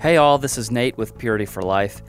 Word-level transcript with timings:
Hey, 0.00 0.16
all, 0.16 0.38
this 0.38 0.58
is 0.58 0.70
Nate 0.70 0.96
with 0.96 1.18
Purity 1.18 1.44
for 1.44 1.60
Life. 1.60 2.02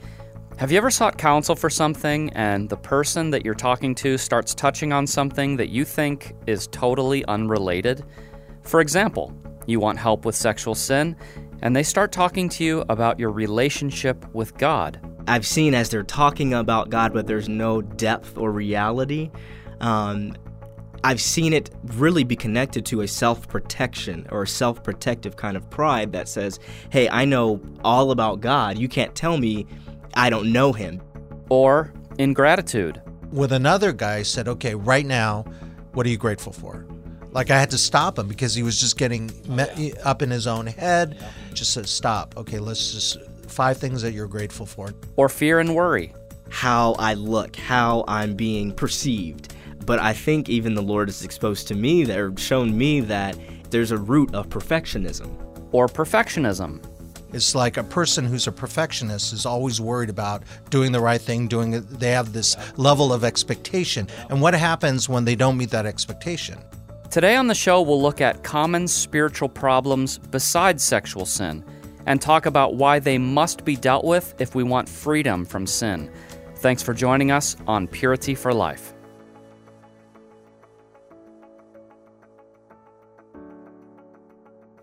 Have 0.58 0.70
you 0.70 0.78
ever 0.78 0.92
sought 0.92 1.18
counsel 1.18 1.56
for 1.56 1.68
something 1.68 2.30
and 2.34 2.68
the 2.68 2.76
person 2.76 3.30
that 3.30 3.44
you're 3.44 3.52
talking 3.52 3.96
to 3.96 4.16
starts 4.16 4.54
touching 4.54 4.92
on 4.92 5.08
something 5.08 5.56
that 5.56 5.70
you 5.70 5.84
think 5.84 6.36
is 6.46 6.68
totally 6.68 7.24
unrelated? 7.24 8.04
For 8.62 8.80
example, 8.80 9.36
you 9.66 9.80
want 9.80 9.98
help 9.98 10.24
with 10.24 10.36
sexual 10.36 10.76
sin, 10.76 11.16
and 11.62 11.74
they 11.74 11.82
start 11.82 12.12
talking 12.12 12.48
to 12.50 12.62
you 12.62 12.84
about 12.88 13.18
your 13.18 13.32
relationship 13.32 14.24
with 14.32 14.56
God. 14.56 15.00
I've 15.26 15.44
seen 15.46 15.74
as 15.74 15.88
they're 15.88 16.04
talking 16.04 16.54
about 16.54 16.90
God, 16.90 17.12
but 17.12 17.26
there's 17.26 17.48
no 17.48 17.82
depth 17.82 18.38
or 18.38 18.52
reality. 18.52 19.32
Um, 19.80 20.36
I've 21.02 21.20
seen 21.20 21.52
it 21.52 21.70
really 21.84 22.24
be 22.24 22.36
connected 22.36 22.84
to 22.86 23.00
a 23.00 23.08
self 23.08 23.48
protection 23.48 24.26
or 24.30 24.44
self 24.46 24.82
protective 24.82 25.36
kind 25.36 25.56
of 25.56 25.68
pride 25.70 26.12
that 26.12 26.28
says, 26.28 26.58
hey, 26.90 27.08
I 27.08 27.24
know 27.24 27.60
all 27.84 28.10
about 28.10 28.40
God. 28.40 28.76
You 28.78 28.88
can't 28.88 29.14
tell 29.14 29.38
me 29.38 29.66
I 30.14 30.30
don't 30.30 30.52
know 30.52 30.72
him. 30.72 31.00
Or 31.48 31.92
ingratitude. 32.18 33.00
With 33.32 33.52
another 33.52 33.92
guy 33.92 34.22
said, 34.22 34.48
okay, 34.48 34.74
right 34.74 35.06
now, 35.06 35.44
what 35.92 36.06
are 36.06 36.10
you 36.10 36.18
grateful 36.18 36.52
for? 36.52 36.86
Like 37.32 37.50
I 37.50 37.58
had 37.58 37.70
to 37.70 37.78
stop 37.78 38.18
him 38.18 38.28
because 38.28 38.54
he 38.54 38.62
was 38.62 38.78
just 38.80 38.98
getting 38.98 39.28
me- 39.48 39.92
oh, 39.96 40.00
up 40.02 40.22
in 40.22 40.30
his 40.30 40.46
own 40.46 40.66
head. 40.66 41.16
Just 41.54 41.72
said, 41.72 41.88
stop. 41.88 42.36
Okay, 42.36 42.58
let's 42.58 42.92
just 42.92 43.18
five 43.48 43.78
things 43.78 44.02
that 44.02 44.12
you're 44.12 44.28
grateful 44.28 44.66
for. 44.66 44.92
Or 45.16 45.28
fear 45.28 45.60
and 45.60 45.74
worry. 45.74 46.12
How 46.50 46.94
I 46.98 47.14
look, 47.14 47.56
how 47.56 48.04
I'm 48.08 48.34
being 48.34 48.72
perceived. 48.72 49.54
But 49.86 49.98
I 49.98 50.12
think 50.12 50.48
even 50.48 50.74
the 50.74 50.82
Lord 50.82 51.08
has 51.08 51.24
exposed 51.24 51.68
to 51.68 51.74
me 51.74 52.04
that 52.04 52.18
or 52.18 52.36
shown 52.36 52.76
me 52.76 53.00
that 53.00 53.36
there's 53.70 53.90
a 53.90 53.98
root 53.98 54.34
of 54.34 54.48
perfectionism. 54.48 55.30
Or 55.72 55.86
perfectionism. 55.86 56.84
It's 57.32 57.54
like 57.54 57.76
a 57.76 57.84
person 57.84 58.24
who's 58.24 58.48
a 58.48 58.52
perfectionist 58.52 59.32
is 59.32 59.46
always 59.46 59.80
worried 59.80 60.10
about 60.10 60.42
doing 60.68 60.90
the 60.90 61.00
right 61.00 61.20
thing, 61.20 61.46
doing 61.46 61.74
it. 61.74 61.88
They 61.88 62.10
have 62.10 62.32
this 62.32 62.56
level 62.76 63.12
of 63.12 63.22
expectation. 63.22 64.08
And 64.30 64.42
what 64.42 64.54
happens 64.54 65.08
when 65.08 65.24
they 65.24 65.36
don't 65.36 65.56
meet 65.56 65.70
that 65.70 65.86
expectation? 65.86 66.58
Today 67.08 67.36
on 67.36 67.46
the 67.46 67.54
show, 67.54 67.82
we'll 67.82 68.02
look 68.02 68.20
at 68.20 68.42
common 68.42 68.88
spiritual 68.88 69.48
problems 69.48 70.18
besides 70.18 70.82
sexual 70.82 71.24
sin 71.24 71.64
and 72.06 72.20
talk 72.20 72.46
about 72.46 72.74
why 72.74 72.98
they 72.98 73.18
must 73.18 73.64
be 73.64 73.76
dealt 73.76 74.04
with 74.04 74.34
if 74.40 74.54
we 74.54 74.62
want 74.62 74.88
freedom 74.88 75.44
from 75.44 75.66
sin. 75.66 76.10
Thanks 76.56 76.82
for 76.82 76.94
joining 76.94 77.30
us 77.30 77.56
on 77.66 77.86
Purity 77.86 78.34
for 78.34 78.52
Life. 78.52 78.92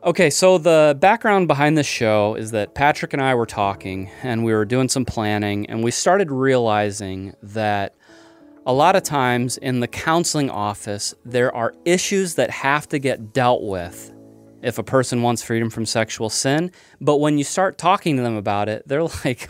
Okay, 0.08 0.30
so 0.30 0.58
the 0.58 0.98
background 1.02 1.50
behind 1.50 1.78
this 1.78 1.86
show 1.86 2.36
is 2.36 2.52
that 2.52 2.74
Patrick 2.74 3.12
and 3.12 3.22
I 3.22 3.36
were 3.36 3.46
talking 3.46 4.10
and 4.24 4.46
we 4.46 4.54
were 4.54 4.64
doing 4.64 4.88
some 4.88 5.04
planning, 5.04 5.70
and 5.70 5.84
we 5.84 5.92
started 5.92 6.32
realizing 6.32 7.36
that 7.44 7.94
a 8.66 8.72
lot 8.72 8.96
of 8.96 9.04
times 9.04 9.58
in 9.58 9.82
the 9.82 9.88
counseling 9.90 10.50
office, 10.50 11.14
there 11.26 11.54
are 11.54 11.74
issues 11.84 12.36
that 12.36 12.50
have 12.52 12.88
to 12.88 13.00
get 13.00 13.34
dealt 13.34 13.64
with 13.64 14.14
if 14.62 14.78
a 14.78 14.84
person 14.84 15.24
wants 15.24 15.44
freedom 15.44 15.70
from 15.70 15.86
sexual 15.86 16.30
sin. 16.30 16.72
But 17.02 17.18
when 17.18 17.38
you 17.38 17.44
start 17.44 17.78
talking 17.78 18.16
to 18.16 18.24
them 18.24 18.38
about 18.38 18.70
it, 18.70 18.88
they're 18.88 19.04
like, 19.26 19.50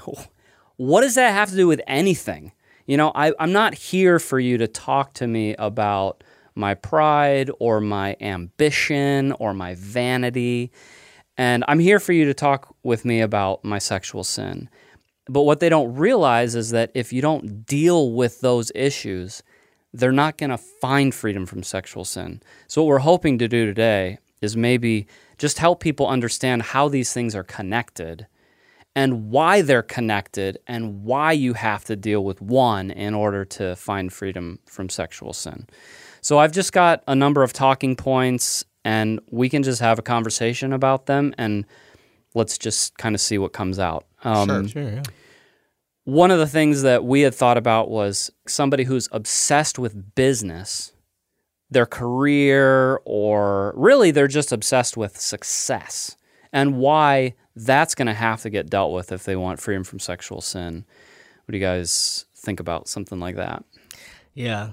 what 0.77 1.01
does 1.01 1.13
that 1.13 1.33
have 1.33 1.51
to 1.51 1.55
do 1.55 1.67
with 1.67 1.81
anything? 1.85 2.51
You 2.87 2.97
know, 2.97 3.11
I, 3.13 3.31
I'm 3.39 3.51
not 3.51 3.75
here 3.75 4.17
for 4.17 4.39
you 4.39 4.57
to 4.57 4.67
talk 4.67 5.13
to 5.15 5.27
me 5.27 5.53
about 5.59 6.23
my 6.57 6.73
pride 6.73 7.49
or 7.59 7.79
my 7.79 8.15
ambition 8.19 9.31
or 9.33 9.53
my 9.53 9.75
vanity. 9.75 10.71
And 11.37 11.63
I'm 11.67 11.79
here 11.79 11.99
for 11.99 12.13
you 12.13 12.25
to 12.25 12.33
talk 12.33 12.75
with 12.83 13.05
me 13.05 13.21
about 13.21 13.63
my 13.63 13.77
sexual 13.77 14.23
sin. 14.23 14.69
But 15.29 15.43
what 15.43 15.59
they 15.59 15.69
don't 15.69 15.93
realize 15.95 16.55
is 16.55 16.71
that 16.71 16.91
if 16.93 17.13
you 17.13 17.21
don't 17.21 17.65
deal 17.65 18.11
with 18.11 18.41
those 18.41 18.71
issues, 18.73 19.43
they're 19.93 20.11
not 20.11 20.37
going 20.37 20.49
to 20.49 20.57
find 20.57 21.13
freedom 21.13 21.45
from 21.45 21.63
sexual 21.63 22.05
sin. 22.05 22.41
So, 22.67 22.81
what 22.81 22.87
we're 22.87 22.99
hoping 22.99 23.37
to 23.39 23.47
do 23.47 23.65
today 23.65 24.19
is 24.41 24.55
maybe 24.55 25.07
just 25.37 25.59
help 25.59 25.79
people 25.79 26.07
understand 26.07 26.61
how 26.61 26.87
these 26.87 27.13
things 27.13 27.35
are 27.35 27.43
connected 27.43 28.27
and 28.95 29.29
why 29.29 29.61
they're 29.61 29.83
connected 29.83 30.57
and 30.65 31.03
why 31.03 31.31
you 31.31 31.53
have 31.53 31.85
to 31.85 31.95
deal 31.95 32.23
with 32.23 32.41
one 32.41 32.89
in 32.89 33.13
order 33.13 33.45
to 33.45 33.75
find 33.75 34.11
freedom 34.11 34.59
from 34.65 34.89
sexual 34.89 35.33
sin. 35.33 35.67
So 36.27 36.39
I've 36.39 36.51
just 36.51 36.73
got 36.73 37.03
a 37.07 37.15
number 37.15 37.41
of 37.41 37.53
talking 37.53 37.95
points 37.95 38.65
and 38.83 39.21
we 39.31 39.47
can 39.47 39.63
just 39.63 39.79
have 39.79 39.97
a 39.97 40.01
conversation 40.01 40.73
about 40.73 41.05
them 41.05 41.33
and 41.37 41.63
let's 42.35 42.57
just 42.57 42.97
kind 42.97 43.15
of 43.15 43.21
see 43.21 43.37
what 43.37 43.53
comes 43.53 43.79
out. 43.79 44.05
Um, 44.25 44.67
sure, 44.67 44.83
yeah. 44.83 45.03
One 46.03 46.29
of 46.29 46.37
the 46.37 46.45
things 46.45 46.81
that 46.81 47.05
we 47.05 47.21
had 47.21 47.33
thought 47.33 47.55
about 47.55 47.89
was 47.89 48.29
somebody 48.45 48.83
who's 48.83 49.07
obsessed 49.13 49.79
with 49.79 50.15
business, 50.15 50.91
their 51.71 51.85
career, 51.85 52.99
or 53.05 53.73
really 53.77 54.11
they're 54.11 54.27
just 54.27 54.51
obsessed 54.51 54.97
with 54.97 55.17
success 55.17 56.17
and 56.51 56.75
why 56.75 57.35
that's 57.55 57.95
going 57.95 58.07
to 58.07 58.13
have 58.13 58.41
to 58.41 58.49
get 58.49 58.69
dealt 58.69 58.91
with 58.91 59.13
if 59.13 59.23
they 59.23 59.37
want 59.37 59.61
freedom 59.61 59.85
from 59.85 59.99
sexual 59.99 60.41
sin. 60.41 60.83
What 61.45 61.53
do 61.53 61.57
you 61.57 61.63
guys 61.63 62.25
think 62.35 62.59
about 62.59 62.89
something 62.89 63.21
like 63.21 63.37
that? 63.37 63.63
Yeah. 64.33 64.71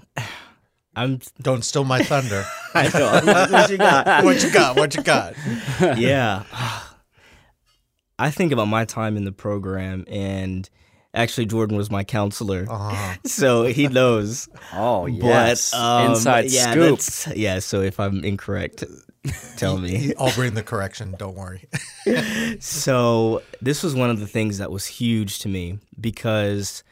I'm 0.96 1.20
don't 1.40 1.64
steal 1.64 1.84
my 1.84 2.02
thunder. 2.02 2.44
I 2.74 2.88
know. 2.88 3.48
what 3.52 3.70
you 3.70 3.78
got? 3.78 4.24
what 4.24 4.42
you 4.42 4.50
got? 4.50 4.76
What 4.76 4.94
you 4.96 5.02
got? 5.02 5.34
yeah. 5.98 6.44
I 8.18 8.30
think 8.30 8.52
about 8.52 8.66
my 8.66 8.84
time 8.84 9.16
in 9.16 9.24
the 9.24 9.32
program 9.32 10.04
and 10.06 10.68
actually 11.12 11.46
Jordan 11.46 11.76
was 11.76 11.90
my 11.90 12.04
counselor. 12.04 12.64
Uh-huh. 12.68 13.16
So 13.24 13.64
he 13.64 13.88
knows. 13.88 14.48
oh, 14.72 15.06
yes. 15.06 15.72
But, 15.72 15.78
um, 15.78 16.10
Inside 16.12 16.50
yeah, 16.50 16.70
scoop. 16.70 17.36
Yeah, 17.36 17.58
so 17.58 17.80
if 17.80 17.98
I'm 17.98 18.24
incorrect, 18.24 18.84
tell 19.56 19.78
me. 19.78 20.14
I'll 20.16 20.32
bring 20.32 20.54
the 20.54 20.62
correction. 20.62 21.16
Don't 21.18 21.34
worry. 21.34 21.68
So 22.60 23.42
this 23.60 23.82
was 23.82 23.96
one 23.96 24.10
of 24.10 24.20
the 24.20 24.28
things 24.28 24.58
that 24.58 24.70
was 24.70 24.86
huge 24.86 25.40
to 25.40 25.48
me 25.48 25.80
because 26.00 26.84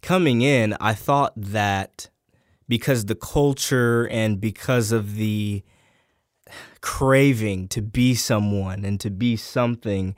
coming 0.00 0.40
in, 0.42 0.74
I 0.80 0.94
thought 0.94 1.32
that 1.36 2.08
because 2.72 3.04
the 3.04 3.14
culture 3.14 4.08
and 4.08 4.40
because 4.40 4.92
of 4.92 5.16
the 5.16 5.62
craving 6.80 7.68
to 7.68 7.82
be 7.82 8.14
someone 8.14 8.82
and 8.86 8.98
to 8.98 9.10
be 9.10 9.36
something, 9.36 10.16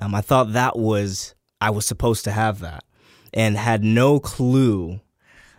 um, 0.00 0.12
I 0.12 0.20
thought 0.20 0.54
that 0.54 0.76
was 0.76 1.36
I 1.60 1.70
was 1.70 1.86
supposed 1.86 2.24
to 2.24 2.32
have 2.32 2.58
that, 2.58 2.82
and 3.32 3.56
had 3.56 3.84
no 3.84 4.18
clue 4.18 5.02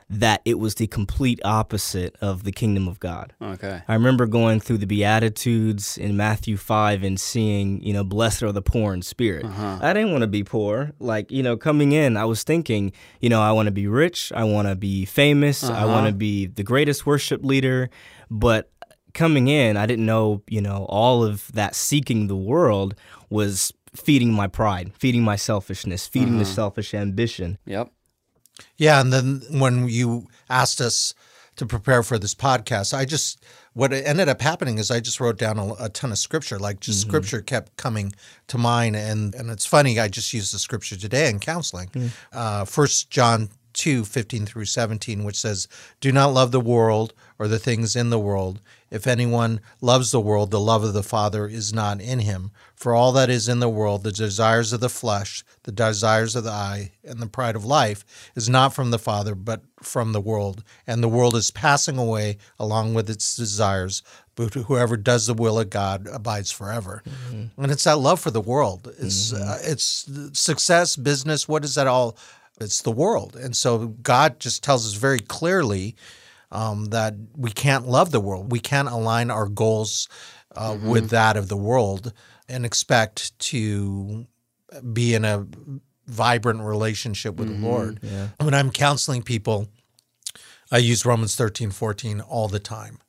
that 0.10 0.42
it 0.46 0.60
was 0.60 0.76
the 0.76 0.86
complete 0.86 1.40
opposite 1.44 2.16
of 2.22 2.44
the 2.44 2.52
kingdom 2.52 2.88
of 2.88 3.00
God. 3.00 3.34
Okay. 3.42 3.82
I 3.88 3.94
remember 3.94 4.28
going 4.28 4.60
through 4.60 4.78
the 4.78 4.86
Beatitudes 4.86 5.98
in 5.98 6.16
Matthew 6.16 6.58
5 6.58 7.04
and 7.04 7.20
seeing, 7.20 7.82
you 7.82 7.92
know, 7.92 8.04
blessed 8.04 8.44
are 8.44 8.52
the 8.52 8.62
poor 8.62 8.94
in 8.94 9.02
spirit. 9.02 9.46
Uh-huh. 9.46 9.80
I 9.82 9.94
didn't 9.94 10.12
want 10.12 10.22
to 10.22 10.28
be 10.28 10.44
poor. 10.44 10.92
Like, 11.00 11.32
you 11.32 11.42
know, 11.42 11.58
coming 11.58 11.92
in, 11.92 12.18
I 12.18 12.26
was 12.26 12.44
thinking, 12.44 12.92
you 13.20 13.30
know, 13.30 13.42
I 13.42 13.52
want 13.52 13.66
to 13.66 13.72
be 13.72 13.88
rich. 13.88 14.32
I 14.36 14.44
want 14.44 14.68
to 14.68 14.76
be 14.76 15.06
famous. 15.06 15.64
I 15.64 15.74
uh-huh. 15.74 15.88
want 15.88 16.08
to 16.08 16.14
be 16.14 16.46
the 16.46 16.64
greatest 16.64 17.08
worship 17.08 17.44
leader. 17.44 17.90
But 18.30 18.70
coming 19.14 19.48
in, 19.48 19.76
I 19.76 19.88
didn't 19.88 20.06
know, 20.06 20.44
you 20.48 20.62
know, 20.62 20.86
all 20.88 21.24
of 21.24 21.52
that 21.54 21.74
seeking 21.74 22.28
the 22.28 22.36
world 22.36 22.94
was 23.32 23.74
feeding 23.96 24.32
my 24.34 24.46
pride, 24.46 24.92
feeding 25.00 25.24
my 25.24 25.36
selfishness, 25.36 26.06
feeding 26.06 26.38
the 26.38 26.44
uh-huh. 26.44 26.54
selfish 26.54 26.94
ambition. 26.94 27.58
Yep. 27.66 27.92
Yeah, 28.78 29.02
and 29.02 29.12
then 29.12 29.42
when 29.50 29.88
you 29.88 30.28
asked 30.50 30.82
us 30.82 31.14
to 31.56 31.66
prepare 31.66 32.04
for 32.04 32.20
this 32.20 32.36
podcast, 32.36 32.94
I 32.94 33.06
just 33.06 33.44
what 33.74 33.92
ended 33.92 34.30
up 34.30 34.42
happening 34.42 34.78
is 34.78 34.90
I 34.90 35.00
just 35.02 35.20
wrote 35.20 35.38
down 35.38 35.58
a, 35.60 35.74
a 35.80 35.90
ton 35.90 36.12
of 36.12 36.18
scripture. 36.18 36.58
Like 36.60 36.80
just 36.80 37.02
scripture 37.02 37.42
kept 37.42 37.76
coming 37.78 38.14
to 38.48 38.58
mind, 38.58 38.96
and 38.96 39.36
and 39.36 39.50
it's 39.50 39.66
funny. 39.66 40.00
I 40.00 40.08
just 40.08 40.34
used 40.34 40.54
the 40.54 40.60
scripture 40.60 40.96
today 40.98 41.30
in 41.30 41.40
counseling. 41.40 41.90
Uh, 42.32 42.66
First 42.66 43.10
John 43.10 43.50
2, 43.76 44.06
15 44.06 44.46
through 44.46 44.66
17, 44.66 45.24
which 45.24 45.38
says, 45.40 45.68
Do 46.00 46.12
not 46.12 46.34
love 46.34 46.52
the 46.52 46.60
world 46.62 47.14
or 47.38 47.48
the 47.48 47.60
things 47.60 47.96
in 47.96 48.10
the 48.10 48.20
world. 48.20 48.62
If 48.90 49.06
anyone 49.06 49.60
loves 49.82 50.12
the 50.12 50.22
world, 50.22 50.52
the 50.52 50.60
love 50.60 50.84
of 50.84 50.94
the 50.94 51.04
Father 51.04 51.46
is 51.48 51.74
not 51.74 52.02
in 52.02 52.20
him. 52.20 52.52
For 52.86 52.94
all 52.94 53.14
that 53.14 53.32
is 53.32 53.50
in 53.50 53.62
the 53.62 53.68
world, 53.68 54.04
the 54.04 54.12
desires 54.12 54.72
of 54.72 54.80
the 54.80 54.90
flesh, 54.90 55.44
the 55.64 55.72
desires 55.72 56.36
of 56.36 56.44
the 56.44 56.52
eye, 56.52 56.92
and 57.04 57.20
the 57.20 57.26
pride 57.26 57.56
of 57.56 57.66
life, 57.66 58.06
is 58.36 58.48
not 58.48 58.76
from 58.76 58.92
the 58.92 59.00
Father, 59.00 59.34
but 59.34 59.64
from 59.82 60.12
the 60.12 60.22
world. 60.22 60.64
And 60.86 61.02
the 61.02 61.10
world 61.10 61.36
is 61.36 61.50
passing 61.50 61.98
away 61.98 62.38
along 62.60 62.94
with 62.94 63.10
its 63.10 63.36
desires, 63.36 64.04
but 64.36 64.54
whoever 64.54 64.98
does 64.98 65.26
the 65.26 65.34
will 65.34 65.60
of 65.60 65.72
God 65.72 66.08
abides 66.14 66.52
forever. 66.52 67.02
And 67.58 67.72
it's 67.72 67.86
that 67.86 67.98
love 67.98 68.20
for 68.20 68.30
the 68.30 68.40
world. 68.40 68.94
It's 69.00 69.34
uh, 69.34 69.58
it's 69.64 70.08
success, 70.34 70.96
business. 70.96 71.48
What 71.48 71.66
is 71.66 71.74
that 71.74 71.88
all? 71.88 72.16
It's 72.62 72.84
the 72.84 72.92
world. 72.92 73.36
And 73.36 73.58
so 73.58 73.88
God 73.88 74.40
just 74.40 74.64
tells 74.64 74.86
us 74.86 74.94
very 74.94 75.22
clearly 75.22 75.96
um, 76.52 76.86
that 76.92 77.16
we 77.36 77.50
can't 77.50 77.88
love 77.88 78.12
the 78.12 78.22
world. 78.22 78.52
We 78.52 78.60
can't 78.60 78.90
align 78.90 79.32
our 79.32 79.48
goals 79.48 80.08
uh, 80.56 80.78
with 80.84 81.10
that 81.10 81.36
of 81.36 81.48
the 81.48 81.58
world 81.58 82.14
and 82.48 82.66
expect 82.66 83.38
to 83.40 84.28
be 84.94 85.14
in 85.14 85.26
a 85.26 85.48
vibrant 86.08 86.62
relationship 86.62 87.36
with 87.36 87.48
the 87.48 87.54
mm-hmm. 87.56 87.66
Lord. 87.66 88.00
When 88.42 88.54
I'm 88.54 88.72
counseling 88.72 89.24
people, 89.24 89.68
I 90.72 90.78
use 90.78 91.06
Romans 91.06 91.36
13, 91.36 91.72
14 91.72 92.22
all 92.22 92.48
the 92.48 92.60
time. 92.60 93.00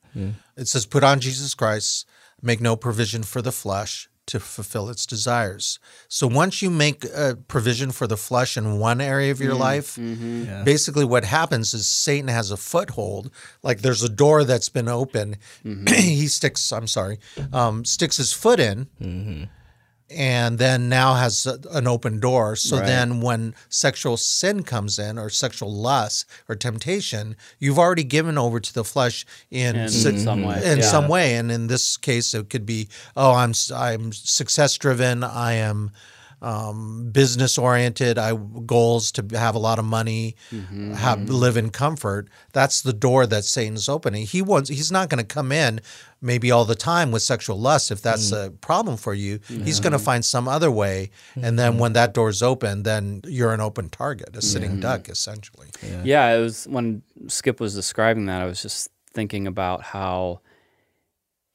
It 0.55 0.67
says, 0.67 0.85
Put 0.85 1.03
on 1.03 1.19
Jesus 1.19 1.53
Christ, 1.53 2.07
make 2.41 2.61
no 2.61 2.75
provision 2.75 3.23
for 3.23 3.41
the 3.41 3.51
flesh 3.51 4.09
to 4.27 4.39
fulfill 4.39 4.89
its 4.89 5.05
desires. 5.05 5.79
So 6.07 6.27
once 6.27 6.61
you 6.61 6.69
make 6.69 7.03
a 7.05 7.37
provision 7.47 7.91
for 7.91 8.07
the 8.07 8.17
flesh 8.17 8.57
in 8.57 8.79
one 8.79 9.01
area 9.01 9.31
of 9.31 9.41
your 9.41 9.53
mm-hmm. 9.53 9.61
life, 9.61 9.95
mm-hmm. 9.95 10.63
basically 10.63 11.05
what 11.05 11.23
happens 11.23 11.73
is 11.73 11.87
Satan 11.87 12.27
has 12.27 12.51
a 12.51 12.57
foothold. 12.57 13.31
Like 13.63 13.81
there's 13.81 14.03
a 14.03 14.09
door 14.09 14.43
that's 14.43 14.69
been 14.69 14.87
open. 14.87 15.37
Mm-hmm. 15.65 15.87
he 15.93 16.27
sticks, 16.27 16.71
I'm 16.71 16.87
sorry, 16.87 17.19
um, 17.51 17.85
sticks 17.85 18.17
his 18.17 18.33
foot 18.33 18.59
in. 18.59 18.87
And 20.09 20.57
then 20.57 20.87
now 20.87 21.15
has 21.15 21.45
a, 21.45 21.59
an 21.71 21.85
open 21.85 22.19
door. 22.21 22.55
So 22.55 22.77
Right. 22.77 22.85
then, 22.85 23.19
when 23.19 23.53
sexual 23.67 24.15
sin 24.15 24.63
comes 24.63 24.97
in, 24.97 25.17
or 25.17 25.29
sexual 25.29 25.73
lust, 25.73 26.25
or 26.47 26.55
temptation, 26.55 27.35
you've 27.59 27.77
already 27.77 28.05
given 28.05 28.37
over 28.37 28.59
to 28.61 28.73
the 28.73 28.85
flesh 28.85 29.25
in 29.51 29.75
In 29.75 29.89
some 30.23 30.43
way, 30.43 30.61
in 30.63 30.77
yeah. 30.79 30.83
some 30.85 31.07
way. 31.09 31.35
And 31.35 31.51
in 31.51 31.67
this 31.67 31.97
case, 31.97 32.33
it 32.33 32.49
could 32.49 32.65
be, 32.65 32.87
oh, 33.17 33.33
I'm 33.33 33.53
I'm 33.75 34.13
success 34.13 34.77
driven. 34.77 35.23
I 35.25 35.53
am 35.53 35.91
um, 36.41 37.09
business 37.11 37.57
oriented. 37.57 38.17
I 38.17 38.35
goals 38.65 39.11
to 39.13 39.25
have 39.33 39.55
a 39.55 39.59
lot 39.59 39.79
of 39.79 39.85
money, 39.85 40.35
Mm-hmm, 40.51 40.93
have 40.93 41.29
live 41.29 41.57
in 41.57 41.69
comfort. 41.71 42.29
That's 42.53 42.81
the 42.81 42.93
door 42.93 43.25
that 43.27 43.43
Satan's 43.43 43.89
opening. 43.89 44.25
He 44.25 44.41
wants. 44.41 44.69
He's 44.69 44.91
not 44.91 45.09
going 45.09 45.19
to 45.19 45.25
come 45.25 45.51
in 45.51 45.81
maybe 46.21 46.49
all 46.51 46.65
the 46.65 46.75
time 46.75 47.11
with 47.11 47.21
sexual 47.21 47.59
lust 47.59 47.91
if 47.91 48.01
that's 48.01 48.31
Mm. 48.31 48.45
a 48.45 48.49
problem 48.51 48.97
for 48.97 49.13
you. 49.13 49.39
He's 49.47 49.79
going 49.79 49.93
to 49.93 49.99
find 49.99 50.23
some 50.25 50.47
other 50.47 50.71
way. 50.71 51.11
And 51.35 51.43
Mm-hmm. 51.43 51.55
then 51.57 51.77
when 51.79 51.93
that 51.93 52.13
door's 52.13 52.41
open, 52.43 52.83
then 52.83 53.21
you're 53.25 53.53
an 53.53 53.61
open 53.61 53.89
target, 53.89 54.35
a 54.35 54.41
sitting 54.41 54.79
duck, 54.79 55.09
essentially. 55.09 55.67
Yeah, 56.03 56.35
it 56.35 56.39
was 56.39 56.65
when 56.67 57.01
Skip 57.27 57.59
was 57.59 57.73
describing 57.75 58.25
that, 58.27 58.41
I 58.41 58.45
was 58.45 58.61
just 58.61 58.89
thinking 59.13 59.47
about 59.47 59.81
how 59.83 60.41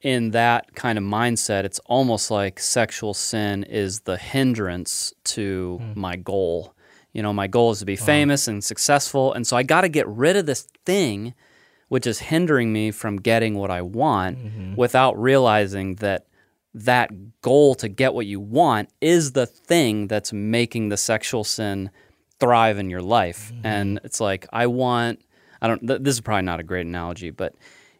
in 0.02 0.32
that 0.32 0.74
kind 0.74 0.98
of 0.98 1.04
mindset, 1.04 1.64
it's 1.64 1.78
almost 1.86 2.30
like 2.30 2.58
sexual 2.58 3.14
sin 3.14 3.64
is 3.64 4.00
the 4.00 4.16
hindrance 4.16 5.14
to 5.24 5.78
hmm. 5.80 6.00
my 6.00 6.16
goal. 6.16 6.74
You 7.12 7.22
know, 7.22 7.32
my 7.32 7.46
goal 7.46 7.72
is 7.72 7.80
to 7.80 7.84
be 7.84 7.96
uh-huh. 7.96 8.06
famous 8.06 8.48
and 8.48 8.62
successful, 8.62 9.32
and 9.32 9.46
so 9.46 9.56
I 9.56 9.62
got 9.62 9.82
to 9.82 9.88
get 9.88 10.06
rid 10.08 10.36
of 10.36 10.46
this 10.46 10.66
thing 10.84 11.34
which 11.92 12.06
is 12.06 12.20
hindering 12.20 12.72
me 12.72 12.90
from 12.90 13.18
getting 13.18 13.54
what 13.54 13.70
I 13.70 13.82
want 13.82 14.38
mm-hmm. 14.38 14.76
without 14.76 15.20
realizing 15.20 15.96
that 15.96 16.26
that 16.72 17.10
goal 17.42 17.74
to 17.74 17.86
get 17.86 18.14
what 18.14 18.24
you 18.24 18.40
want 18.40 18.88
is 19.02 19.32
the 19.32 19.44
thing 19.44 20.06
that's 20.06 20.32
making 20.32 20.88
the 20.88 20.96
sexual 20.96 21.44
sin 21.44 21.90
thrive 22.40 22.78
in 22.78 22.88
your 22.88 23.02
life. 23.02 23.52
Mm-hmm. 23.52 23.66
And 23.66 24.00
it's 24.04 24.22
like, 24.22 24.46
I 24.54 24.68
want, 24.68 25.20
I 25.60 25.68
don't, 25.68 25.86
th- 25.86 26.00
this 26.00 26.14
is 26.14 26.22
probably 26.22 26.46
not 26.46 26.60
a 26.60 26.62
great 26.62 26.86
analogy, 26.86 27.28
but 27.28 27.54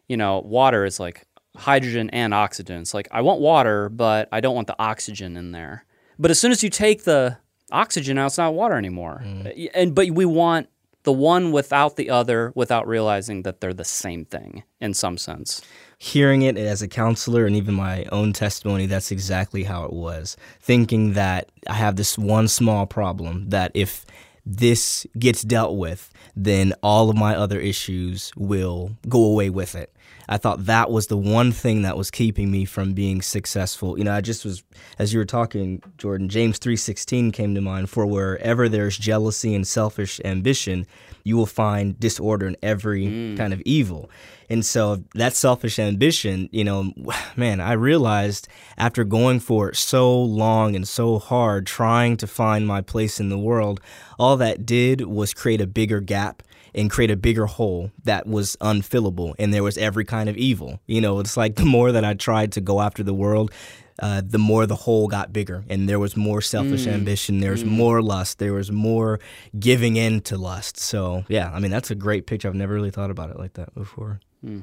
you 0.07 0.17
know, 0.17 0.39
water 0.39 0.85
is 0.85 0.99
like 0.99 1.27
hydrogen 1.55 2.09
and 2.11 2.33
oxygen. 2.33 2.81
It's 2.81 2.93
like, 2.93 3.07
I 3.11 3.21
want 3.21 3.41
water, 3.41 3.89
but 3.89 4.27
I 4.31 4.41
don't 4.41 4.55
want 4.55 4.67
the 4.67 4.75
oxygen 4.79 5.37
in 5.37 5.51
there. 5.51 5.85
But 6.17 6.31
as 6.31 6.39
soon 6.39 6.51
as 6.51 6.63
you 6.63 6.69
take 6.69 7.03
the 7.03 7.37
oxygen 7.71 8.17
out, 8.17 8.27
it's 8.27 8.37
not 8.37 8.53
water 8.53 8.75
anymore. 8.75 9.21
Mm. 9.25 9.45
Uh, 9.47 9.69
and, 9.73 9.95
but 9.95 10.09
we 10.11 10.25
want 10.25 10.69
the 11.03 11.11
one 11.11 11.51
without 11.51 11.95
the 11.95 12.09
other 12.09 12.51
without 12.55 12.87
realizing 12.87 13.43
that 13.43 13.59
they're 13.59 13.73
the 13.73 13.83
same 13.83 14.25
thing 14.25 14.63
in 14.79 14.93
some 14.93 15.17
sense. 15.17 15.61
hearing 16.03 16.41
it 16.41 16.57
as 16.57 16.81
a 16.81 16.87
counselor 16.87 17.45
and 17.45 17.55
even 17.55 17.73
my 17.73 18.03
own 18.11 18.33
testimony, 18.33 18.85
that's 18.85 19.09
exactly 19.09 19.63
how 19.63 19.85
it 19.85 19.93
was. 19.93 20.35
Thinking 20.59 21.13
that 21.13 21.49
I 21.65 21.75
have 21.75 21.95
this 21.95 22.17
one 22.17 22.49
small 22.49 22.85
problem 22.85 23.49
that 23.51 23.71
if 23.73 24.05
this 24.45 25.07
gets 25.17 25.43
dealt 25.43 25.77
with, 25.77 26.11
then 26.35 26.73
all 26.83 27.09
of 27.09 27.15
my 27.15 27.35
other 27.35 27.57
issues 27.57 28.33
will 28.35 28.91
go 29.07 29.23
away 29.23 29.49
with 29.49 29.75
it. 29.75 29.95
I 30.27 30.37
thought 30.37 30.65
that 30.65 30.91
was 30.91 31.07
the 31.07 31.17
one 31.17 31.51
thing 31.51 31.81
that 31.83 31.97
was 31.97 32.11
keeping 32.11 32.51
me 32.51 32.65
from 32.65 32.93
being 32.93 33.21
successful. 33.21 33.97
You 33.97 34.03
know, 34.03 34.13
I 34.13 34.21
just 34.21 34.45
was 34.45 34.63
as 34.99 35.13
you 35.13 35.19
were 35.19 35.25
talking, 35.25 35.81
Jordan, 35.97 36.29
James 36.29 36.59
3:16 36.59 37.31
came 37.31 37.55
to 37.55 37.61
mind 37.61 37.89
for 37.89 38.05
wherever 38.05 38.69
there's 38.69 38.97
jealousy 38.97 39.53
and 39.53 39.67
selfish 39.67 40.21
ambition, 40.23 40.85
you 41.23 41.37
will 41.37 41.45
find 41.45 41.99
disorder 41.99 42.47
in 42.47 42.57
every 42.61 43.05
mm. 43.05 43.37
kind 43.37 43.53
of 43.53 43.61
evil. 43.61 44.09
And 44.49 44.65
so 44.65 45.03
that 45.15 45.35
selfish 45.35 45.79
ambition, 45.79 46.49
you 46.51 46.63
know, 46.63 46.91
man, 47.35 47.59
I 47.59 47.73
realized 47.73 48.47
after 48.77 49.03
going 49.03 49.39
for 49.39 49.69
it 49.69 49.75
so 49.75 50.21
long 50.21 50.75
and 50.75 50.87
so 50.87 51.19
hard 51.19 51.65
trying 51.65 52.17
to 52.17 52.27
find 52.27 52.67
my 52.67 52.81
place 52.81 53.19
in 53.19 53.29
the 53.29 53.37
world, 53.37 53.81
all 54.19 54.37
that 54.37 54.65
did 54.65 55.01
was 55.01 55.33
create 55.33 55.61
a 55.61 55.67
bigger 55.67 55.99
gap 55.99 56.43
and 56.75 56.89
create 56.89 57.11
a 57.11 57.15
bigger 57.15 57.45
hole 57.45 57.91
that 58.03 58.27
was 58.27 58.55
unfillable 58.61 59.33
and 59.39 59.53
there 59.53 59.63
was 59.63 59.77
every 59.77 60.05
kind 60.05 60.29
of 60.29 60.37
evil. 60.37 60.79
You 60.87 61.01
know 61.01 61.19
it's 61.19 61.37
like 61.37 61.55
the 61.63 61.65
more 61.65 61.91
that 61.91 62.05
i 62.05 62.13
tried 62.13 62.51
to 62.53 62.61
go 62.61 62.81
after 62.81 63.03
the 63.03 63.13
world 63.13 63.51
uh, 63.99 64.23
the 64.25 64.39
more 64.39 64.65
the 64.65 64.75
hole 64.75 65.07
got 65.07 65.31
bigger 65.31 65.63
and 65.69 65.87
there 65.87 65.99
was 65.99 66.17
more 66.17 66.41
selfish 66.41 66.85
mm. 66.85 66.91
ambition 66.91 67.39
there 67.39 67.51
was 67.51 67.63
mm. 67.63 67.69
more 67.69 68.01
lust 68.01 68.39
there 68.39 68.53
was 68.53 68.71
more 68.71 69.19
giving 69.59 69.97
in 69.97 70.19
to 70.21 70.37
lust. 70.37 70.79
So 70.79 71.25
yeah 71.27 71.51
i 71.53 71.59
mean 71.59 71.71
that's 71.71 71.91
a 71.91 71.95
great 71.95 72.25
picture. 72.25 72.47
I've 72.47 72.55
never 72.55 72.73
really 72.73 72.91
thought 72.91 73.11
about 73.11 73.29
it 73.29 73.37
like 73.37 73.53
that 73.53 73.73
before. 73.75 74.19
Hmm. 74.41 74.61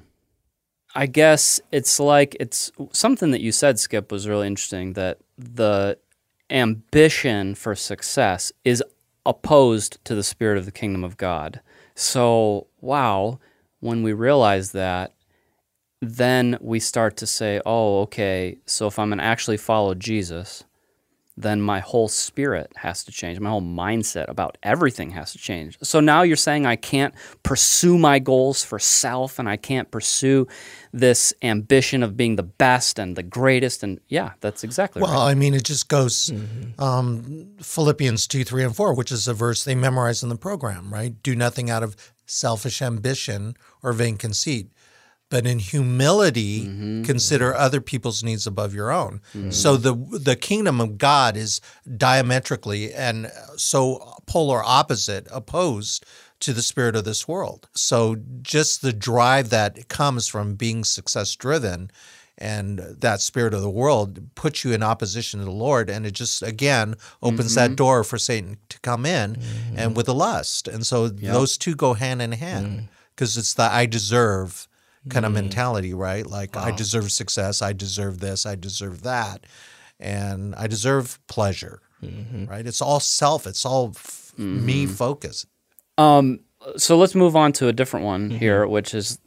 I 0.94 1.06
guess 1.06 1.60
it's 1.70 2.00
like 2.00 2.36
it's 2.40 2.72
something 2.92 3.30
that 3.30 3.40
you 3.40 3.52
said, 3.52 3.78
Skip, 3.78 4.10
was 4.10 4.26
really 4.26 4.46
interesting 4.46 4.94
that 4.94 5.18
the 5.38 5.98
ambition 6.50 7.54
for 7.54 7.74
success 7.76 8.52
is 8.64 8.82
opposed 9.24 10.04
to 10.04 10.14
the 10.14 10.24
spirit 10.24 10.58
of 10.58 10.64
the 10.64 10.72
kingdom 10.72 11.04
of 11.04 11.16
God. 11.16 11.60
So, 12.00 12.68
wow, 12.80 13.40
when 13.80 14.02
we 14.02 14.14
realize 14.14 14.72
that, 14.72 15.12
then 16.00 16.56
we 16.62 16.80
start 16.80 17.18
to 17.18 17.26
say, 17.26 17.60
oh, 17.66 18.00
okay, 18.00 18.56
so 18.64 18.86
if 18.86 18.98
I'm 18.98 19.10
going 19.10 19.18
to 19.18 19.24
actually 19.24 19.58
follow 19.58 19.94
Jesus, 19.94 20.64
then 21.36 21.60
my 21.60 21.80
whole 21.80 22.08
spirit 22.08 22.70
has 22.76 23.04
to 23.04 23.12
change. 23.12 23.40
My 23.40 23.50
whole 23.50 23.62
mindset 23.62 24.28
about 24.28 24.58
everything 24.62 25.10
has 25.10 25.32
to 25.32 25.38
change. 25.38 25.78
So 25.82 26.00
now 26.00 26.22
you're 26.22 26.36
saying 26.36 26.66
I 26.66 26.76
can't 26.76 27.14
pursue 27.42 27.96
my 27.98 28.18
goals 28.18 28.62
for 28.62 28.78
self 28.78 29.38
and 29.38 29.48
I 29.48 29.56
can't 29.56 29.90
pursue 29.90 30.46
this 30.92 31.32
ambition 31.42 32.02
of 32.02 32.16
being 32.16 32.36
the 32.36 32.42
best 32.42 32.98
and 32.98 33.16
the 33.16 33.22
greatest. 33.22 33.82
And 33.82 34.00
yeah, 34.08 34.32
that's 34.40 34.64
exactly 34.64 35.00
Well, 35.02 35.10
right. 35.12 35.16
Well, 35.16 35.26
I 35.26 35.34
mean, 35.34 35.54
it 35.54 35.64
just 35.64 35.88
goes 35.88 36.32
um, 36.78 37.48
Philippians 37.62 38.26
2, 38.26 38.44
3, 38.44 38.64
and 38.64 38.76
4, 38.76 38.94
which 38.94 39.12
is 39.12 39.26
a 39.28 39.34
verse 39.34 39.64
they 39.64 39.74
memorize 39.74 40.22
in 40.22 40.28
the 40.28 40.36
program, 40.36 40.92
right? 40.92 41.22
Do 41.22 41.34
nothing 41.34 41.70
out 41.70 41.82
of 41.82 41.96
selfish 42.26 42.80
ambition 42.82 43.56
or 43.82 43.92
vain 43.92 44.16
conceit, 44.16 44.70
but 45.30 45.46
in 45.46 45.60
humility 45.60 46.66
mm-hmm. 46.66 47.02
consider 47.04 47.54
other 47.54 47.80
people's 47.80 48.22
needs 48.22 48.46
above 48.46 48.74
your 48.74 48.90
own. 48.90 49.22
Mm-hmm. 49.32 49.50
So 49.50 49.76
the 49.76 49.94
the 49.94 50.36
kingdom 50.36 50.80
of 50.80 50.98
God 50.98 51.36
is 51.36 51.60
diametrically 51.96 52.92
and 52.92 53.30
so 53.56 54.16
polar 54.26 54.62
opposite, 54.62 55.26
opposed 55.30 56.04
to 56.40 56.52
the 56.52 56.62
spirit 56.62 56.96
of 56.96 57.04
this 57.04 57.28
world. 57.28 57.68
So 57.74 58.16
just 58.42 58.82
the 58.82 58.92
drive 58.92 59.50
that 59.50 59.88
comes 59.88 60.26
from 60.26 60.54
being 60.54 60.84
success 60.84 61.36
driven 61.36 61.90
and 62.38 62.78
that 62.78 63.20
spirit 63.20 63.52
of 63.52 63.60
the 63.60 63.70
world 63.70 64.34
puts 64.34 64.64
you 64.64 64.72
in 64.72 64.82
opposition 64.82 65.40
to 65.40 65.44
the 65.44 65.52
Lord, 65.52 65.90
and 65.90 66.06
it 66.06 66.12
just 66.12 66.42
again 66.42 66.94
opens 67.22 67.54
that 67.54 67.66
mm-hmm. 67.66 67.74
door 67.76 68.04
for 68.04 68.18
Satan 68.18 68.56
to 68.70 68.80
come 68.80 69.04
in 69.04 69.36
and 69.76 69.94
with 69.94 70.06
the 70.06 70.14
lust, 70.14 70.66
and 70.66 70.86
so 70.86 71.08
those 71.08 71.58
two 71.58 71.74
go 71.74 71.92
hand 71.92 72.22
in 72.22 72.32
hand 72.32 72.66
mm. 72.66 72.88
because 73.14 73.36
it's 73.36 73.52
the 73.52 73.64
I 73.64 73.84
deserve 73.84 74.66
kind 75.08 75.24
of 75.24 75.32
mm-hmm. 75.32 75.42
mentality, 75.42 75.94
right? 75.94 76.26
Like 76.26 76.56
I 76.56 76.70
deserve 76.72 77.10
success, 77.10 77.62
I 77.62 77.72
deserve 77.72 78.20
this, 78.20 78.44
I 78.44 78.54
deserve 78.54 79.02
that, 79.02 79.46
and 79.98 80.54
I 80.54 80.66
deserve 80.66 81.18
pleasure, 81.26 81.80
mm-hmm. 82.02 82.46
right? 82.46 82.66
It's 82.66 82.82
all 82.82 83.00
self, 83.00 83.46
it's 83.46 83.64
all 83.64 83.92
f- 83.94 84.32
me 84.36 84.84
mm-hmm. 84.84 84.92
focus. 84.92 85.46
Um, 85.96 86.40
so 86.76 86.96
let's 86.96 87.14
move 87.14 87.36
on 87.36 87.52
to 87.52 87.68
a 87.68 87.72
different 87.72 88.04
one 88.04 88.30
here, 88.30 88.66
which 88.66 88.94
is 88.94 89.18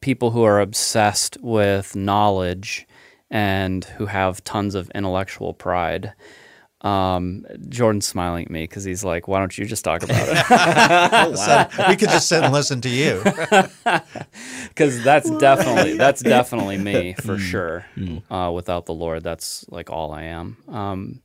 people 0.00 0.30
who 0.30 0.42
are 0.42 0.60
obsessed 0.60 1.38
with 1.40 1.96
knowledge 1.96 2.86
and 3.30 3.84
who 3.84 4.06
have 4.06 4.44
tons 4.44 4.74
of 4.74 4.90
intellectual 4.94 5.54
pride. 5.54 6.12
Um, 6.84 7.46
Jordan's 7.70 8.06
smiling 8.06 8.44
at 8.44 8.50
me 8.50 8.64
because 8.64 8.84
he's 8.84 9.02
like, 9.02 9.26
"Why 9.26 9.38
don't 9.38 9.56
you 9.56 9.64
just 9.64 9.84
talk 9.84 10.02
about 10.02 10.28
it?" 10.28 11.36
So 11.38 11.66
we 11.88 11.96
could 11.96 12.10
just 12.10 12.28
sit 12.28 12.44
and 12.44 12.52
listen 12.52 12.80
to 12.82 12.88
you. 12.88 13.22
Because 14.68 15.04
that's 15.04 15.30
definitely 15.38 15.96
that's 15.96 16.20
definitely 16.20 16.78
me 16.78 17.14
for 17.14 17.38
sure. 17.38 17.86
Uh, 18.28 18.50
without 18.52 18.86
the 18.86 18.92
Lord, 18.94 19.22
that's 19.22 19.64
like 19.68 19.88
all 19.88 20.12
I 20.12 20.24
am. 20.24 20.56
Um, 20.68 21.22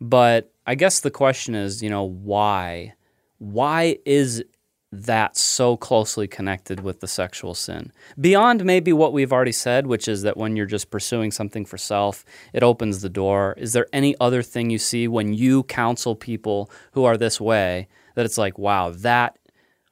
but 0.00 0.50
I 0.66 0.74
guess 0.74 1.00
the 1.00 1.10
question 1.10 1.54
is, 1.54 1.82
you 1.82 1.90
know, 1.90 2.04
why? 2.04 2.94
Why 3.38 3.98
is 4.06 4.42
that's 4.90 5.40
so 5.40 5.76
closely 5.76 6.26
connected 6.26 6.80
with 6.80 7.00
the 7.00 7.08
sexual 7.08 7.54
sin. 7.54 7.92
Beyond 8.18 8.64
maybe 8.64 8.92
what 8.92 9.12
we've 9.12 9.32
already 9.32 9.52
said, 9.52 9.86
which 9.86 10.08
is 10.08 10.22
that 10.22 10.36
when 10.36 10.56
you're 10.56 10.66
just 10.66 10.90
pursuing 10.90 11.30
something 11.30 11.64
for 11.64 11.76
self, 11.76 12.24
it 12.52 12.62
opens 12.62 13.02
the 13.02 13.10
door. 13.10 13.54
Is 13.58 13.74
there 13.74 13.86
any 13.92 14.14
other 14.18 14.42
thing 14.42 14.70
you 14.70 14.78
see 14.78 15.06
when 15.06 15.34
you 15.34 15.64
counsel 15.64 16.16
people 16.16 16.70
who 16.92 17.04
are 17.04 17.18
this 17.18 17.40
way 17.40 17.88
that 18.14 18.24
it's 18.24 18.38
like, 18.38 18.58
wow, 18.58 18.90
that 18.90 19.38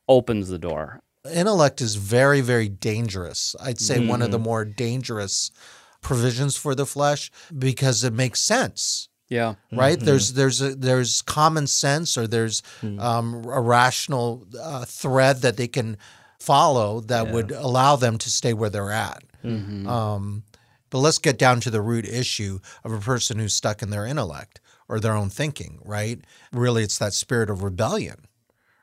opens 0.09 0.49
the 0.49 0.59
door? 0.59 1.03
Intellect 1.31 1.81
is 1.81 1.97
very, 1.97 2.41
very 2.41 2.69
dangerous. 2.69 3.55
I'd 3.61 3.81
say 3.81 3.99
mm-hmm. 3.99 4.09
one 4.09 4.23
of 4.23 4.31
the 4.31 4.39
more 4.39 4.65
dangerous 4.65 5.51
provisions 6.01 6.57
for 6.57 6.75
the 6.75 6.87
flesh 6.87 7.31
because 7.57 8.05
it 8.05 8.13
makes 8.13 8.41
sense. 8.41 9.09
Yeah. 9.29 9.55
Right. 9.73 9.97
Mm-hmm. 9.97 10.07
There's 10.07 10.33
there's 10.35 10.63
a, 10.63 10.75
there's 10.75 11.23
common 11.23 11.67
sense 11.67 12.17
or 12.17 12.27
there's 12.27 12.63
mm-hmm. 12.81 13.01
um, 13.01 13.45
a 13.47 13.61
rational 13.61 14.47
uh, 14.61 14.85
thread 14.85 15.43
that 15.43 15.57
they 15.57 15.69
can 15.69 15.97
follow 16.39 17.01
that 17.01 17.27
yeah. 17.27 17.33
would 17.33 17.51
allow 17.51 17.97
them 17.97 18.19
to 18.19 18.31
stay 18.31 18.53
where 18.53 18.71
they're 18.71 18.93
at. 18.93 19.25
Mm-hmm. 19.45 19.89
Um, 19.89 20.45
but 20.91 20.99
let's 20.99 21.19
get 21.19 21.39
down 21.39 21.61
to 21.61 21.71
the 21.71 21.81
root 21.81 22.07
issue 22.07 22.61
of 22.85 22.93
a 22.93 23.01
person 23.01 23.39
who's 23.39 23.55
stuck 23.55 23.83
in 23.83 23.91
their 23.91 24.07
intellect 24.07 24.61
or 24.89 25.01
their 25.01 25.15
own 25.15 25.29
thinking. 25.29 25.81
Right. 25.85 26.21
Really, 26.53 26.85
it's 26.85 26.99
that 26.99 27.13
spirit 27.13 27.51
of 27.51 27.65
rebellion 27.65 28.26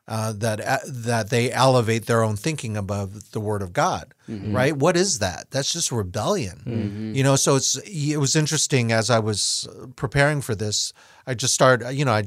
uh, 0.08 0.34
that 0.34 0.60
uh, 0.60 0.80
that 0.86 1.30
they 1.30 1.52
elevate 1.52 2.08
their 2.08 2.24
own 2.24 2.36
thinking 2.36 2.76
above 2.76 3.32
the 3.32 3.40
word 3.40 3.62
of 3.62 3.72
God, 3.72 4.14
mm-hmm. 4.28 4.54
right? 4.54 4.76
What 4.76 4.98
is 4.98 5.20
that? 5.20 5.50
That's 5.52 5.72
just 5.72 5.92
rebellion, 5.92 6.62
mm-hmm. 6.66 7.16
you 7.16 7.24
know. 7.24 7.38
So 7.38 7.56
it's 7.56 7.78
it 7.78 8.18
was 8.18 8.36
interesting 8.36 8.92
as 8.92 9.10
I 9.10 9.20
was 9.20 9.68
preparing 9.96 10.42
for 10.42 10.56
this. 10.56 10.92
I 11.26 11.36
just 11.36 11.54
started, 11.54 11.94
you 11.94 12.04
know, 12.04 12.12
I 12.12 12.26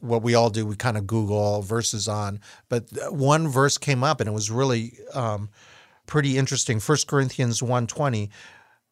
what 0.00 0.22
we 0.22 0.34
all 0.34 0.48
do, 0.48 0.64
we 0.64 0.74
kind 0.76 0.96
of 0.96 1.06
Google 1.06 1.60
verses 1.60 2.08
on, 2.08 2.40
but 2.70 2.84
one 3.10 3.46
verse 3.46 3.76
came 3.76 4.02
up 4.02 4.20
and 4.20 4.28
it 4.28 4.32
was 4.32 4.50
really 4.50 4.98
um, 5.12 5.50
pretty 6.06 6.38
interesting. 6.38 6.80
First 6.80 7.08
Corinthians 7.08 7.62
one 7.62 7.86
twenty. 7.86 8.30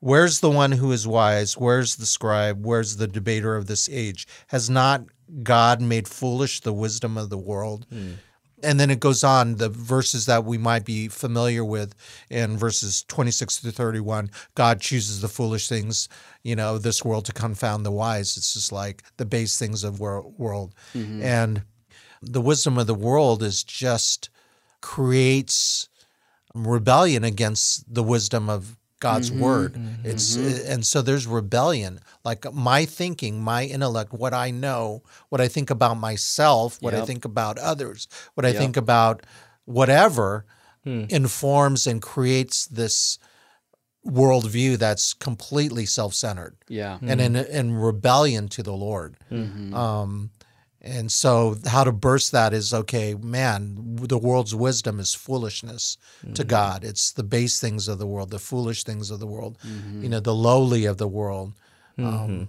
Where's 0.00 0.40
the 0.40 0.50
one 0.50 0.72
who 0.72 0.92
is 0.92 1.08
wise? 1.08 1.56
Where's 1.56 1.96
the 1.96 2.04
scribe? 2.04 2.66
Where's 2.66 2.98
the 2.98 3.06
debater 3.06 3.56
of 3.56 3.66
this 3.66 3.88
age? 3.88 4.28
Has 4.48 4.68
not 4.68 5.04
God 5.42 5.80
made 5.80 6.06
foolish 6.06 6.60
the 6.60 6.74
wisdom 6.74 7.16
of 7.16 7.30
the 7.30 7.38
world? 7.38 7.86
Mm 7.90 8.16
and 8.66 8.80
then 8.80 8.90
it 8.90 8.98
goes 8.98 9.22
on 9.22 9.54
the 9.56 9.68
verses 9.68 10.26
that 10.26 10.44
we 10.44 10.58
might 10.58 10.84
be 10.84 11.06
familiar 11.06 11.64
with 11.64 11.94
in 12.28 12.58
verses 12.58 13.04
26 13.08 13.60
to 13.60 13.70
31 13.70 14.28
god 14.54 14.80
chooses 14.80 15.20
the 15.20 15.28
foolish 15.28 15.68
things 15.68 16.08
you 16.42 16.56
know 16.56 16.76
this 16.76 17.04
world 17.04 17.24
to 17.24 17.32
confound 17.32 17.86
the 17.86 17.92
wise 17.92 18.36
it's 18.36 18.54
just 18.54 18.72
like 18.72 19.04
the 19.18 19.24
base 19.24 19.56
things 19.58 19.84
of 19.84 20.00
world 20.00 20.74
mm-hmm. 20.92 21.22
and 21.22 21.62
the 22.20 22.40
wisdom 22.40 22.76
of 22.76 22.86
the 22.88 22.94
world 22.94 23.42
is 23.42 23.62
just 23.62 24.30
creates 24.80 25.88
rebellion 26.54 27.22
against 27.22 27.92
the 27.92 28.02
wisdom 28.02 28.50
of 28.50 28.76
God's 29.00 29.30
mm-hmm, 29.30 29.40
word. 29.40 29.74
Mm-hmm. 29.74 30.06
It's 30.06 30.36
mm-hmm. 30.36 30.72
and 30.72 30.86
so 30.86 31.02
there's 31.02 31.26
rebellion. 31.26 32.00
Like 32.24 32.52
my 32.52 32.84
thinking, 32.84 33.42
my 33.42 33.64
intellect, 33.64 34.12
what 34.12 34.32
I 34.32 34.50
know, 34.50 35.02
what 35.28 35.40
I 35.40 35.48
think 35.48 35.70
about 35.70 35.98
myself, 35.98 36.80
what 36.80 36.94
yep. 36.94 37.02
I 37.02 37.06
think 37.06 37.24
about 37.24 37.58
others, 37.58 38.08
what 38.34 38.46
I 38.46 38.50
yep. 38.50 38.58
think 38.58 38.76
about 38.76 39.24
whatever 39.64 40.46
hmm. 40.84 41.04
informs 41.08 41.86
and 41.86 42.00
creates 42.00 42.66
this 42.66 43.18
worldview 44.06 44.78
that's 44.78 45.14
completely 45.14 45.84
self-centered. 45.84 46.56
Yeah. 46.68 46.98
And 47.02 47.20
in 47.20 47.36
in 47.36 47.74
rebellion 47.74 48.48
to 48.50 48.62
the 48.62 48.72
Lord. 48.72 49.16
Mm-hmm. 49.30 49.74
Um, 49.74 50.30
and 50.86 51.10
so, 51.10 51.56
how 51.66 51.82
to 51.82 51.92
burst 51.92 52.32
that 52.32 52.54
is 52.54 52.72
okay, 52.72 53.14
man, 53.14 53.96
the 53.96 54.18
world's 54.18 54.54
wisdom 54.54 55.00
is 55.00 55.14
foolishness 55.14 55.98
mm-hmm. 56.22 56.34
to 56.34 56.44
God. 56.44 56.84
It's 56.84 57.12
the 57.12 57.24
base 57.24 57.60
things 57.60 57.88
of 57.88 57.98
the 57.98 58.06
world, 58.06 58.30
the 58.30 58.38
foolish 58.38 58.84
things 58.84 59.10
of 59.10 59.18
the 59.18 59.26
world, 59.26 59.58
mm-hmm. 59.66 60.04
you 60.04 60.08
know, 60.08 60.20
the 60.20 60.34
lowly 60.34 60.84
of 60.84 60.98
the 60.98 61.08
world 61.08 61.54
um, 61.98 62.04
mm-hmm. 62.04 62.44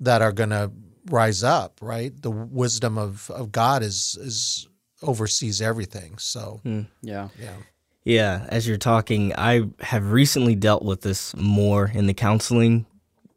that 0.00 0.22
are 0.22 0.32
going 0.32 0.50
to 0.50 0.72
rise 1.10 1.44
up, 1.44 1.78
right? 1.82 2.20
The 2.20 2.30
wisdom 2.30 2.96
of, 2.96 3.30
of 3.30 3.52
God 3.52 3.82
is, 3.82 4.16
is 4.20 4.68
oversees 5.02 5.60
everything. 5.60 6.16
So, 6.18 6.60
mm. 6.64 6.86
yeah. 7.02 7.28
Yeah. 7.38 7.56
Yeah. 8.04 8.46
As 8.48 8.66
you're 8.66 8.78
talking, 8.78 9.34
I 9.36 9.68
have 9.80 10.12
recently 10.12 10.54
dealt 10.54 10.82
with 10.82 11.02
this 11.02 11.36
more 11.36 11.90
in 11.92 12.06
the 12.06 12.14
counseling 12.14 12.86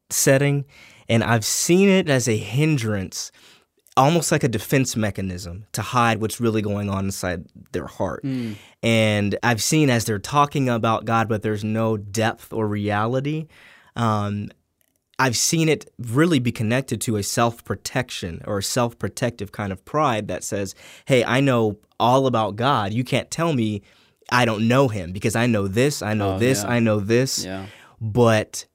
setting, 0.10 0.66
and 1.10 1.24
I've 1.24 1.46
seen 1.46 1.90
it 1.90 2.10
as 2.10 2.28
a 2.28 2.38
hindrance 2.38 3.32
almost 3.98 4.32
like 4.32 4.44
a 4.44 4.48
defense 4.48 4.96
mechanism 4.96 5.66
to 5.72 5.82
hide 5.82 6.20
what's 6.20 6.42
really 6.42 6.62
going 6.62 6.90
on 6.90 7.06
inside 7.06 7.46
their 7.72 7.88
heart. 7.88 8.24
Mm. 8.24 8.56
And 8.84 9.38
I've 9.42 9.64
seen 9.64 9.90
as 9.90 10.06
they're 10.06 10.20
talking 10.20 10.68
about 10.68 11.06
God, 11.06 11.30
but 11.30 11.42
there's 11.42 11.64
no 11.64 11.96
depth 11.98 12.52
or 12.52 12.68
reality. 12.68 13.48
Um, 13.96 14.50
I've 15.18 15.38
seen 15.38 15.70
it 15.70 15.90
really 15.98 16.40
be 16.40 16.52
connected 16.52 17.00
to 17.02 17.16
a 17.16 17.24
self 17.24 17.64
protection 17.64 18.42
or 18.46 18.58
a 18.58 18.64
self 18.64 19.00
protective 19.00 19.52
kind 19.54 19.72
of 19.72 19.86
pride 19.86 20.28
that 20.28 20.44
says, 20.44 20.76
hey, 21.06 21.24
I 21.24 21.40
know 21.40 21.78
all 22.00 22.28
about 22.28 22.58
God. 22.58 22.94
You 22.94 23.06
can't 23.06 23.32
tell 23.32 23.54
me 23.54 23.82
I 24.30 24.44
don't 24.46 24.68
know 24.68 24.88
him 24.88 25.14
because 25.14 25.36
I 25.36 25.48
know 25.48 25.68
this, 25.68 26.02
I 26.02 26.14
know 26.14 26.36
oh, 26.36 26.40
this, 26.40 26.64
yeah. 26.64 26.70
I 26.70 26.80
know 26.80 27.00
this. 27.00 27.46
Yeah. 27.46 27.68
But 28.02 28.66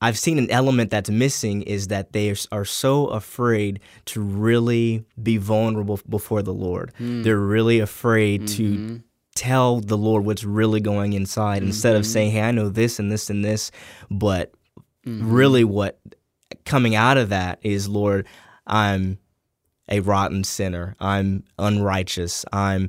I've 0.00 0.18
seen 0.18 0.38
an 0.38 0.50
element 0.50 0.90
that's 0.90 1.10
missing 1.10 1.62
is 1.62 1.88
that 1.88 2.12
they 2.12 2.34
are 2.50 2.64
so 2.64 3.06
afraid 3.08 3.80
to 4.06 4.22
really 4.22 5.04
be 5.22 5.36
vulnerable 5.36 6.00
before 6.08 6.42
the 6.42 6.54
Lord. 6.54 6.92
Mm. 6.98 7.22
They're 7.22 7.38
really 7.38 7.80
afraid 7.80 8.42
mm-hmm. 8.42 8.96
to 8.96 9.02
tell 9.34 9.80
the 9.80 9.98
Lord 9.98 10.24
what's 10.24 10.44
really 10.44 10.80
going 10.80 11.12
inside 11.12 11.58
mm-hmm. 11.58 11.68
instead 11.68 11.96
of 11.96 12.02
mm-hmm. 12.02 12.12
saying, 12.12 12.30
"Hey, 12.32 12.42
I 12.42 12.50
know 12.50 12.68
this 12.68 12.98
and 12.98 13.12
this 13.12 13.28
and 13.28 13.44
this," 13.44 13.70
but 14.10 14.52
mm-hmm. 15.06 15.30
really 15.30 15.64
what 15.64 16.00
coming 16.64 16.94
out 16.94 17.18
of 17.18 17.28
that 17.28 17.58
is, 17.62 17.86
"Lord, 17.86 18.26
I'm 18.66 19.18
a 19.90 20.00
rotten 20.00 20.44
sinner. 20.44 20.96
I'm 20.98 21.44
unrighteous. 21.58 22.44
I'm 22.52 22.88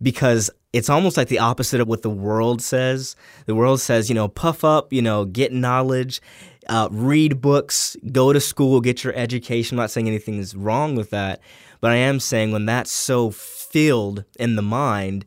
because 0.00 0.50
it's 0.74 0.90
almost 0.90 1.16
like 1.16 1.28
the 1.28 1.38
opposite 1.38 1.80
of 1.80 1.86
what 1.86 2.02
the 2.02 2.10
world 2.10 2.60
says. 2.60 3.14
The 3.46 3.54
world 3.54 3.80
says, 3.80 4.08
you 4.08 4.14
know, 4.14 4.26
puff 4.26 4.64
up, 4.64 4.92
you 4.92 5.00
know, 5.00 5.24
get 5.24 5.52
knowledge, 5.52 6.20
uh, 6.68 6.88
read 6.90 7.40
books, 7.40 7.96
go 8.10 8.32
to 8.32 8.40
school, 8.40 8.80
get 8.80 9.04
your 9.04 9.14
education. 9.14 9.78
I'm 9.78 9.84
not 9.84 9.92
saying 9.92 10.08
anything 10.08 10.38
is 10.38 10.56
wrong 10.56 10.96
with 10.96 11.10
that, 11.10 11.40
but 11.80 11.92
I 11.92 11.96
am 11.96 12.18
saying 12.18 12.50
when 12.50 12.66
that's 12.66 12.90
so 12.90 13.30
filled 13.30 14.24
in 14.36 14.56
the 14.56 14.62
mind, 14.62 15.24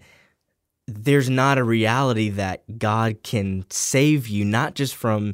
there's 0.86 1.30
not 1.30 1.58
a 1.58 1.64
reality 1.64 2.28
that 2.30 2.78
God 2.78 3.24
can 3.24 3.64
save 3.70 4.28
you, 4.28 4.44
not 4.44 4.76
just 4.76 4.96
from 4.96 5.34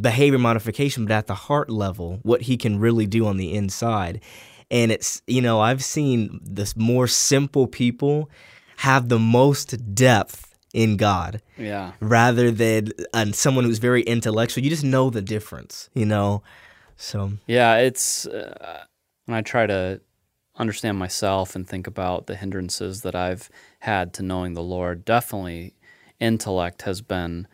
behavior 0.00 0.38
modification, 0.38 1.04
but 1.04 1.12
at 1.12 1.26
the 1.26 1.34
heart 1.34 1.68
level, 1.68 2.18
what 2.22 2.42
He 2.42 2.56
can 2.56 2.78
really 2.78 3.06
do 3.06 3.26
on 3.26 3.36
the 3.36 3.52
inside. 3.52 4.22
And 4.70 4.90
it's, 4.90 5.20
you 5.26 5.42
know, 5.42 5.60
I've 5.60 5.84
seen 5.84 6.40
this 6.42 6.76
more 6.76 7.06
simple 7.06 7.66
people 7.66 8.30
have 8.80 9.10
the 9.10 9.18
most 9.18 9.94
depth 9.94 10.56
in 10.72 10.96
God. 10.96 11.42
Yeah. 11.58 11.92
Rather 12.00 12.50
than 12.50 12.88
uh, 13.12 13.30
someone 13.32 13.64
who's 13.64 13.78
very 13.78 14.00
intellectual, 14.00 14.64
you 14.64 14.70
just 14.70 14.84
know 14.84 15.10
the 15.10 15.20
difference, 15.20 15.90
you 15.92 16.06
know. 16.06 16.42
So 16.96 17.32
yeah, 17.46 17.76
it's 17.76 18.26
uh, 18.26 18.84
when 19.26 19.36
I 19.36 19.42
try 19.42 19.66
to 19.66 20.00
understand 20.56 20.98
myself 20.98 21.54
and 21.54 21.68
think 21.68 21.86
about 21.86 22.26
the 22.26 22.36
hindrances 22.36 23.02
that 23.02 23.14
I've 23.14 23.50
had 23.80 24.14
to 24.14 24.22
knowing 24.22 24.54
the 24.54 24.62
Lord. 24.62 25.04
Definitely, 25.04 25.74
intellect 26.18 26.82
has 26.82 27.02
been 27.02 27.48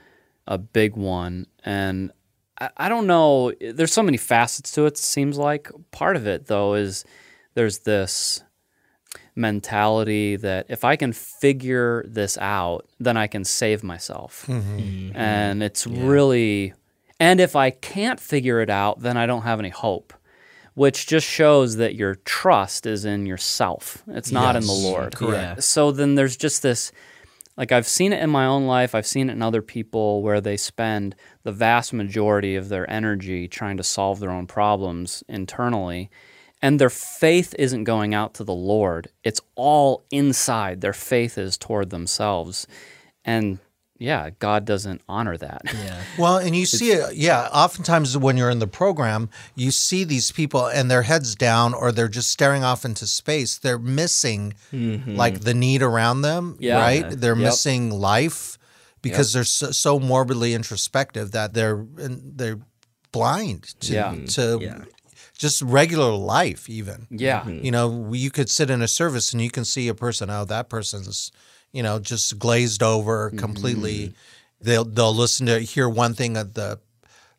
a 0.46 0.58
big 0.58 0.96
one, 0.96 1.46
and 1.64 2.12
I, 2.60 2.70
I 2.76 2.88
don't 2.88 3.08
know. 3.08 3.52
There's 3.60 3.92
so 3.92 4.02
many 4.04 4.16
facets 4.16 4.70
to 4.72 4.84
it. 4.84 4.92
it. 4.92 4.98
Seems 4.98 5.38
like 5.38 5.72
part 5.90 6.14
of 6.14 6.28
it 6.28 6.46
though 6.46 6.74
is 6.74 7.04
there's 7.54 7.78
this 7.78 8.44
mentality 9.36 10.36
that 10.36 10.66
if 10.68 10.82
I 10.82 10.96
can 10.96 11.12
figure 11.12 12.04
this 12.08 12.38
out, 12.38 12.88
then 12.98 13.16
I 13.16 13.26
can 13.26 13.44
save 13.44 13.84
myself. 13.84 14.46
Mm-hmm. 14.48 14.78
Mm-hmm. 14.78 15.16
And 15.16 15.62
it's 15.62 15.86
yeah. 15.86 16.06
really, 16.06 16.74
and 17.20 17.40
if 17.40 17.54
I 17.54 17.70
can't 17.70 18.18
figure 18.18 18.60
it 18.60 18.70
out, 18.70 19.00
then 19.02 19.16
I 19.16 19.26
don't 19.26 19.42
have 19.42 19.60
any 19.60 19.68
hope, 19.68 20.14
which 20.74 21.06
just 21.06 21.26
shows 21.26 21.76
that 21.76 21.94
your 21.94 22.16
trust 22.16 22.86
is 22.86 23.04
in 23.04 23.26
yourself. 23.26 24.02
It's 24.08 24.32
not 24.32 24.54
yes. 24.54 24.64
in 24.64 24.66
the 24.66 24.88
Lord. 24.88 25.14
Correct. 25.14 25.62
So 25.62 25.92
then 25.92 26.14
there's 26.14 26.36
just 26.36 26.62
this. 26.62 26.90
Like 27.58 27.72
I've 27.72 27.88
seen 27.88 28.12
it 28.12 28.22
in 28.22 28.28
my 28.28 28.44
own 28.44 28.66
life, 28.66 28.94
I've 28.94 29.06
seen 29.06 29.30
it 29.30 29.32
in 29.32 29.40
other 29.40 29.62
people 29.62 30.22
where 30.22 30.42
they 30.42 30.58
spend 30.58 31.16
the 31.42 31.52
vast 31.52 31.94
majority 31.94 32.54
of 32.54 32.68
their 32.68 32.90
energy 32.90 33.48
trying 33.48 33.78
to 33.78 33.82
solve 33.82 34.20
their 34.20 34.30
own 34.30 34.46
problems 34.46 35.24
internally 35.26 36.10
and 36.66 36.80
their 36.80 36.90
faith 36.90 37.54
isn't 37.60 37.84
going 37.84 38.12
out 38.12 38.34
to 38.34 38.42
the 38.42 38.52
Lord. 38.52 39.06
It's 39.22 39.40
all 39.54 40.04
inside. 40.10 40.80
Their 40.80 40.92
faith 40.92 41.38
is 41.38 41.56
toward 41.56 41.90
themselves. 41.90 42.66
And 43.24 43.60
yeah, 43.98 44.30
God 44.40 44.64
doesn't 44.64 45.00
honor 45.08 45.36
that. 45.36 45.62
Yeah. 45.72 46.02
Well, 46.18 46.38
and 46.38 46.56
you 46.56 46.66
see 46.66 46.90
it, 46.90 47.14
yeah. 47.14 47.48
Oftentimes, 47.52 48.18
when 48.18 48.36
you're 48.36 48.50
in 48.50 48.58
the 48.58 48.66
program, 48.66 49.30
you 49.54 49.70
see 49.70 50.02
these 50.02 50.32
people 50.32 50.66
and 50.66 50.90
their 50.90 51.02
heads 51.02 51.36
down, 51.36 51.72
or 51.72 51.92
they're 51.92 52.08
just 52.08 52.32
staring 52.32 52.64
off 52.64 52.84
into 52.84 53.06
space. 53.06 53.58
They're 53.58 53.78
missing 53.78 54.54
mm-hmm. 54.72 55.14
like 55.14 55.42
the 55.42 55.54
need 55.54 55.82
around 55.82 56.22
them, 56.22 56.56
Yeah. 56.58 56.80
right? 56.80 57.08
They're 57.08 57.36
Yep. 57.36 57.44
missing 57.44 57.90
life 57.90 58.58
because 59.02 59.32
they're 59.32 59.44
so, 59.44 59.70
so 59.70 60.00
morbidly 60.00 60.52
introspective 60.52 61.30
that 61.30 61.54
they're 61.54 61.86
they're 61.94 62.58
blind 63.12 63.62
to 63.82 63.92
Yeah. 63.92 64.14
to 64.30 64.58
Yeah. 64.60 64.78
Just 65.38 65.62
regular 65.62 66.12
life, 66.12 66.68
even. 66.68 67.06
Yeah. 67.10 67.40
Mm-hmm. 67.40 67.64
You 67.64 67.70
know, 67.70 68.12
you 68.12 68.30
could 68.30 68.50
sit 68.50 68.70
in 68.70 68.82
a 68.82 68.88
service 68.88 69.32
and 69.32 69.42
you 69.42 69.50
can 69.50 69.64
see 69.64 69.88
a 69.88 69.94
person. 69.94 70.30
Oh, 70.30 70.44
that 70.46 70.68
person's, 70.68 71.30
you 71.72 71.82
know, 71.82 71.98
just 71.98 72.38
glazed 72.38 72.82
over 72.82 73.28
mm-hmm. 73.28 73.38
completely. 73.38 74.14
They'll 74.60 74.84
they'll 74.84 75.14
listen 75.14 75.46
to 75.46 75.60
hear 75.60 75.88
one 75.88 76.14
thing 76.14 76.32
that 76.32 76.54
the 76.54 76.80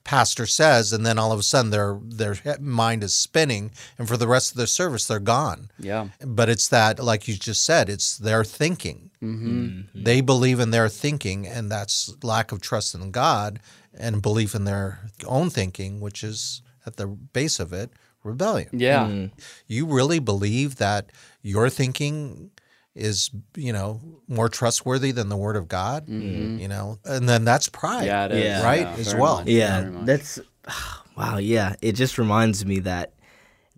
pastor 0.03 0.45
says, 0.45 0.93
and 0.93 1.05
then 1.05 1.19
all 1.19 1.31
of 1.31 1.39
a 1.39 1.43
sudden 1.43 1.71
their 1.71 1.99
their 2.01 2.35
mind 2.59 3.03
is 3.03 3.15
spinning, 3.15 3.71
and 3.97 4.07
for 4.07 4.15
the 4.15 4.27
rest 4.27 4.51
of 4.51 4.57
the 4.57 4.67
service 4.67 5.07
they're 5.07 5.19
gone. 5.19 5.69
Yeah. 5.79 6.09
But 6.25 6.49
it's 6.49 6.67
that, 6.69 7.03
like 7.03 7.27
you 7.27 7.35
just 7.35 7.65
said, 7.65 7.89
it's 7.89 8.17
their 8.17 8.43
thinking. 8.43 9.11
Mm-hmm. 9.21 9.47
mm-hmm. 9.47 10.03
They 10.03 10.21
believe 10.21 10.59
in 10.59 10.71
their 10.71 10.89
thinking, 10.89 11.47
and 11.47 11.71
that's 11.71 12.15
lack 12.23 12.51
of 12.51 12.61
trust 12.61 12.95
in 12.95 13.11
God 13.11 13.59
and 13.99 14.21
belief 14.21 14.53
in 14.53 14.65
their 14.65 14.99
own 15.25 15.49
thinking, 15.49 15.99
which 15.99 16.23
is 16.23 16.61
at 16.87 16.95
the 16.97 17.05
base 17.07 17.59
of 17.59 17.73
it 17.73 17.91
rebellion 18.23 18.69
Yeah. 18.73 19.07
Hmm. 19.07 19.25
you 19.67 19.85
really 19.85 20.19
believe 20.19 20.77
that 20.77 21.11
your 21.43 21.69
thinking 21.69 22.49
is 22.95 23.29
you 23.55 23.71
know 23.71 24.01
more 24.27 24.49
trustworthy 24.49 25.11
than 25.11 25.29
the 25.29 25.37
word 25.37 25.55
of 25.55 25.67
god 25.67 26.07
mm-hmm. 26.07 26.27
Mm-hmm. 26.27 26.59
you 26.59 26.67
know 26.67 26.97
and 27.05 27.29
then 27.29 27.45
that's 27.45 27.69
pride 27.69 28.05
Yeah, 28.05 28.25
it 28.25 28.31
is. 28.31 28.43
Yeah. 28.43 28.63
right 28.63 28.81
Yeah, 28.87 28.95
as 28.97 29.15
well 29.15 29.37
much. 29.37 29.47
Yeah, 29.47 29.81
Very 29.81 30.05
that's 30.05 30.39
wow. 31.17 31.37
Yeah, 31.37 31.75
it 31.81 31.93
just 31.93 32.17
reminds 32.17 32.65
me 32.65 32.79
that 32.79 33.13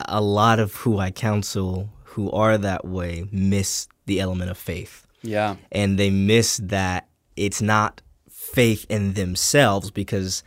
a 0.08 0.22
lot 0.22 0.60
of 0.60 0.74
who 0.76 0.98
I 0.98 1.12
counsel 1.12 1.90
who 2.04 2.32
are 2.32 2.58
that 2.58 2.86
way 2.86 3.26
miss 3.32 3.88
the 4.08 4.20
element 4.20 4.50
of 4.50 4.58
faith, 4.58 5.06
Yeah. 5.22 5.58
and 5.72 6.00
they 6.00 6.10
miss 6.10 6.58
that 6.64 7.08
it's 7.36 7.62
not 7.62 8.02
faith 8.32 8.86
in 8.90 9.14
themselves 9.14 9.92
because 9.92 10.44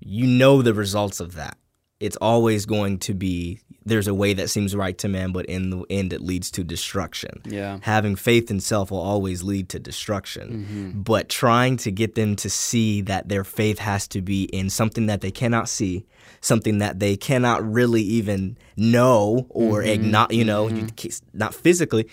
you 0.00 0.26
know 0.26 0.62
the 0.62 0.74
results 0.74 1.20
of 1.20 1.34
that. 1.34 1.56
It's 1.98 2.16
always 2.16 2.66
going 2.66 2.98
to 3.00 3.14
be 3.14 3.60
there's 3.86 4.08
a 4.08 4.14
way 4.14 4.34
that 4.34 4.50
seems 4.50 4.74
right 4.74 4.98
to 4.98 5.08
man, 5.08 5.30
but 5.30 5.46
in 5.46 5.70
the 5.70 5.84
end 5.88 6.12
it 6.12 6.20
leads 6.20 6.50
to 6.50 6.64
destruction. 6.64 7.40
Yeah. 7.44 7.78
Having 7.82 8.16
faith 8.16 8.50
in 8.50 8.58
self 8.58 8.90
will 8.90 9.00
always 9.00 9.44
lead 9.44 9.68
to 9.70 9.78
destruction. 9.78 10.48
Mm-hmm. 10.48 11.00
But 11.02 11.28
trying 11.28 11.76
to 11.78 11.92
get 11.92 12.16
them 12.16 12.34
to 12.36 12.50
see 12.50 13.00
that 13.02 13.28
their 13.28 13.44
faith 13.44 13.78
has 13.78 14.08
to 14.08 14.20
be 14.20 14.44
in 14.44 14.70
something 14.70 15.06
that 15.06 15.20
they 15.20 15.30
cannot 15.30 15.68
see, 15.68 16.04
something 16.40 16.78
that 16.78 16.98
they 16.98 17.16
cannot 17.16 17.64
really 17.64 18.02
even 18.02 18.58
know 18.76 19.46
or 19.50 19.80
mm-hmm. 19.80 19.90
acknowledge, 19.90 20.34
you 20.34 20.44
know, 20.44 20.66
mm-hmm. 20.66 20.88
ca- 20.98 21.20
not 21.32 21.54
physically, 21.54 22.08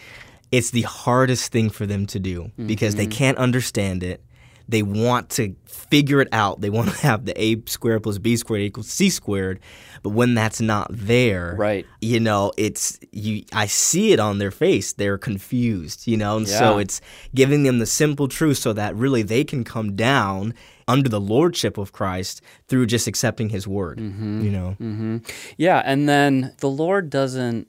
it's 0.52 0.70
the 0.70 0.84
hardest 0.84 1.52
thing 1.52 1.72
for 1.72 1.88
them 1.88 2.06
to 2.06 2.20
do 2.20 2.52
because 2.68 2.94
they 2.94 3.08
can't 3.08 3.40
understand 3.40 4.04
it. 4.04 4.24
They 4.68 4.82
want 4.82 5.30
to 5.32 5.56
figure 5.66 6.22
it 6.22 6.30
out. 6.32 6.62
They 6.62 6.70
want 6.70 6.90
to 6.90 6.98
have 6.98 7.26
the 7.26 7.40
a 7.42 7.62
squared 7.66 8.04
plus 8.04 8.18
b 8.18 8.36
squared 8.38 8.64
equals 8.64 8.90
c 8.90 9.10
squared. 9.10 9.60
But 10.04 10.10
when 10.10 10.34
that's 10.36 10.60
not 10.62 10.88
there, 10.92 11.56
Right. 11.58 11.86
you 12.02 12.20
know, 12.20 12.52
it's 12.58 13.00
you. 13.12 13.44
I 13.54 13.68
see 13.68 14.12
it 14.12 14.20
on 14.20 14.38
their 14.38 14.52
face. 14.52 14.94
They're 14.94 15.18
confused, 15.18 16.08
you 16.08 16.18
know, 16.18 16.38
and 16.38 16.48
so 16.48 16.78
it's 16.78 17.00
giving 17.34 17.64
them 17.64 17.80
the 17.80 17.86
simple 17.86 18.28
truth 18.28 18.58
so 18.58 18.74
that 18.74 18.96
really 18.96 19.22
they 19.22 19.44
can 19.44 19.64
come 19.64 19.96
down 19.96 20.54
under 20.88 21.08
the 21.08 21.22
lordship 21.22 21.78
of 21.78 21.94
Christ 21.94 22.42
through 22.68 22.88
just 22.88 23.08
accepting 23.08 23.50
His 23.50 23.66
word. 23.68 24.00
Mm-hmm. 24.00 24.42
You 24.44 24.52
know, 24.52 24.70
mm-hmm. 24.82 25.18
Yeah, 25.58 25.82
and 25.86 26.10
then 26.10 26.54
the 26.60 26.70
Lord 26.70 27.10
doesn't 27.10 27.68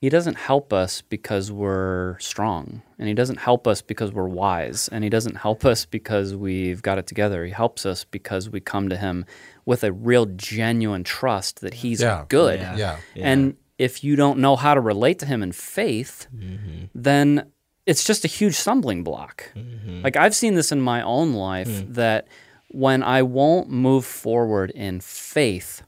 he 0.00 0.08
doesn't 0.08 0.36
help 0.36 0.72
us 0.72 1.02
because 1.02 1.52
we're 1.52 2.18
strong, 2.18 2.80
and 2.98 3.06
he 3.06 3.12
doesn't 3.12 3.36
help 3.36 3.66
us 3.66 3.82
because 3.82 4.12
we're 4.12 4.28
wise, 4.28 4.88
and 4.88 5.04
he 5.04 5.10
doesn't 5.10 5.36
help 5.36 5.66
us 5.66 5.84
because 5.84 6.34
we've 6.34 6.80
got 6.80 6.96
it 6.96 7.06
together. 7.06 7.44
He 7.44 7.50
helps 7.50 7.84
us 7.84 8.04
because 8.04 8.48
we 8.48 8.60
come 8.60 8.88
to 8.88 8.96
him 8.96 9.26
with 9.66 9.84
a 9.84 9.92
real 9.92 10.24
genuine 10.24 11.04
trust 11.04 11.60
that 11.60 11.74
he's 11.74 12.00
Yeah. 12.00 12.24
good. 12.28 12.60
Yeah. 12.60 12.76
yeah 12.76 12.96
And 13.14 13.56
if 13.76 14.02
you 14.02 14.16
don't 14.16 14.38
know 14.38 14.56
how 14.56 14.74
to 14.74 14.80
relate 14.80 15.18
to 15.18 15.26
him 15.26 15.42
in 15.42 15.52
faith, 15.52 16.26
mm-hmm. 16.34 16.86
then 16.94 17.50
it's 17.84 18.04
just 18.04 18.24
a 18.24 18.28
huge 18.28 18.54
stumbling 18.54 19.04
block. 19.04 19.52
Mm-hmm. 19.54 20.02
Like 20.02 20.16
I've 20.16 20.34
seen 20.34 20.54
this 20.54 20.72
in 20.72 20.80
my 20.80 21.02
own 21.02 21.34
life 21.34 21.68
mm. 21.68 21.94
that 21.94 22.28
when 22.68 23.02
I 23.02 23.22
won't 23.22 23.68
move 23.68 24.04
forward 24.04 24.70
in 24.70 25.00
faith, 25.00 25.82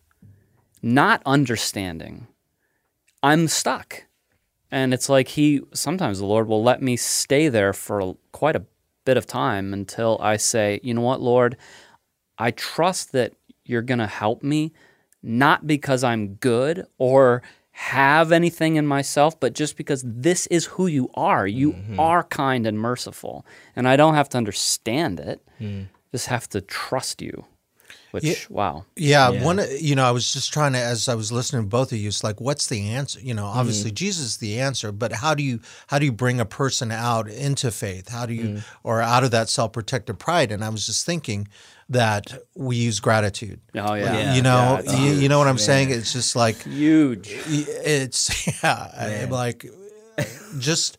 not 0.83 1.23
understanding, 1.25 2.27
I'm 3.23 3.47
stuck. 3.47 4.05
And 4.73 4.93
it's 4.93 5.09
like 5.09 5.29
he 5.29 5.61
sometimes 5.73 6.19
the 6.19 6.27
Lord 6.27 6.49
will 6.49 6.63
let 6.63 6.83
me 6.83 6.97
stay 6.97 7.49
there 7.49 7.73
for 7.73 8.17
quite 8.33 8.57
a 8.57 8.65
bit 9.05 9.17
of 9.17 9.27
time 9.27 9.73
until 9.73 10.19
I 10.21 10.39
say, 10.39 10.81
"You 10.83 10.95
know 10.95 11.03
what, 11.03 11.21
Lord, 11.21 11.57
I 12.39 12.51
trust 12.51 13.13
that 13.13 13.35
you're 13.65 13.83
going 13.83 14.01
to 14.01 14.07
help 14.07 14.43
me 14.43 14.73
not 15.23 15.67
because 15.67 16.03
I'm 16.03 16.35
good 16.35 16.87
or 16.99 17.43
have 17.73 18.33
anything 18.33 18.77
in 18.77 18.87
myself, 18.87 19.39
but 19.39 19.55
just 19.55 19.77
because 19.77 20.03
this 20.05 20.47
is 20.49 20.67
who 20.67 20.87
you 20.87 21.09
are. 21.15 21.47
You 21.47 21.73
mm-hmm. 21.73 21.99
are 22.01 22.25
kind 22.25 22.67
and 22.67 22.79
merciful. 22.79 23.47
And 23.75 23.89
I 23.89 23.97
don't 23.97 24.15
have 24.15 24.29
to 24.31 24.39
understand 24.39 25.21
it, 25.21 25.41
mm. 25.61 25.87
just 26.11 26.27
have 26.27 26.49
to 26.51 26.61
trust 26.61 27.23
you. 27.23 27.47
Which, 28.13 28.49
wow. 28.51 28.85
Yeah, 28.95 29.31
Yeah. 29.31 29.43
one. 29.45 29.61
You 29.81 29.95
know, 29.97 30.05
I 30.05 30.11
was 30.13 30.33
just 30.33 30.53
trying 30.53 30.75
to, 30.75 30.79
as 30.79 31.09
I 31.09 31.15
was 31.15 31.33
listening 31.33 31.63
to 31.63 31.69
both 31.69 31.93
of 31.93 31.99
you, 31.99 32.09
it's 32.09 32.23
like, 32.23 32.41
what's 32.41 32.67
the 32.69 32.89
answer? 32.91 33.19
You 33.21 33.35
know, 33.35 33.47
obviously 33.47 33.91
Jesus 33.91 34.25
is 34.25 34.37
the 34.37 34.61
answer, 34.61 34.93
but 34.93 35.13
how 35.13 35.35
do 35.35 35.43
you 35.43 35.61
how 35.89 35.99
do 35.99 36.05
you 36.05 36.13
bring 36.13 36.39
a 36.39 36.45
person 36.45 36.93
out 36.93 37.27
into 37.29 37.71
faith? 37.71 38.09
How 38.11 38.27
do 38.27 38.35
you 38.35 38.61
or 38.85 39.01
out 39.03 39.25
of 39.25 39.31
that 39.33 39.49
self 39.49 39.73
protective 39.73 40.19
pride? 40.19 40.53
And 40.53 40.63
I 40.65 40.69
was 40.69 40.87
just 40.87 41.05
thinking 41.07 41.49
that 41.89 42.33
we 42.55 42.77
use 42.77 43.01
gratitude. 43.01 43.61
Oh, 43.75 43.95
yeah. 43.95 44.13
Yeah. 44.19 44.35
you 44.35 44.43
know, 44.43 44.81
it's 44.83 44.95
you, 44.99 45.13
you 45.13 45.29
know 45.29 45.39
what 45.39 45.49
I'm 45.49 45.59
saying? 45.59 45.91
It's 45.91 46.13
just 46.13 46.37
like 46.37 46.63
Huge. 46.65 47.29
it's 47.47 48.47
yeah, 48.63 49.23
I'm 49.25 49.31
like 49.31 49.67
just 50.59 50.99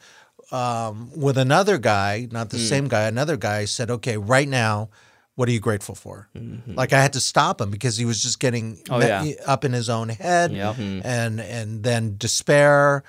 um, 0.52 1.10
with 1.15 1.38
another 1.38 1.78
guy, 1.78 2.28
not 2.32 2.47
Mm. 2.47 2.52
the 2.52 2.60
same 2.60 2.88
guy, 2.88 3.04
another 3.08 3.38
guy 3.38 3.65
said, 3.65 3.89
"Okay, 3.89 4.17
right 4.17 4.47
now, 4.47 4.89
what 5.36 5.50
are 5.50 5.52
you 5.52 5.60
grateful 5.60 5.96
for?" 5.96 6.28
Like 6.67 6.93
I 6.93 7.02
had 7.02 7.13
to 7.13 7.19
stop 7.19 7.60
him 7.62 7.69
because 7.72 7.98
he 7.98 8.06
was 8.06 8.22
just 8.22 8.39
getting 8.39 8.76
Mm-hmm. 8.78 8.93
Oh, 8.93 9.00
me- 9.00 9.36
yeah. 9.36 9.43
up 9.46 9.65
in 9.65 9.74
his 9.74 9.89
own 9.89 10.10
head, 10.10 10.52
Yep. 10.52 10.78
and 10.78 11.39
and 11.41 11.84
then 11.84 12.15
despair 12.17 13.04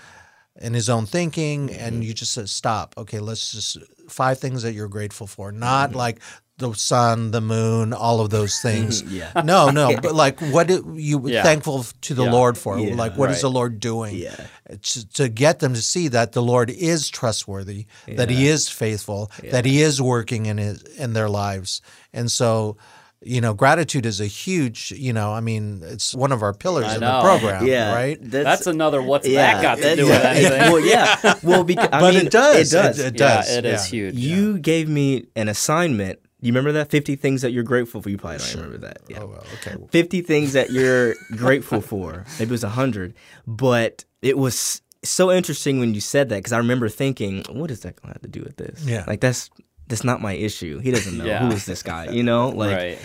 in 0.60 0.72
his 0.74 0.88
own 0.88 1.06
thinking, 1.06 1.68
Mm-hmm. 1.68 1.80
and 1.84 2.04
you 2.04 2.14
just 2.14 2.32
said, 2.32 2.48
"Stop." 2.48 2.94
Okay, 2.96 3.18
let's 3.20 3.52
just 3.52 3.78
five 4.08 4.38
things 4.38 4.62
that 4.62 4.72
you're 4.74 4.88
grateful 4.88 5.26
for, 5.26 5.50
not 5.52 5.90
Mm-hmm. 5.90 5.98
like. 5.98 6.20
The 6.58 6.72
sun, 6.74 7.32
the 7.32 7.40
moon, 7.40 7.92
all 7.92 8.20
of 8.20 8.30
those 8.30 8.60
things. 8.62 9.02
Yeah. 9.02 9.32
No, 9.44 9.70
no, 9.70 9.96
but 10.00 10.14
like, 10.14 10.38
what 10.40 10.68
do 10.68 10.94
you 10.96 11.20
Yeah. 11.28 11.42
thankful 11.42 11.84
to 12.02 12.14
the 12.14 12.24
Yeah. 12.24 12.30
Lord 12.32 12.56
for? 12.56 12.78
Yeah. 12.78 12.94
like, 12.94 13.16
what 13.16 13.30
is 13.30 13.36
Right. 13.36 13.42
the 13.42 13.50
Lord 13.50 13.80
doing? 13.80 14.16
Yeah. 14.16 14.36
to, 14.82 15.08
to 15.14 15.28
get 15.28 15.58
them 15.58 15.74
to 15.74 15.82
see 15.82 16.08
that 16.08 16.32
the 16.32 16.42
Lord 16.42 16.70
is 16.70 17.10
trustworthy, 17.10 17.86
that 18.06 18.30
He 18.30 18.46
is 18.46 18.68
faithful, 18.68 19.30
that 19.50 19.64
He 19.64 19.82
is 19.82 20.00
working 20.00 20.46
in 20.46 20.58
his 20.58 20.82
in 20.96 21.12
their 21.12 21.28
lives, 21.28 21.80
and 22.12 22.30
so. 22.30 22.76
You 23.26 23.40
know, 23.40 23.54
gratitude 23.54 24.04
is 24.04 24.20
a 24.20 24.26
huge. 24.26 24.92
You 24.94 25.14
know, 25.14 25.32
I 25.32 25.40
mean, 25.40 25.80
it's 25.82 26.14
one 26.14 26.30
of 26.30 26.42
our 26.42 26.52
pillars 26.52 26.84
I 26.84 26.94
in 26.96 27.00
know. 27.00 27.22
the 27.22 27.22
program, 27.22 27.66
yeah, 27.66 27.94
right? 27.94 28.18
That's 28.20 28.66
another 28.66 29.00
what's 29.00 29.26
yeah, 29.26 29.54
that 29.54 29.62
got 29.62 29.74
to 29.76 29.82
that- 29.82 29.96
do 29.96 30.04
with 30.04 30.22
yeah. 30.22 30.28
anything? 30.28 30.60
well, 30.72 30.80
yeah, 30.80 31.34
well, 31.42 31.64
because 31.64 31.88
I 31.90 32.00
But 32.00 32.14
mean, 32.14 32.26
it 32.26 32.30
does. 32.30 32.74
It 32.74 32.76
does. 32.76 32.98
It, 32.98 33.06
it 33.14 33.20
yeah, 33.20 33.36
does. 33.36 33.56
it 33.56 33.64
is 33.64 33.90
yeah. 33.92 33.96
huge. 33.98 34.14
You 34.16 34.58
gave 34.58 34.90
me 34.90 35.24
an 35.36 35.48
assignment. 35.48 36.18
You 36.44 36.52
remember 36.52 36.72
that 36.72 36.90
50 36.90 37.16
things 37.16 37.40
that 37.40 37.52
you're 37.52 37.62
grateful 37.64 38.02
for? 38.02 38.11
You 38.11 38.18
probably 38.18 38.37
don't 38.37 38.54
remember 38.57 38.78
that. 38.87 38.98
Yeah. 39.09 39.20
Oh, 39.22 39.28
well, 39.28 39.44
okay. 39.54 39.76
50 39.90 40.20
things 40.20 40.52
that 40.52 40.70
you're 40.70 41.14
grateful 41.37 41.80
for. 41.80 42.26
Maybe 42.38 42.50
it 42.50 42.52
was 42.52 42.62
100. 42.62 43.14
But 43.46 44.04
it 44.20 44.37
was 44.37 44.83
so 45.02 45.33
interesting 45.33 45.80
when 45.80 45.94
you 45.94 46.02
said 46.02 46.28
that 46.28 46.37
because 46.37 46.52
I 46.52 46.59
remember 46.59 46.90
thinking, 46.90 47.44
what 47.48 47.70
is 47.70 47.80
that 47.80 47.96
going 47.96 48.12
to 48.12 48.18
have 48.18 48.22
to 48.22 48.28
do 48.28 48.42
with 48.42 48.59
this? 48.59 48.85
Yeah. 48.85 49.04
Like, 49.07 49.22
that's 49.22 49.48
that's 49.87 50.04
not 50.04 50.20
my 50.20 50.35
issue. 50.35 50.80
He 50.80 50.90
doesn't 50.90 51.16
know. 51.16 51.24
Yeah. 51.28 51.46
Who 51.48 51.54
is 51.54 51.64
this 51.64 51.83
guy? 51.83 52.11
You 52.11 52.22
know? 52.22 52.48
Like, 52.54 52.76
right. 52.76 52.98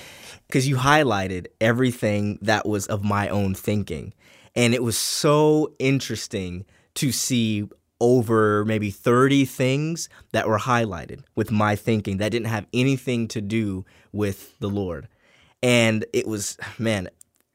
because 0.48 0.68
you 0.68 0.76
highlighted 0.76 1.48
everything 1.62 2.40
that 2.42 2.68
was 2.68 2.88
of 2.88 3.06
my 3.06 3.30
own 3.30 3.56
thinking. 3.56 4.14
And 4.54 4.74
it 4.74 4.84
was 4.84 4.98
so 4.98 5.74
interesting 5.80 6.66
to 6.96 7.14
see 7.14 7.70
over 8.00 8.66
maybe 8.66 8.92
30 8.92 9.46
things 9.46 10.10
that 10.32 10.48
were 10.48 10.60
highlighted 10.60 11.24
with 11.36 11.52
my 11.52 11.76
thinking 11.76 12.18
that 12.18 12.32
didn't 12.32 12.48
have 12.48 12.66
anything 12.74 13.28
to 13.30 13.42
do 13.42 13.86
with 14.12 14.58
the 14.60 14.70
Lord. 14.70 15.08
And 15.62 16.06
it 16.14 16.28
was, 16.28 16.58
man, 16.78 17.10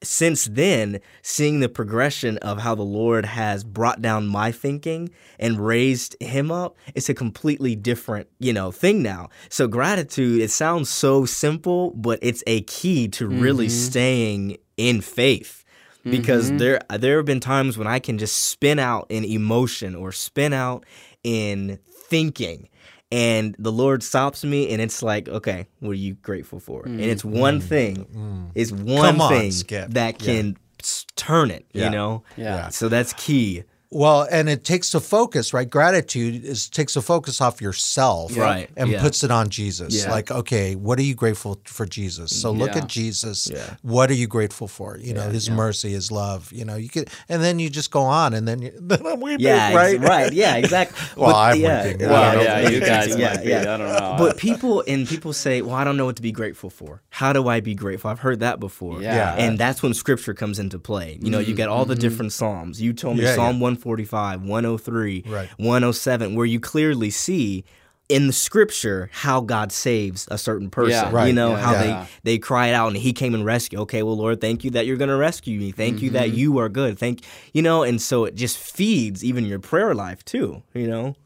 since 0.05 0.45
then, 0.47 1.01
seeing 1.23 1.61
the 1.61 1.69
progression 1.69 2.39
of 2.39 2.59
how 2.59 2.75
the 2.75 2.83
Lord 2.83 3.25
has 3.25 3.65
brought 3.65 4.03
down 4.03 4.27
my 4.27 4.53
thinking 4.53 5.11
and 5.39 5.65
raised 5.65 6.17
him 6.21 6.51
up, 6.51 6.77
it's 6.95 7.09
a 7.09 7.15
completely 7.15 7.75
different, 7.75 8.29
you 8.39 8.53
know, 8.53 8.71
thing 8.71 9.03
now. 9.03 9.31
So 9.49 9.67
gratitude, 9.67 10.41
it 10.43 10.51
sounds 10.51 10.91
so 10.91 11.25
simple, 11.25 11.93
but 11.93 12.19
it's 12.23 12.45
a 12.47 12.63
key 12.63 13.09
to 13.09 13.27
really 13.27 13.67
mm-hmm. 13.67 13.89
staying 13.89 14.57
in 14.77 15.01
faith. 15.01 15.64
Because 16.05 16.49
mm-hmm. 16.49 16.59
there 16.59 16.81
there 16.91 17.17
have 17.17 17.27
been 17.27 17.41
times 17.41 17.79
when 17.79 17.87
I 17.87 17.99
can 17.99 18.19
just 18.19 18.37
spin 18.51 18.79
out 18.79 19.07
in 19.09 19.25
emotion 19.25 19.95
or 19.95 20.13
spin 20.13 20.53
out 20.53 20.85
in 21.23 21.79
thinking 22.09 22.69
and 23.15 23.55
the 23.61 23.71
Lord 23.71 24.03
stops 24.03 24.43
me, 24.45 24.71
and 24.71 24.83
it's 24.83 25.01
like, 25.01 25.29
okay, 25.29 25.69
what 25.79 25.91
are 25.91 25.95
you 25.95 26.15
grateful 26.15 26.59
for? 26.59 26.85
And 26.85 27.01
it's 27.01 27.23
mm-hmm. 27.23 27.39
one 27.39 27.59
mm-hmm. 27.61 27.69
thing, 27.69 28.51
it's 28.57 28.73
one 28.73 29.21
on, 29.21 29.29
thing 29.29 29.53
Skip. 29.53 29.91
that 29.91 30.19
can 30.19 30.57
s- 30.81 31.07
turn 31.15 31.53
it, 31.53 31.65
Yeah. 31.73 31.85
you 31.85 31.91
know? 31.91 32.25
Yeah. 32.37 32.71
So 32.71 32.89
that's 32.89 33.13
key. 33.13 33.63
Well, 33.95 34.27
and 34.31 34.49
it 34.49 34.65
takes 34.65 34.91
the 34.91 35.01
focus, 35.01 35.55
right? 35.55 35.71
Gratitude 35.71 36.45
is 36.45 36.69
takes 36.69 36.95
the 36.95 37.01
focus 37.03 37.41
off 37.41 37.61
yourself, 37.63 38.37
Right, 38.37 38.69
and 38.77 38.91
yeah. 38.91 39.01
puts 39.01 39.23
it 39.23 39.31
on 39.31 39.49
Jesus. 39.51 39.95
Yeah. 40.05 40.11
Like, 40.11 40.31
okay, 40.33 40.75
what 40.75 40.99
are 40.99 41.03
you 41.03 41.15
grateful 41.15 41.61
for 41.65 41.87
Jesus? 41.87 42.35
So 42.43 42.51
look 42.51 42.75
at 42.77 42.89
Jesus. 42.89 43.49
Yeah. 43.49 43.77
What 43.83 44.11
are 44.11 44.15
you 44.15 44.27
grateful 44.27 44.67
for? 44.69 44.99
You 44.99 45.15
know, 45.15 45.31
His 45.31 45.49
mercy, 45.49 45.93
His 45.93 46.11
love. 46.11 46.53
You 46.53 46.65
know, 46.65 46.75
you 46.77 46.89
could, 46.89 47.09
and 47.29 47.43
then 47.43 47.59
you 47.61 47.71
just 47.71 47.91
go 47.93 48.03
on, 48.03 48.35
and 48.35 48.49
then 48.49 48.63
you, 48.63 48.73
then 48.81 49.07
I'm 49.07 49.21
weeping, 49.21 49.47
Yeah, 49.47 49.69
ex- 49.69 49.75
right? 49.77 50.01
right, 50.01 50.33
yeah, 50.33 50.57
exactly. 50.57 50.99
Well, 51.17 51.31
But, 51.31 51.37
I'm 51.55 51.61
yeah, 51.61 51.87
weeping. 51.87 52.09
Well, 52.09 52.23
I 52.23 52.35
don't 52.35 52.45
yeah, 52.45 52.69
you 52.69 52.81
guys 52.81 53.17
Yeah, 53.17 53.41
be. 53.41 53.49
yeah. 53.49 53.61
I 53.61 53.65
don't 53.77 53.79
know. 53.89 54.17
But 54.25 54.37
people 54.39 54.83
and 54.89 55.07
people 55.07 55.33
say, 55.33 55.63
"Well, 55.63 55.75
I 55.77 55.85
don't 55.85 55.97
know 55.97 56.07
what 56.07 56.17
to 56.17 56.23
be 56.23 56.33
grateful 56.33 56.71
for. 56.71 57.03
How 57.11 57.33
do 57.33 57.47
I 57.49 57.61
be 57.61 57.75
grateful?" 57.75 58.11
I've 58.11 58.19
heard 58.21 58.41
that 58.41 58.59
before. 58.59 59.01
Yeah. 59.01 59.15
Yeah. 59.15 59.35
and 59.47 59.57
that's 59.59 59.83
when 59.83 59.95
Scripture 59.95 60.35
comes 60.35 60.59
into 60.59 60.79
play. 60.81 61.19
You 61.23 61.31
know, 61.31 61.39
you 61.39 61.55
get 61.55 61.69
all 61.69 61.85
the 61.85 61.95
different 61.95 62.33
Psalms. 62.33 62.81
You 62.83 62.93
told 62.93 63.17
me 63.19 63.23
Yeah, 63.25 63.35
Psalm 63.37 63.57
yeah. 63.57 63.63
145, 63.85 64.43
103, 64.43 65.25
Right. 65.27 65.49
107, 65.59 66.35
where 66.35 66.47
you 66.47 66.61
clearly 66.61 67.11
see 67.11 67.65
in 68.09 68.27
the 68.27 68.33
Scripture 68.35 69.09
how 69.13 69.41
God 69.41 69.73
saves 69.73 70.29
a 70.31 70.37
certain 70.37 70.69
person. 70.69 70.91
Yeah. 70.91 71.11
Right. 71.11 71.27
You 71.29 71.33
know 71.33 71.51
Yeah, 71.53 71.61
how 71.61 71.73
yeah. 71.73 71.81
they 72.23 72.33
they 72.33 72.39
cried 72.39 72.75
out 72.75 72.89
and 72.89 72.97
He 72.99 73.13
came 73.15 73.35
and 73.35 73.45
rescued. 73.47 73.81
Okay, 73.83 74.03
well, 74.03 74.17
Lord, 74.17 74.41
thank 74.43 74.63
you 74.63 74.71
that 74.73 74.85
you're 74.87 74.99
going 74.99 75.09
to 75.09 75.17
rescue 75.17 75.59
me. 75.59 75.73
Thank 75.73 76.03
you 76.03 76.11
Mm-hmm. 76.11 76.19
that 76.19 76.31
you 76.33 76.59
are 76.59 76.69
good. 76.69 76.99
Thank 76.99 77.23
you 77.55 77.63
know, 77.63 77.83
and 77.83 78.01
so 78.03 78.25
it 78.27 78.35
just 78.35 78.59
feeds 78.59 79.25
even 79.25 79.47
your 79.47 79.59
prayer 79.59 79.95
life 79.95 80.23
too. 80.25 80.63
You 80.75 80.87
know. 80.89 81.17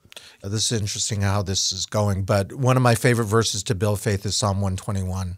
This 0.43 0.71
is 0.71 0.81
interesting 0.81 1.23
how 1.23 1.43
this 1.43 1.73
is 1.73 1.85
going, 1.87 2.23
but 2.23 2.53
one 2.53 2.77
of 2.77 2.83
my 2.83 2.95
favorite 2.95 3.25
verses 3.27 3.63
to 3.65 3.75
build 3.75 4.01
faith 4.01 4.25
is 4.25 4.37
Psalm 4.37 4.61
121. 4.61 5.37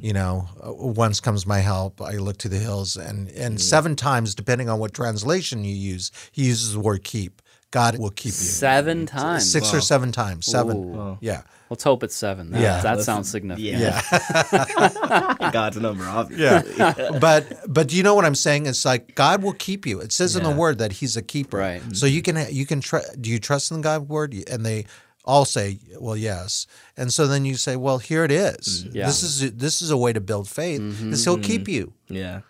You 0.00 0.12
know, 0.12 0.48
uh, 0.64 0.72
once 0.72 1.20
comes 1.20 1.46
my 1.46 1.58
help? 1.58 2.00
I 2.00 2.12
look 2.12 2.38
to 2.38 2.48
the 2.48 2.58
hills, 2.58 2.96
and 2.96 3.28
and 3.30 3.58
mm. 3.58 3.60
seven 3.60 3.96
times, 3.96 4.34
depending 4.34 4.68
on 4.68 4.78
what 4.78 4.94
translation 4.94 5.64
you 5.64 5.74
use, 5.74 6.10
he 6.32 6.44
uses 6.44 6.72
the 6.72 6.80
word 6.80 7.04
"keep." 7.04 7.42
God 7.74 7.98
will 7.98 8.10
keep 8.10 8.26
you. 8.26 8.30
Seven 8.30 9.04
times. 9.04 9.50
Six 9.50 9.74
or 9.74 9.80
seven 9.80 10.12
times. 10.12 10.46
Seven. 10.46 10.76
Ooh. 10.76 11.18
Yeah. 11.20 11.42
Let's 11.70 11.82
hope 11.82 12.04
it's 12.04 12.14
seven. 12.14 12.52
That, 12.52 12.60
Yeah. 12.60 12.80
that 12.82 13.00
sounds 13.00 13.28
significant. 13.28 13.80
Yeah. 13.80 15.34
God's 15.52 15.78
number, 15.78 16.04
obviously. 16.04 16.76
Yeah. 16.76 17.18
but 17.20 17.58
but 17.66 17.92
you 17.92 18.04
know 18.04 18.14
what 18.14 18.24
I'm 18.24 18.36
saying? 18.36 18.66
It's 18.66 18.84
like 18.84 19.16
God 19.16 19.42
will 19.42 19.54
keep 19.54 19.86
you. 19.86 19.98
It 20.00 20.12
says 20.12 20.36
in 20.36 20.44
the 20.44 20.52
word 20.52 20.78
that 20.78 20.92
He's 20.92 21.16
a 21.16 21.22
keeper. 21.22 21.56
Right. 21.56 21.82
So 21.96 22.06
you 22.06 22.22
can 22.22 22.46
you 22.54 22.64
can 22.64 22.80
tr- 22.80 22.98
do 23.20 23.28
you 23.28 23.40
trust 23.40 23.72
in 23.72 23.80
God's 23.80 24.08
word? 24.08 24.36
And 24.48 24.64
they 24.64 24.84
all 25.24 25.44
say, 25.44 25.78
well, 25.98 26.16
yes. 26.16 26.66
And 26.96 27.12
so 27.12 27.26
then 27.26 27.44
you 27.44 27.54
say, 27.54 27.76
well, 27.76 27.98
here 27.98 28.24
it 28.24 28.30
is. 28.30 28.84
Mm, 28.84 28.94
yeah. 28.94 29.06
This 29.06 29.22
is 29.22 29.52
this 29.52 29.82
is 29.82 29.90
a 29.90 29.96
way 29.96 30.12
to 30.12 30.20
build 30.20 30.48
faith. 30.48 30.80
Mm-hmm, 30.80 31.12
is 31.12 31.24
He'll 31.24 31.34
mm-hmm. 31.36 31.42
keep 31.42 31.68
you. 31.68 31.92
Yeah. 32.08 32.40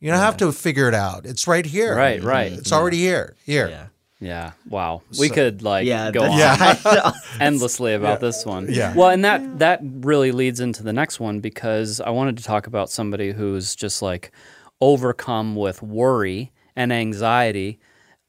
You 0.00 0.10
don't 0.10 0.20
have 0.20 0.36
to 0.38 0.52
figure 0.52 0.88
it 0.88 0.94
out. 0.94 1.24
It's 1.24 1.46
right 1.46 1.64
here. 1.64 1.96
Right, 1.96 2.22
right. 2.22 2.52
It's 2.52 2.72
already 2.72 2.98
here. 2.98 3.34
Here. 3.44 3.68
Yeah. 3.68 3.86
Yeah. 4.18 4.52
Wow. 4.68 5.02
We 5.18 5.28
could 5.28 5.62
like 5.62 5.86
Yeah. 5.86 6.10
go 6.10 6.24
on 6.24 6.38
that's- 6.38 7.16
endlessly 7.40 7.94
about 7.94 8.20
this 8.20 8.44
one. 8.44 8.66
Yeah. 8.70 8.94
Well, 8.94 9.10
and 9.10 9.24
that 9.24 9.58
that 9.58 9.80
really 9.82 10.32
leads 10.32 10.60
into 10.60 10.82
the 10.82 10.92
next 10.92 11.20
one 11.20 11.40
because 11.40 12.00
I 12.00 12.10
wanted 12.10 12.36
to 12.38 12.44
talk 12.44 12.66
about 12.66 12.90
somebody 12.90 13.32
who's 13.32 13.74
just 13.74 14.02
like 14.02 14.32
overcome 14.80 15.54
with 15.56 15.82
worry 15.82 16.52
and 16.74 16.92
anxiety 16.92 17.78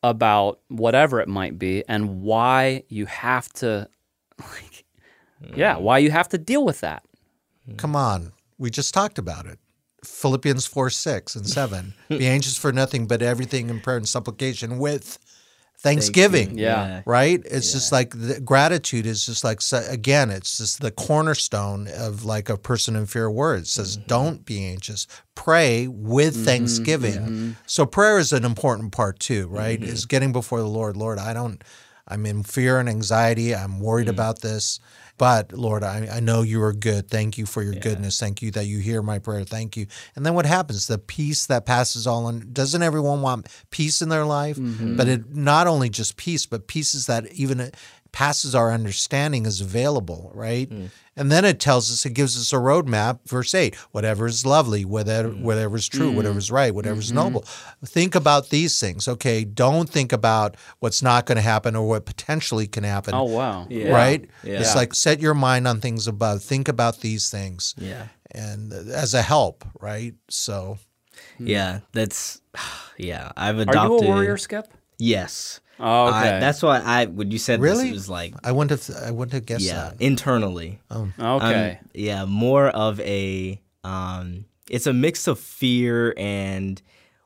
about 0.03 0.59
whatever 0.67 1.19
it 1.19 1.27
might 1.27 1.57
be 1.57 1.83
and 1.87 2.21
why 2.21 2.83
you 2.87 3.05
have 3.05 3.51
to 3.53 3.89
like 4.39 4.85
yeah, 5.55 5.75
hmm. 5.75 5.83
why 5.83 5.97
you 5.99 6.11
have 6.11 6.29
to 6.29 6.37
deal 6.37 6.65
with 6.65 6.81
that. 6.81 7.03
Hmm. 7.65 7.75
Come 7.75 7.95
on. 7.95 8.33
We 8.57 8.69
just 8.69 8.93
talked 8.93 9.17
about 9.19 9.45
it. 9.45 9.59
Philippians 10.03 10.65
4, 10.65 10.89
6 10.89 11.35
and 11.35 11.47
7. 11.47 11.93
Be 12.09 12.27
anxious 12.27 12.57
for 12.57 12.71
nothing 12.71 13.07
but 13.07 13.21
everything 13.21 13.69
in 13.69 13.81
prayer 13.81 13.97
and 13.97 14.07
supplication 14.07 14.79
with 14.79 15.19
thanksgiving. 15.79 16.57
Yeah. 16.57 17.01
right? 17.05 17.41
It's 17.45 17.71
just 17.71 17.91
like 17.91 18.11
the 18.11 18.39
gratitude 18.41 19.05
is 19.05 19.25
just 19.25 19.43
like 19.43 19.61
again, 19.89 20.29
it's 20.29 20.57
just 20.57 20.81
the 20.81 20.91
cornerstone 20.91 21.87
of 21.87 22.25
like 22.25 22.49
a 22.49 22.57
person 22.57 22.95
in 22.95 23.05
fear 23.05 23.29
word. 23.29 23.61
It 23.61 23.67
says, 23.67 23.97
mm-hmm. 23.97 24.07
"Don't 24.07 24.45
be 24.45 24.65
anxious. 24.65 25.07
Pray 25.35 25.87
with 25.87 26.35
mm-hmm, 26.35 26.45
thanksgiving." 26.45 27.13
Mm-hmm. 27.13 27.51
So 27.65 27.85
prayer 27.85 28.19
is 28.19 28.33
an 28.33 28.45
important 28.45 28.91
part 28.91 29.19
too, 29.19 29.47
right? 29.47 29.81
Is 29.81 30.05
getting 30.05 30.31
before 30.31 30.59
the 30.59 30.67
Lord. 30.67 30.97
Lord, 30.97 31.19
I 31.19 31.33
don't. 31.33 31.63
I'm 32.07 32.25
in 32.25 32.43
fear 32.43 32.79
and 32.79 32.87
anxiety. 32.87 33.53
I'm 33.53 33.79
worried 33.79 34.07
mm. 34.07 34.11
about 34.11 34.41
this. 34.41 34.79
But 35.17 35.51
Lord, 35.51 35.83
I, 35.83 36.07
I 36.13 36.19
know 36.19 36.43
you 36.43 36.61
are 36.61 36.73
good. 36.73 37.09
Thank 37.09 37.37
you 37.37 37.45
for 37.45 37.63
your 37.63 37.73
goodness. 37.73 38.19
Thank 38.19 38.41
you 38.41 38.51
that 38.51 38.65
you 38.65 38.79
hear 38.79 39.01
my 39.01 39.17
prayer. 39.19 39.43
Thank 39.43 39.75
you. 39.75 39.87
And 40.15 40.25
then 40.25 40.35
what 40.35 40.45
happens? 40.45 40.87
The 40.87 40.99
peace 40.99 41.47
that 41.47 41.65
passes 41.65 42.05
all. 42.05 42.27
And 42.27 42.53
doesn't 42.53 42.83
everyone 42.83 43.21
want 43.21 43.47
peace 43.71 44.01
in 44.01 44.09
their 44.09 44.25
life? 44.25 44.57
Mm-hmm. 44.57 44.95
But 44.95 45.07
it 45.07 45.35
not 45.35 45.65
only 45.65 45.89
just 45.89 46.17
peace, 46.17 46.45
but 46.45 46.67
pieces 46.67 47.07
that 47.07 47.31
even 47.31 47.71
passes 48.17 48.55
our 48.55 48.71
understanding 48.71 49.45
is 49.45 49.61
available, 49.61 50.31
right? 50.33 50.67
Hmm. 50.67 50.85
And 51.15 51.31
then 51.31 51.45
it 51.45 51.59
tells 51.59 51.91
us, 51.91 52.03
it 52.03 52.15
gives 52.15 52.35
us 52.35 52.51
a 52.51 52.55
roadmap. 52.55 53.19
Verse 53.27 53.53
eight: 53.53 53.75
whatever 53.91 54.25
is 54.25 54.43
lovely, 54.43 54.85
whatever 54.85 55.29
hmm. 55.29 55.43
whatever 55.43 55.75
is 55.75 55.87
true, 55.87 56.09
hmm. 56.09 56.15
whatever 56.15 56.39
is 56.39 56.49
right, 56.49 56.73
whatever 56.73 56.99
is 56.99 57.11
noble. 57.11 57.41
Think 57.85 58.15
about 58.15 58.49
these 58.49 58.79
things. 58.79 59.07
Okay, 59.07 59.43
don't 59.43 59.87
think 59.87 60.11
about 60.11 60.57
what's 60.79 61.03
not 61.03 61.27
going 61.27 61.35
to 61.35 61.43
happen 61.43 61.75
or 61.75 61.87
what 61.87 62.07
potentially 62.07 62.65
can 62.65 62.83
happen 62.83 63.13
Oh 63.13 63.25
wow. 63.25 63.67
Yeah. 63.69 63.91
right? 63.91 64.27
Yeah. 64.43 64.61
It's 64.61 64.75
like 64.75 64.95
set 64.95 65.19
your 65.19 65.35
mind 65.35 65.67
on 65.67 65.79
things 65.79 66.07
above. 66.07 66.41
Think 66.41 66.67
about 66.67 67.01
these 67.01 67.29
things, 67.29 67.75
Yeah. 67.77 68.07
and 68.31 68.73
uh, 68.73 68.77
as 68.95 69.13
a 69.13 69.21
help, 69.21 69.63
right? 69.79 70.15
So 70.27 70.79
Yeah. 71.37 71.81
That's, 71.93 72.41
yeah. 72.97 73.31
I've 73.37 73.59
adopted. 73.59 73.77
Are 73.77 73.85
adopted. 73.85 74.07
you 74.07 74.11
a 74.11 74.15
warrior, 74.15 74.37
Skip? 74.37 74.73
Yes. 74.97 75.59
Oh, 75.79 76.05
I- 76.05 76.39
that's 76.39 76.61
why 76.63 76.81
I, 76.83 77.05
when 77.05 77.29
you 77.31 77.37
said 77.37 77.61
Really? 77.61 77.83
this, 77.85 77.91
it 77.91 77.93
was 77.93 78.09
like, 78.09 78.33
I 78.43 78.51
wouldn't 78.51 78.71
have 78.87 79.03
I 79.03 79.11
wouldn't 79.11 79.33
have 79.33 79.45
guessed 79.45 79.65
yeah, 79.65 79.89
that. 79.91 80.01
internally. 80.01 80.79
okay. 80.91 81.77
Um, 81.81 81.87
yeah, 81.93 82.25
more 82.25 82.67
of 82.69 82.99
a 83.01 83.59
um 83.83 84.45
it's 84.69 84.87
a 84.87 84.93
mix 84.93 85.27
of 85.27 85.39
fear 85.39 86.13
and 86.17 86.81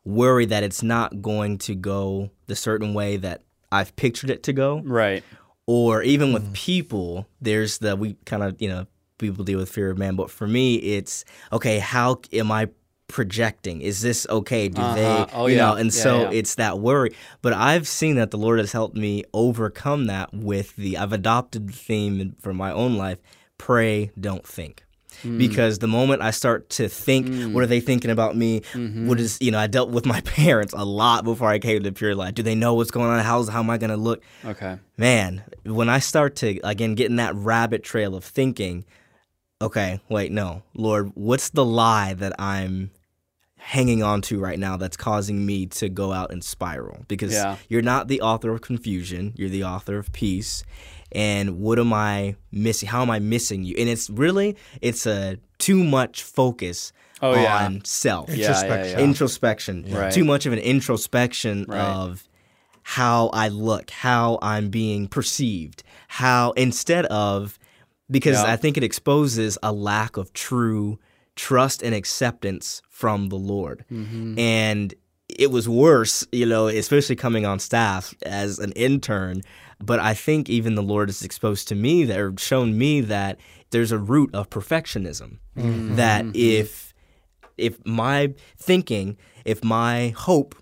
worry 0.06 0.46
that 0.46 0.64
it's 0.64 0.84
not 0.84 1.22
going 1.22 1.58
to 1.60 1.76
go 1.76 2.30
the 2.48 2.56
certain 2.56 2.94
way 2.94 3.18
that 3.18 3.42
I've 3.72 3.96
pictured 3.96 4.30
it 4.30 4.44
to 4.44 4.54
go. 4.54 4.82
right. 4.82 5.24
Or 5.68 6.02
even 6.04 6.34
with 6.34 6.54
people, 6.54 7.28
there's 7.40 7.78
the 7.78 7.96
we 7.96 8.16
kind 8.26 8.44
of, 8.44 8.62
you 8.62 8.68
know, 8.68 8.88
people 9.20 9.44
deal 9.46 9.60
with 9.60 9.70
fear 9.70 9.90
of 9.92 9.98
man, 9.98 10.16
but 10.16 10.30
for 10.30 10.46
me 10.48 10.76
it's 10.76 11.24
okay, 11.54 11.80
how 11.80 12.20
am 12.34 12.52
I 12.52 12.68
projecting? 13.12 13.82
Is 13.82 14.02
this 14.02 14.26
okay? 14.30 14.68
Do 14.70 14.82
Uh-huh. 14.82 14.96
they 14.96 15.26
Oh, 15.34 15.48
you 15.48 15.58
know, 15.58 15.76
and 15.76 15.94
Yeah, 15.94 16.02
so 16.04 16.22
yeah. 16.24 16.40
it's 16.40 16.56
that 16.56 16.80
worry. 16.80 17.12
But 17.42 17.54
I've 17.54 17.88
seen 17.88 18.16
that 18.16 18.32
the 18.32 18.38
Lord 18.38 18.60
has 18.60 18.72
helped 18.72 18.96
me 18.98 19.24
overcome 19.34 20.08
that 20.08 20.34
with 20.34 20.76
the 20.76 20.98
I've 20.98 21.14
adopted 21.14 21.68
the 21.70 21.74
theme 21.74 22.36
for 22.42 22.54
my 22.54 22.72
own 22.72 22.96
life, 22.98 23.20
pray, 23.58 24.12
don't 24.20 24.46
think. 24.48 24.84
Hmm. 25.24 25.38
Because 25.38 25.80
the 25.80 25.88
moment 25.88 26.22
I 26.22 26.32
start 26.32 26.70
to 26.72 26.88
think, 26.88 27.54
what 27.54 27.62
are 27.64 27.68
they 27.68 27.82
thinking 27.82 28.10
about 28.10 28.36
me? 28.36 28.62
Mm-hmm. 28.74 29.08
What 29.08 29.20
is 29.20 29.38
you 29.42 29.52
know, 29.52 29.60
I 29.60 29.68
dealt 29.68 29.90
with 29.92 30.06
my 30.06 30.22
parents 30.40 30.74
a 30.76 30.86
lot 30.86 31.26
before 31.26 31.50
I 31.50 31.60
came 31.60 31.84
to 31.84 31.92
Pure 31.92 32.16
Life. 32.16 32.34
Do 32.34 32.44
they 32.44 32.56
know 32.56 32.74
what's 32.74 32.92
going 32.92 33.10
on? 33.10 33.20
How's 33.24 33.50
how 33.50 33.60
am 33.60 33.70
I 33.70 33.78
gonna 33.78 33.98
look? 33.98 34.24
Okay. 34.46 34.80
man, 34.98 35.44
when 35.66 35.90
I 35.90 36.00
start 36.00 36.36
to 36.38 36.60
again 36.64 36.96
get 36.96 37.10
in 37.10 37.18
that 37.18 37.36
rabbit 37.36 37.84
trail 37.84 38.16
of 38.16 38.24
thinking, 38.24 38.86
okay, 39.62 40.00
wait, 40.10 40.32
no, 40.32 40.64
Lord, 40.74 41.12
what's 41.14 41.50
the 41.50 41.66
lie 41.66 42.14
that 42.16 42.34
I'm 42.40 42.90
hanging 43.64 44.02
on 44.02 44.22
to 44.24 44.40
right 44.40 44.58
now 44.58 44.76
that's 44.76 44.98
causing 44.98 45.46
me 45.46 45.68
to 45.68 45.88
go 45.88 46.12
out 46.12 46.32
and 46.32 46.44
spiral? 46.44 47.06
Because 47.08 47.32
Yeah. 47.34 47.58
you're 47.70 47.82
not 47.84 48.08
the 48.08 48.22
author 48.22 48.52
of 48.54 48.62
confusion, 48.62 49.34
you're 49.36 49.50
the 49.50 49.64
author 49.64 49.98
of 50.00 50.12
peace. 50.12 50.64
And 51.12 51.60
what 51.60 51.78
am 51.78 51.94
I 51.94 52.36
missing? 52.52 52.88
How 52.90 53.02
am 53.02 53.10
I 53.12 53.20
missing 53.20 53.64
you? 53.64 53.76
And 53.78 53.88
it's 53.90 54.10
really 54.10 54.56
it's 54.82 55.06
a 55.06 55.38
too 55.60 55.84
much 55.84 56.24
focus 56.24 56.92
Oh, 57.22 57.32
on 57.34 57.38
yeah. 57.76 57.80
self 57.84 58.30
Yeah, 58.30 58.36
yeah, 58.36 58.48
Introspection. 58.48 58.98
yeah. 59.00 59.06
introspection. 59.06 59.86
Right. 59.90 60.14
Too 60.14 60.24
much 60.26 60.46
of 60.48 60.54
an 60.54 60.60
introspection 60.60 61.66
Right. 61.68 61.80
of 61.80 62.24
how 62.84 63.28
I 63.32 63.50
look, 63.50 63.92
how 63.92 64.40
I'm 64.42 64.70
being 64.70 65.08
perceived, 65.08 65.84
how 66.08 66.52
instead 66.58 67.06
of 67.08 67.60
because 68.10 68.38
Yeah. 68.38 68.52
I 68.52 68.56
think 68.58 68.76
it 68.76 68.84
exposes 68.84 69.58
a 69.64 69.72
lack 69.72 70.18
of 70.18 70.34
true 70.34 70.98
trust 71.42 71.82
and 71.82 71.96
acceptance 71.96 72.84
from 72.88 73.30
the 73.30 73.36
Lord. 73.36 73.84
Mm-hmm. 73.92 74.38
And 74.38 74.94
it 75.28 75.50
was 75.50 75.68
worse, 75.68 76.24
you 76.32 76.46
know, 76.46 76.68
especially 76.68 77.16
coming 77.16 77.48
on 77.48 77.58
staff 77.58 78.14
as 78.22 78.60
an 78.60 78.72
intern. 78.74 79.42
But 79.80 80.00
I 80.00 80.14
think 80.14 80.52
even 80.52 80.76
the 80.76 80.84
Lord 80.84 81.10
has 81.10 81.24
exposed 81.24 81.68
to 81.70 81.76
me 81.76 82.04
that 82.04 82.20
or 82.20 82.36
shown 82.38 82.78
me 82.78 83.02
that 83.02 83.40
there's 83.72 83.92
a 83.92 83.98
root 83.98 84.36
of 84.36 84.52
perfectionism. 84.52 85.40
Mm-hmm. 85.58 85.96
That 85.96 86.26
mm-hmm. 86.26 86.36
if 86.36 86.94
if 87.58 87.84
my 87.88 88.36
thinking, 88.56 89.18
if 89.44 89.64
my 89.64 90.10
hope 90.10 90.54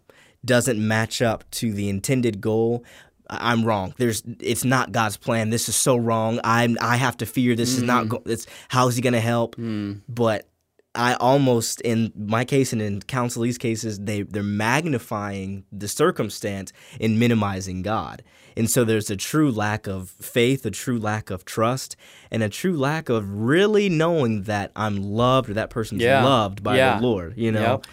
doesn't 0.46 0.80
match 0.80 1.22
up 1.22 1.44
to 1.52 1.74
the 1.74 1.89
intended 1.89 2.39
goal, 2.39 2.86
I'm 3.30 3.65
wrong. 3.65 3.94
There's 3.98 4.24
it's 4.39 4.63
not 4.63 4.94
God's 4.94 5.18
plan. 5.18 5.50
This 5.50 5.68
is 5.68 5.76
so 5.76 5.98
wrong. 5.98 6.39
I'm 6.46 6.78
I 6.80 6.96
have 6.96 7.18
to 7.18 7.26
fear 7.26 7.54
this 7.56 7.76
is 7.76 7.84
not 7.84 8.08
go- 8.08 8.24
it's 8.26 8.48
how 8.70 8.88
is 8.88 8.96
he 8.96 9.02
going 9.02 9.13
to 9.13 9.20
help? 9.20 9.58
Mm. 9.58 10.02
But 10.08 10.48
I 10.95 11.13
almost 11.15 11.82
in 11.82 12.12
my 12.15 12.43
case 12.45 12.73
and 12.73 12.82
in 12.82 13.02
counselees 13.02 13.60
cases 13.60 13.99
they 13.99 14.23
they're 14.23 14.41
magnifying 14.43 15.65
the 15.71 15.88
circumstance 15.88 16.73
and 16.99 17.19
minimizing 17.19 17.82
God. 17.84 18.23
And 18.58 18.69
so 18.69 18.84
there's 18.84 19.10
a 19.10 19.15
true 19.15 19.52
lack 19.52 19.88
of 19.88 20.10
faith, 20.10 20.65
a 20.65 20.71
true 20.71 20.97
lack 20.99 21.30
of 21.30 21.45
trust, 21.45 21.95
and 22.32 22.41
a 22.43 22.49
true 22.49 22.75
lack 22.78 23.08
of 23.08 23.23
really 23.32 23.88
knowing 23.88 24.43
that 24.43 24.71
I'm 24.75 24.97
loved 25.02 25.49
or 25.49 25.54
that 25.54 25.69
person's 25.69 26.02
Yeah. 26.02 26.25
loved 26.25 26.63
by 26.63 26.78
Yeah. 26.78 26.97
the 26.99 27.04
Lord, 27.06 27.36
you 27.38 27.52
know. 27.52 27.62
Yep. 27.62 27.86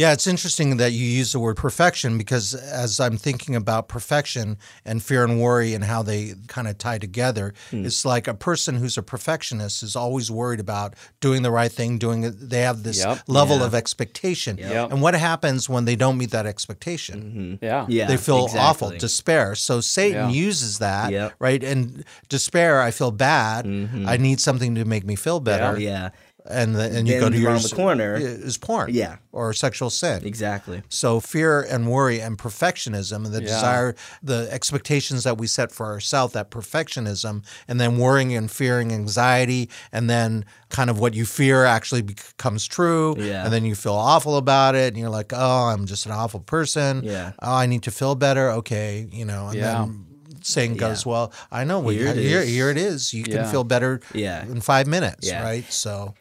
Yeah, 0.00 0.12
it's 0.14 0.26
interesting 0.26 0.78
that 0.78 0.92
you 0.92 1.04
use 1.04 1.32
the 1.32 1.38
word 1.38 1.56
perfection 1.58 2.16
because 2.16 2.54
as 2.54 2.98
I'm 3.00 3.18
thinking 3.18 3.54
about 3.54 3.86
perfection 3.88 4.56
and 4.86 5.02
fear 5.02 5.24
and 5.24 5.38
worry 5.42 5.74
and 5.74 5.84
how 5.84 6.02
they 6.02 6.32
kind 6.48 6.66
of 6.68 6.78
tie 6.78 6.96
together, 6.96 7.52
Hmm. 7.70 7.84
it's 7.84 8.02
like 8.06 8.26
a 8.26 8.32
person 8.32 8.76
who's 8.76 8.96
a 8.96 9.02
perfectionist 9.02 9.82
is 9.82 9.94
always 9.96 10.30
worried 10.30 10.58
about 10.68 10.94
doing 11.20 11.42
the 11.42 11.50
right 11.50 11.70
thing, 11.70 11.98
doing 11.98 12.24
it. 12.24 12.48
They 12.48 12.62
have 12.62 12.82
this 12.82 13.00
Yep. 13.04 13.18
level 13.26 13.58
Yeah. 13.58 13.66
of 13.66 13.74
expectation. 13.74 14.56
Yep. 14.56 14.90
And 14.92 15.02
what 15.02 15.12
happens 15.14 15.68
when 15.68 15.84
they 15.84 15.96
don't 15.96 16.16
meet 16.16 16.30
that 16.30 16.46
expectation? 16.46 17.58
Yeah. 17.60 17.84
Yeah. 17.86 18.06
They 18.06 18.16
feel 18.16 18.48
awful, 18.56 18.90
despair. 18.96 19.54
So 19.54 19.82
Satan 19.82 20.30
Yeah. 20.30 20.46
uses 20.48 20.78
that, 20.78 21.12
Yep. 21.12 21.34
right? 21.40 21.62
And 21.62 22.04
despair, 22.30 22.80
I 22.80 22.90
feel 22.90 23.10
bad. 23.10 23.66
I 24.06 24.16
need 24.16 24.40
something 24.40 24.74
to 24.76 24.86
make 24.86 25.04
me 25.04 25.14
feel 25.14 25.40
better. 25.40 25.78
yeah. 25.78 26.08
And 26.48 26.74
the, 26.74 26.84
and 26.84 27.06
you 27.06 27.14
Then 27.14 27.20
go 27.20 27.28
to 27.30 27.38
your 27.38 27.50
around 27.50 27.62
the 27.62 27.68
corner- 27.76 28.16
is 28.16 28.56
porn, 28.56 28.92
Yeah. 28.94 29.16
or 29.30 29.52
sexual 29.52 29.90
sin, 29.90 30.22
Exactly. 30.24 30.82
so 30.88 31.20
fear 31.20 31.60
and 31.60 31.86
worry 31.86 32.18
and 32.20 32.38
perfectionism 32.38 33.26
and 33.26 33.34
the 33.34 33.42
Yeah. 33.42 33.48
desire, 33.48 33.94
the 34.22 34.48
expectations 34.50 35.24
that 35.24 35.36
we 35.38 35.46
set 35.46 35.70
for 35.70 35.86
ourselves, 35.86 36.32
that 36.32 36.50
perfectionism, 36.50 37.42
and 37.68 37.80
then 37.80 37.98
worrying 37.98 38.34
and 38.34 38.50
fearing, 38.50 38.90
anxiety, 38.92 39.68
and 39.92 40.08
then 40.08 40.44
kind 40.70 40.88
of 40.88 40.98
what 40.98 41.14
you 41.14 41.26
fear 41.26 41.64
actually 41.66 42.02
becomes 42.02 42.66
true, 42.66 43.16
Yeah. 43.18 43.44
and 43.44 43.52
then 43.52 43.64
you 43.64 43.74
feel 43.74 43.94
awful 43.94 44.36
about 44.36 44.74
it, 44.74 44.88
and 44.94 44.96
you're 44.96 45.10
like, 45.10 45.32
oh, 45.34 45.64
I'm 45.68 45.84
just 45.86 46.06
an 46.06 46.12
awful 46.12 46.40
person. 46.40 47.02
Yeah. 47.04 47.32
Oh, 47.42 47.52
I 47.54 47.66
need 47.66 47.82
to 47.82 47.90
feel 47.90 48.14
better. 48.14 48.50
Okay, 48.52 49.06
you 49.12 49.24
know, 49.26 49.48
and 49.48 49.58
Yeah. 49.58 49.74
then 49.80 50.06
saying 50.42 50.76
goes, 50.76 51.04
well, 51.04 51.32
I 51.52 51.64
know 51.64 51.80
we, 51.80 51.96
Here 51.96 52.14
here, 52.14 52.40
it 52.40 52.48
here, 52.48 52.70
is. 52.70 52.76
it 52.76 52.78
is. 52.78 53.12
You 53.14 53.24
can 53.24 53.44
feel 53.50 53.62
better 53.62 54.00
Yeah. 54.14 54.42
in 54.44 54.62
five 54.62 54.86
minutes, 54.86 55.26
Yeah. 55.28 55.42
right? 55.42 55.70
So 55.70 56.14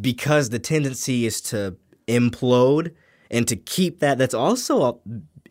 because 0.00 0.50
the 0.50 0.58
tendency 0.58 1.26
is 1.26 1.40
to 1.40 1.76
implode 2.08 2.92
and 3.30 3.48
to 3.48 3.56
keep 3.56 4.00
that 4.00 4.18
that's 4.18 4.34
also 4.34 5.00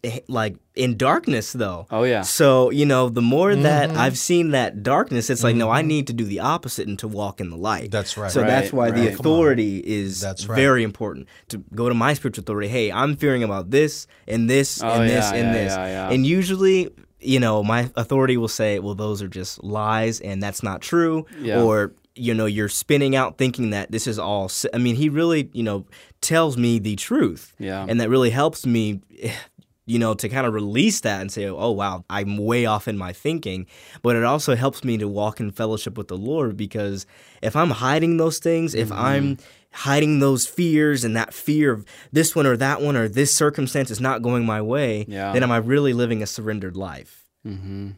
eh, 0.03 0.19
like 0.27 0.55
in 0.75 0.95
darkness 0.97 1.53
though 1.53 1.87
Oh, 1.91 2.03
yeah. 2.03 2.21
so 2.21 2.69
you 2.69 2.85
know 2.85 3.09
the 3.09 3.21
more 3.21 3.55
that 3.55 3.89
Mm-hmm. 3.89 3.97
i've 3.99 4.17
seen 4.17 4.51
that 4.51 4.83
darkness 4.83 5.29
it's 5.29 5.43
like 5.43 5.55
no 5.55 5.69
i 5.69 5.81
need 5.81 6.07
to 6.07 6.13
do 6.13 6.25
the 6.25 6.39
opposite 6.41 6.87
and 6.87 6.97
to 6.99 7.07
walk 7.07 7.41
in 7.41 7.49
the 7.49 7.57
light 7.57 7.89
That's 7.91 8.17
right. 8.17 8.31
so 8.31 8.41
that's 8.41 8.71
Right, 8.71 8.91
why 8.91 8.91
the 8.91 9.07
authority 9.11 9.77
is 9.85 10.19
That's 10.21 10.47
right. 10.47 10.55
very 10.55 10.83
important 10.83 11.27
to 11.49 11.57
go 11.73 11.89
to 11.89 11.95
my 11.95 12.13
spiritual 12.13 12.43
authority 12.43 12.67
hey 12.67 12.91
i'm 12.91 13.15
fearing 13.17 13.43
about 13.43 13.71
this 13.71 14.07
and 14.27 14.49
this 14.49 14.81
Oh, 14.83 14.87
and 14.89 15.09
this 15.09 15.25
yeah, 15.31 15.37
and 15.39 15.47
yeah, 15.47 15.53
this 15.63 15.73
yeah, 15.73 15.85
yeah. 15.87 16.09
and 16.13 16.25
usually 16.25 16.89
you 17.19 17.39
know 17.39 17.63
my 17.63 17.89
authority 17.95 18.37
will 18.37 18.47
say 18.61 18.79
well 18.79 18.95
those 18.95 19.21
are 19.23 19.27
just 19.27 19.63
lies 19.63 20.19
and 20.21 20.41
that's 20.43 20.61
not 20.61 20.81
true 20.81 21.25
Yeah. 21.39 21.61
or 21.63 21.93
you 22.15 22.33
know 22.33 22.45
you're 22.45 22.69
spinning 22.69 23.15
out 23.15 23.37
thinking 23.37 23.71
that 23.71 23.91
this 23.91 24.05
is 24.07 24.19
all 24.19 24.49
i 24.73 24.77
mean 24.77 24.95
he 24.95 25.09
really 25.09 25.49
you 25.53 25.63
know 25.63 25.85
tells 26.21 26.57
me 26.57 26.77
the 26.79 26.95
truth 26.95 27.53
Yeah. 27.59 27.85
and 27.89 27.99
that 27.99 28.09
really 28.09 28.29
helps 28.29 28.65
me 28.65 29.01
you 29.85 29.99
know 29.99 30.13
to 30.13 30.29
kind 30.29 30.47
of 30.47 30.53
release 30.53 31.01
that 31.01 31.19
and 31.21 31.31
say 31.31 31.45
oh 31.47 31.71
wow 31.71 32.05
i'm 32.09 32.37
way 32.37 32.65
off 32.65 32.87
in 32.87 32.97
my 32.97 33.11
thinking 33.13 33.65
but 34.01 34.15
it 34.15 34.23
also 34.23 34.55
helps 34.55 34.83
me 34.83 34.97
to 34.97 35.07
walk 35.09 35.39
in 35.41 35.51
fellowship 35.51 35.97
with 35.97 36.07
the 36.07 36.15
lord 36.17 36.55
because 36.55 37.05
if 37.41 37.55
i'm 37.55 37.71
hiding 37.71 38.17
those 38.17 38.37
things 38.39 38.73
if 38.75 38.89
Mm-hmm. 38.89 39.05
i'm 39.05 39.37
hiding 39.73 40.19
those 40.19 40.45
fears 40.45 41.03
and 41.03 41.15
that 41.17 41.33
fear 41.33 41.71
of 41.73 41.83
this 42.11 42.35
one 42.35 42.45
or 42.45 42.55
that 42.57 42.79
one 42.79 42.95
or 42.95 43.07
this 43.09 43.33
circumstance 43.35 43.89
is 43.89 43.99
not 43.99 44.21
going 44.21 44.45
my 44.45 44.61
way 44.61 45.03
Yeah. 45.07 45.33
then 45.33 45.41
am 45.43 45.51
i 45.51 45.57
really 45.57 45.93
living 45.93 46.21
a 46.21 46.27
surrendered 46.27 46.77
life 46.77 47.25
Hmm. 47.43 47.89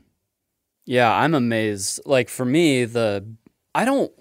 Yeah, 0.87 1.11
I'm 1.11 1.33
amazed. 1.33 1.99
Like 2.05 2.29
for 2.29 2.45
me, 2.45 2.85
the 2.85 3.25
I 3.75 3.85
don't 3.85 4.11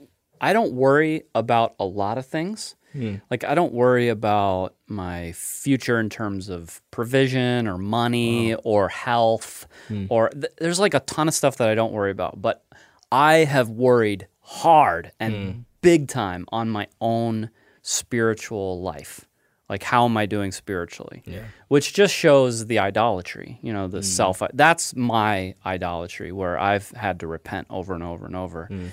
I 0.41 0.53
don't 0.53 0.73
worry 0.73 1.23
about 1.35 1.75
a 1.79 1.87
lot 1.87 2.19
of 2.19 2.27
things. 2.27 2.75
Hmm. 2.93 3.17
Like 3.31 3.45
I 3.45 3.55
don't 3.55 3.73
worry 3.73 4.09
about 4.09 4.75
my 4.89 5.33
future 5.33 5.99
in 5.99 6.11
terms 6.11 6.49
of 6.49 6.83
provision 6.91 7.67
or 7.67 7.79
money 7.79 8.55
or 8.57 8.89
health 8.89 9.67
hmm. 9.89 10.07
or 10.11 10.29
th- 10.31 10.53
there's 10.59 10.81
like 10.81 10.95
a 10.95 11.01
ton 11.01 11.29
of 11.29 11.35
stuff 11.35 11.57
that 11.57 11.69
I 11.69 11.75
don't 11.75 11.93
worry 11.93 12.11
about, 12.11 12.43
but 12.43 12.65
I 13.11 13.37
have 13.45 13.71
worried 13.71 14.27
hard 14.41 15.13
and 15.19 15.35
hmm. 15.35 15.61
big 15.81 16.09
time 16.09 16.47
on 16.51 16.69
my 16.69 16.89
own 17.01 17.51
spiritual 17.81 18.83
life. 18.83 19.27
Like 19.69 19.83
how 19.83 20.05
am 20.05 20.17
I 20.17 20.27
doing 20.27 20.53
spiritually? 20.53 21.23
Yeah. 21.25 21.45
Which 21.69 21.95
just 21.95 22.15
shows 22.15 22.67
the 22.67 22.79
idolatry, 22.79 23.59
you 23.63 23.73
know, 23.73 23.89
the 23.89 24.01
mm. 24.01 24.05
self 24.05 24.43
that's 24.53 24.95
my 24.95 25.55
idolatry 25.65 26.33
where 26.33 26.59
I've 26.59 26.91
had 26.91 27.21
to 27.21 27.27
repent 27.27 27.67
over 27.71 27.95
and 27.95 28.03
over 28.03 28.27
and 28.27 28.37
over. 28.37 28.69
Mm. 28.71 28.91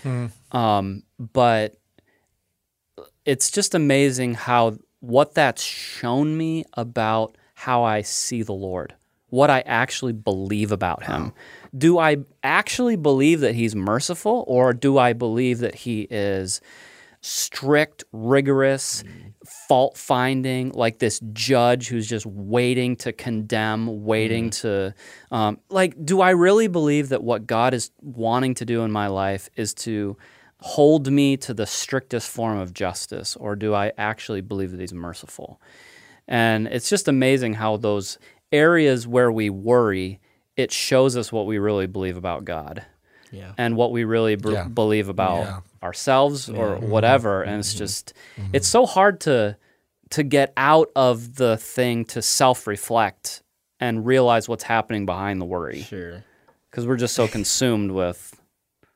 Hmm. 0.51 0.57
Um, 0.57 1.03
but 1.19 1.75
it's 3.25 3.51
just 3.51 3.75
amazing 3.75 4.35
how 4.35 4.77
what 5.01 5.33
that's 5.33 5.61
shown 5.61 6.37
me 6.37 6.63
about 6.73 7.37
how 7.53 7.83
I 7.83 8.01
see 8.01 8.41
the 8.41 8.53
Lord, 8.53 8.95
what 9.29 9.49
I 9.49 9.61
actually 9.61 10.13
believe 10.13 10.71
about 10.71 11.03
him. 11.03 11.33
Do 11.77 11.99
I 11.99 12.17
actually 12.43 12.95
believe 12.95 13.41
that 13.41 13.55
he's 13.55 13.75
merciful 13.75 14.43
or 14.47 14.73
do 14.73 14.97
I 14.97 15.13
believe 15.13 15.59
that 15.59 15.75
he 15.75 16.07
is 16.09 16.61
strict, 17.21 18.03
rigorous, 18.11 19.03
fault 19.67 19.97
finding, 19.97 20.69
like 20.71 20.99
this 20.99 21.19
judge 21.33 21.87
who's 21.87 22.07
just 22.07 22.25
waiting 22.25 22.95
to 22.97 23.13
condemn, 23.13 24.03
waiting 24.03 24.49
to, 24.49 24.93
um, 25.31 25.59
like, 25.69 25.95
do 26.03 26.21
I 26.21 26.31
really 26.31 26.67
believe 26.67 27.09
that 27.09 27.23
what 27.23 27.47
God 27.47 27.73
is 27.73 27.91
wanting 28.01 28.55
to 28.55 28.65
do 28.65 28.81
in 28.83 28.91
my 28.91 29.07
life 29.07 29.49
is 29.55 29.73
to 29.75 30.17
hold 30.59 31.11
me 31.11 31.37
to 31.37 31.53
the 31.53 31.65
strictest 31.65 32.29
form 32.29 32.57
of 32.59 32.73
justice, 32.73 33.35
or 33.35 33.55
do 33.55 33.73
I 33.73 33.91
actually 33.97 34.41
believe 34.41 34.71
that 34.71 34.79
He's 34.79 34.93
merciful? 34.93 35.59
And 36.27 36.67
it's 36.67 36.89
just 36.89 37.07
amazing 37.07 37.55
how 37.55 37.77
those 37.77 38.17
areas 38.51 39.07
where 39.07 39.31
we 39.31 39.49
worry, 39.49 40.19
it 40.55 40.71
shows 40.71 41.17
us 41.17 41.31
what 41.31 41.45
we 41.45 41.57
really 41.57 41.87
believe 41.87 42.17
about 42.17 42.45
God 42.45 42.85
yeah 43.33 43.53
and 43.57 43.77
what 43.77 43.93
we 43.93 44.03
really 44.03 44.35
b- 44.35 44.51
Yeah. 44.51 44.65
believe 44.65 45.07
about 45.07 45.39
Yeah. 45.43 45.59
Ourselves 45.83 46.49
or 46.49 46.75
mm-hmm. 46.75 46.89
whatever 46.89 47.41
and 47.41 47.59
it's 47.59 47.71
mm-hmm. 47.71 47.79
just 47.79 48.13
mm-hmm. 48.37 48.49
it's 48.53 48.67
so 48.67 48.85
hard 48.85 49.19
to 49.19 49.57
to 50.11 50.23
get 50.23 50.53
out 50.57 50.91
of 50.95 51.35
the 51.35 51.57
thing 51.57 52.05
to 52.05 52.21
self-reflect 52.21 53.41
and 53.79 54.05
realize 54.05 54.47
what's 54.47 54.63
happening 54.63 55.05
behind 55.05 55.41
the 55.41 55.45
worry. 55.45 55.81
Sure. 55.81 56.23
Because 56.69 56.85
we're 56.85 56.97
just 56.97 57.15
so 57.15 57.27
consumed 57.27 57.91
with 57.91 58.39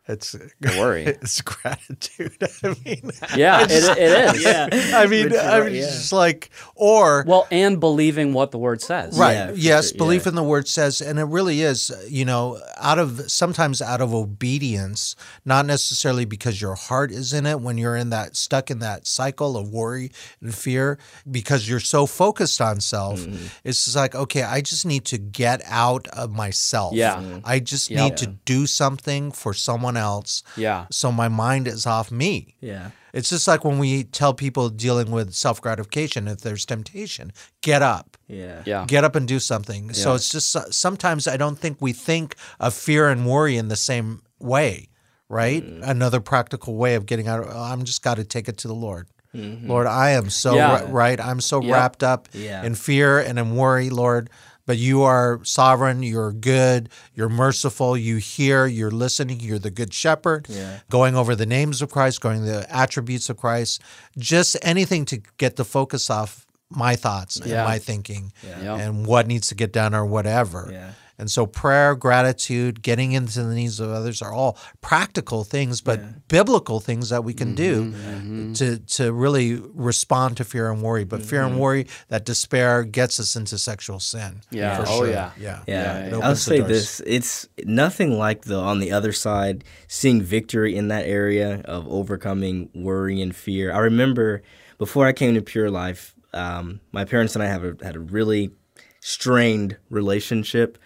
it's 0.08 0.34
the 0.34 0.52
worry 0.80 1.04
it's 1.06 1.42
gratitude. 1.42 2.38
I 2.64 2.68
mean, 2.86 3.12
yeah 3.36 3.62
it, 3.68 3.72
it 3.72 4.36
is 4.36 4.44
yeah 4.44 4.70
I 4.98 5.08
mean, 5.08 5.26
Which 5.26 5.34
is 5.34 5.40
I 5.40 5.60
right, 5.60 5.66
mean, 5.66 5.76
yeah. 5.76 5.82
it's 5.84 5.94
just 5.96 6.14
like, 6.14 6.50
or 6.76 7.24
well 7.28 7.48
and 7.52 7.80
believing 7.80 8.34
what 8.34 8.52
the 8.52 8.58
word 8.58 8.82
says 8.82 9.18
right, 9.18 9.34
Yeah, 9.34 9.52
yes, 9.56 9.90
sure, 9.90 9.98
belief 9.98 10.24
yeah. 10.26 10.30
in 10.30 10.36
the 10.36 10.44
word 10.44 10.68
says, 10.68 11.02
and 11.02 11.18
it 11.20 11.24
really 11.26 11.62
is, 11.62 11.92
you 12.10 12.26
know, 12.26 12.60
out 12.78 13.00
of 13.00 13.30
sometimes 13.32 13.82
out 13.82 14.02
of 14.02 14.14
obedience, 14.14 15.16
not 15.44 15.66
necessarily 15.66 16.26
because 16.26 16.62
your 16.62 16.76
heart 16.76 17.12
is 17.12 17.34
in 17.34 17.46
it 17.46 17.60
when 17.60 17.78
you're 17.78 17.96
in 17.96 18.10
that 18.12 18.36
stuck 18.36 18.70
in 18.70 18.80
that 18.80 19.08
cycle 19.08 19.58
of 19.58 19.70
worry 19.70 20.12
and 20.42 20.54
fear, 20.54 20.98
because 21.30 21.68
you're 21.68 21.80
so 21.80 22.06
focused 22.06 22.62
on 22.62 22.80
self. 22.80 23.20
Mm-hmm. 23.22 23.48
It's 23.64 23.86
just 23.86 23.96
like, 23.96 24.14
okay, 24.16 24.44
I 24.44 24.62
just 24.62 24.86
need 24.86 25.06
to 25.06 25.18
get 25.18 25.62
out 25.66 26.08
of 26.10 26.32
myself. 26.32 26.94
Yeah. 26.94 27.40
I 27.44 27.60
just 27.60 27.90
Yep. 27.90 28.04
need 28.04 28.18
to 28.18 28.28
do 28.28 28.66
something 28.68 29.32
for 29.32 29.54
someone 29.54 29.95
else. 29.98 30.44
yeah 30.58 30.86
So 30.92 31.12
my 31.12 31.28
mind 31.28 31.68
is 31.68 31.86
off 31.86 32.12
me. 32.12 32.56
yeah 32.62 32.92
It's 33.14 33.30
just 33.30 33.48
like 33.48 33.64
when 33.64 33.80
we 33.80 34.04
tell 34.04 34.34
people 34.34 34.70
dealing 34.70 35.10
with 35.12 35.34
self 35.34 35.62
gratification, 35.62 36.28
if 36.28 36.40
there's 36.42 36.66
temptation, 36.66 37.32
get 37.62 37.82
up, 37.82 38.18
yeah 38.28 38.62
yeah 38.66 38.86
get 38.88 39.04
up 39.04 39.16
and 39.16 39.28
do 39.28 39.40
something. 39.40 39.94
So 39.94 40.16
it's 40.16 40.30
just 40.30 40.50
so- 40.52 40.70
sometimes 40.72 41.28
I 41.28 41.38
don't 41.38 41.58
think 41.58 41.78
we 41.80 41.94
think 41.94 42.36
of 42.60 42.74
fear 42.74 43.10
and 43.10 43.26
worry 43.26 43.56
in 43.58 43.68
the 43.70 43.76
same 43.78 44.22
way, 44.40 44.90
right? 45.30 45.64
Mm. 45.64 45.88
Another 45.90 46.20
practical 46.20 46.76
way 46.76 46.96
of 46.96 47.06
getting 47.06 47.28
out. 47.28 47.40
Of, 47.42 47.48
oh, 47.56 47.62
I'm 47.72 47.84
just 47.86 48.02
got 48.04 48.16
to 48.18 48.24
take 48.26 48.48
it 48.50 48.58
to 48.60 48.68
the 48.68 48.76
Lord. 48.76 49.08
Lord, 49.38 49.86
I 49.88 50.12
am 50.12 50.30
so 50.30 50.56
Yeah. 50.56 50.86
ri- 50.86 50.92
right. 50.92 51.20
I'm 51.20 51.42
so 51.42 51.62
Yep. 51.62 51.74
wrapped 51.74 52.04
up 52.04 52.30
Yeah. 52.32 52.64
in 52.64 52.74
fear 52.74 53.20
and 53.20 53.38
in 53.38 53.56
worry, 53.58 53.90
Lord. 53.90 54.30
But 54.66 54.78
you 54.78 55.04
are 55.04 55.40
sovereign, 55.44 56.02
you're 56.02 56.32
good, 56.32 56.90
you're 57.14 57.30
merciful, 57.30 57.96
you 57.96 58.18
hear, 58.18 58.66
you're 58.66 58.90
listening, 58.92 59.40
you're 59.40 59.60
the 59.60 59.70
good 59.72 59.94
shepherd. 59.94 60.48
Yeah. 60.50 60.80
Going 60.90 61.16
over 61.16 61.36
the 61.36 61.46
names 61.46 61.82
of 61.84 61.92
Christ, 61.92 62.20
going 62.22 62.46
the 62.46 62.66
attributes 62.76 63.30
of 63.30 63.38
Christ, 63.38 63.82
just 64.18 64.58
anything 64.64 65.06
to 65.06 65.22
get 65.38 65.56
the 65.56 65.66
focus 65.66 66.10
off 66.10 66.46
my 66.72 66.96
thoughts 66.96 67.40
Yeah. 67.46 67.60
and 67.60 67.68
my 67.70 67.78
thinking 67.80 68.34
Yeah. 68.44 68.76
and 68.78 69.06
what 69.06 69.28
needs 69.28 69.50
to 69.50 69.56
get 69.56 69.72
done 69.72 69.94
or 69.94 70.04
whatever. 70.06 70.94
Yeah. 71.18 71.22
And 71.22 71.32
so 71.32 71.46
prayer, 71.46 71.96
gratitude, 71.96 72.82
getting 72.82 73.14
into 73.14 73.42
the 73.44 73.54
needs 73.56 73.80
of 73.80 73.90
others 73.90 74.22
are 74.22 74.34
all 74.34 74.58
practical 74.82 75.44
things, 75.46 75.80
but 75.82 76.28
biblical 76.28 76.80
things 76.80 77.10
that 77.10 77.24
we 77.24 77.34
can 77.34 77.56
Mm-hmm, 77.56 78.54
do 78.54 78.54
to 78.56 78.80
to 78.98 79.14
really 79.14 79.56
respond 79.74 80.38
to 80.38 80.44
fear 80.44 80.70
and 80.72 80.82
worry. 80.82 81.06
But 81.06 81.22
fear 81.22 81.44
and 81.44 81.60
worry, 81.60 81.88
that 82.10 82.26
despair 82.26 82.84
gets 82.84 83.20
us 83.20 83.36
into 83.36 83.58
sexual 83.58 84.00
sin. 84.00 84.42
Yeah. 84.52 84.78
For 84.78 84.90
oh 84.90 84.98
sure. 85.00 85.10
yeah. 85.10 85.32
Yeah. 85.40 85.64
Yeah, 85.68 86.06
It 86.08 86.14
I'll 86.24 86.36
say 86.36 86.58
doors. 86.58 86.70
this: 86.70 87.02
it's 87.06 87.48
nothing 87.64 88.18
like 88.18 88.42
the 88.42 88.58
on 88.58 88.80
the 88.80 88.92
other 88.92 89.14
side, 89.14 89.64
seeing 89.88 90.22
victory 90.22 90.76
in 90.76 90.90
that 90.90 91.06
area 91.06 91.62
of 91.66 91.88
overcoming 91.88 92.70
worry 92.74 93.22
and 93.22 93.34
fear. 93.36 93.72
I 93.72 93.80
remember 93.80 94.42
before 94.78 95.06
I 95.08 95.14
came 95.14 95.36
to 95.36 95.42
Pure 95.42 95.72
Life, 95.72 96.14
um, 96.34 96.82
my 96.92 97.06
parents 97.06 97.36
and 97.36 97.44
I 97.44 97.48
have 97.48 97.64
a, 97.64 97.78
had 97.82 97.96
a 97.96 98.00
really 98.00 98.52
strained 99.00 99.78
relationship, 99.90 100.78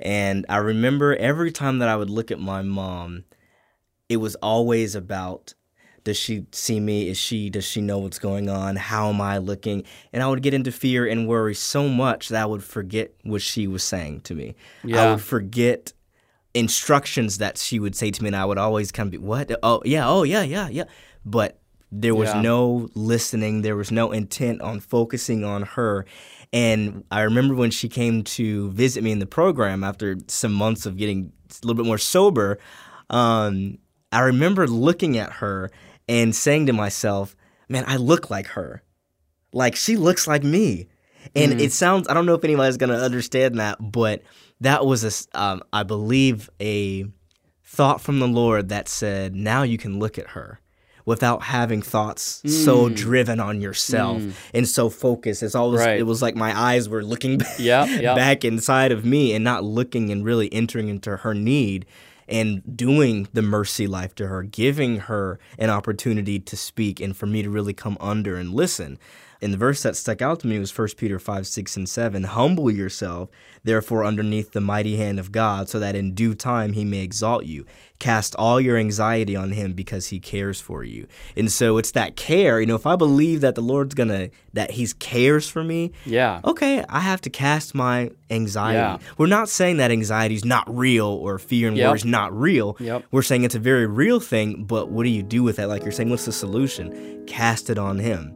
and 0.00 0.44
I 0.48 0.56
remember 0.56 1.14
every 1.16 1.52
time 1.52 1.78
that 1.78 1.88
I 1.88 1.96
would 1.96 2.10
look 2.10 2.30
at 2.30 2.40
my 2.40 2.62
mom, 2.62 3.24
it 4.08 4.16
was 4.18 4.34
always 4.36 4.94
about 4.94 5.54
does 6.02 6.16
she 6.16 6.46
see 6.50 6.80
me? 6.80 7.08
Is 7.10 7.18
she 7.18 7.50
does 7.50 7.64
she 7.66 7.80
know 7.82 7.98
what's 7.98 8.18
going 8.18 8.48
on? 8.48 8.76
How 8.76 9.10
am 9.10 9.20
i 9.20 9.36
looking? 9.38 9.84
And 10.12 10.22
i 10.22 10.28
would 10.28 10.42
get 10.42 10.54
into 10.54 10.72
fear 10.72 11.06
and 11.06 11.28
worry 11.28 11.54
so 11.54 11.88
much 11.88 12.30
that 12.30 12.42
i 12.42 12.46
would 12.46 12.64
forget 12.64 13.12
what 13.22 13.42
she 13.42 13.66
was 13.66 13.82
saying 13.84 14.22
to 14.22 14.34
me. 14.34 14.54
Yeah. 14.82 15.02
i 15.02 15.10
would 15.10 15.20
forget 15.20 15.92
instructions 16.54 17.38
that 17.38 17.58
she 17.58 17.78
would 17.78 17.94
say 17.94 18.10
to 18.10 18.22
me 18.22 18.28
and 18.28 18.36
i 18.36 18.44
would 18.44 18.58
always 18.58 18.90
kind 18.90 19.06
of 19.08 19.10
be 19.12 19.18
what? 19.18 19.50
Oh 19.62 19.82
yeah 19.84 20.08
oh 20.08 20.22
yeah 20.22 20.42
yeah 20.42 20.68
yeah. 20.68 20.84
But 21.24 21.58
there 21.92 22.14
was 22.14 22.28
Yeah. 22.30 22.40
no 22.40 22.88
listening. 22.94 23.62
There 23.62 23.76
was 23.76 23.90
no 23.90 24.12
intent 24.12 24.60
on 24.62 24.80
focusing 24.80 25.44
on 25.44 25.62
her 25.62 26.06
and 26.52 27.04
i 27.10 27.22
remember 27.22 27.54
when 27.54 27.70
she 27.70 27.88
came 27.88 28.22
to 28.22 28.70
visit 28.72 29.02
me 29.04 29.12
in 29.12 29.18
the 29.18 29.26
program 29.26 29.84
after 29.84 30.16
some 30.26 30.52
months 30.52 30.86
of 30.86 30.96
getting 30.96 31.32
a 31.50 31.66
little 31.66 31.80
bit 31.82 31.86
more 31.86 31.98
sober 31.98 32.58
um, 33.10 33.78
I 34.12 34.20
remember 34.20 34.66
looking 34.66 35.18
at 35.18 35.32
her 35.34 35.70
and 36.08 36.34
saying 36.34 36.66
to 36.66 36.72
myself, 36.72 37.36
man, 37.68 37.84
I 37.86 37.96
look 37.96 38.30
like 38.30 38.46
her. 38.48 38.82
Like 39.52 39.76
she 39.76 39.96
looks 39.96 40.26
like 40.26 40.42
me. 40.42 40.88
And 41.36 41.60
it 41.60 41.72
sounds, 41.72 42.08
I 42.08 42.14
don't 42.14 42.24
know 42.24 42.34
if 42.34 42.44
anybody's 42.44 42.78
going 42.78 42.90
to 42.90 42.96
understand 42.96 43.58
that, 43.60 43.76
but 43.78 44.22
that 44.60 44.86
was, 44.86 45.04
a, 45.04 45.38
um, 45.38 45.62
I 45.72 45.82
believe, 45.82 46.48
a 46.60 47.04
thought 47.62 48.00
from 48.00 48.20
the 48.20 48.26
Lord 48.26 48.70
that 48.70 48.88
said, 48.88 49.34
now 49.34 49.62
you 49.62 49.76
can 49.76 49.98
look 49.98 50.18
at 50.18 50.28
her 50.28 50.60
without 51.04 51.42
having 51.42 51.82
thoughts 51.82 52.42
so 52.64 52.88
mm. 52.88 52.96
driven 52.96 53.40
on 53.40 53.60
yourself 53.60 54.20
mm. 54.20 54.32
and 54.54 54.68
so 54.68 54.90
focused. 54.90 55.42
It's 55.42 55.54
always, 55.54 55.80
Right. 55.80 55.98
it 55.98 56.04
was 56.04 56.22
like 56.22 56.36
my 56.36 56.58
eyes 56.58 56.88
were 56.88 57.02
looking 57.02 57.38
back, 57.38 57.58
Yep, 57.58 58.02
yep. 58.02 58.16
back 58.16 58.44
inside 58.44 58.92
of 58.92 59.04
me 59.04 59.34
and 59.34 59.44
not 59.44 59.64
looking 59.64 60.10
and 60.10 60.24
really 60.24 60.52
entering 60.52 60.88
into 60.88 61.18
her 61.18 61.34
need 61.34 61.86
and 62.28 62.76
doing 62.76 63.28
the 63.32 63.42
mercy 63.42 63.86
life 63.86 64.14
to 64.14 64.28
her, 64.28 64.42
giving 64.42 64.98
her 65.00 65.38
an 65.58 65.68
opportunity 65.68 66.38
to 66.38 66.56
speak 66.56 67.00
and 67.00 67.16
for 67.16 67.26
me 67.26 67.42
to 67.42 67.50
really 67.50 67.74
come 67.74 67.96
under 68.00 68.36
and 68.36 68.54
listen. 68.54 68.98
And 69.42 69.52
the 69.54 69.58
verse 69.58 69.82
that 69.82 69.96
stuck 69.96 70.20
out 70.20 70.40
to 70.40 70.46
me 70.46 70.58
was 70.58 70.76
1 70.76 70.88
Peter 70.98 71.18
5, 71.18 71.46
6, 71.46 71.76
and 71.76 71.88
7. 71.88 72.24
Humble 72.24 72.70
yourself, 72.70 73.30
therefore, 73.64 74.04
underneath 74.04 74.52
the 74.52 74.60
mighty 74.60 74.96
hand 74.96 75.18
of 75.18 75.32
God, 75.32 75.68
so 75.68 75.78
that 75.80 75.96
in 75.96 76.14
due 76.14 76.34
time 76.34 76.74
he 76.74 76.84
may 76.84 76.98
exalt 77.00 77.46
you. 77.46 77.64
Cast 77.98 78.34
all 78.36 78.60
your 78.60 78.76
anxiety 78.78 79.36
on 79.36 79.52
him 79.52 79.72
because 79.74 80.08
he 80.08 80.20
cares 80.20 80.60
for 80.60 80.84
you. 80.84 81.06
And 81.36 81.50
so 81.52 81.76
it's 81.78 81.90
that 81.92 82.16
care. 82.16 82.60
You 82.60 82.66
know, 82.66 82.74
if 82.74 82.86
I 82.86 82.96
believe 82.96 83.40
that 83.42 83.54
the 83.54 83.60
Lord's 83.62 83.94
gonna, 83.94 84.30
that 84.54 84.70
he 84.72 84.86
cares 84.98 85.48
for 85.48 85.62
me, 85.64 85.92
Yeah. 86.06 86.40
okay, 86.44 86.84
I 86.88 87.00
have 87.00 87.20
to 87.22 87.30
cast 87.30 87.74
my 87.74 88.10
anxiety. 88.30 88.76
Yeah. 88.78 88.98
We're 89.18 89.26
not 89.26 89.48
saying 89.48 89.78
that 89.78 89.90
anxiety 89.90 90.34
is 90.34 90.44
not 90.44 90.64
real 90.74 91.06
or 91.06 91.38
fear 91.38 91.68
and 91.68 91.76
Yep. 91.76 91.88
worry 91.88 91.96
is 91.98 92.04
not 92.04 92.38
real. 92.38 92.76
Yep. 92.80 93.04
We're 93.10 93.22
saying 93.22 93.44
it's 93.44 93.54
a 93.54 93.58
very 93.58 93.86
real 93.86 94.20
thing, 94.20 94.64
but 94.64 94.90
what 94.90 95.04
do 95.04 95.10
you 95.10 95.22
do 95.22 95.42
with 95.42 95.56
that? 95.56 95.68
Like 95.68 95.82
you're 95.82 95.92
saying, 95.92 96.08
what's 96.10 96.24
the 96.26 96.32
solution? 96.32 97.24
Cast 97.26 97.68
it 97.70 97.78
on 97.78 97.98
Him. 97.98 98.34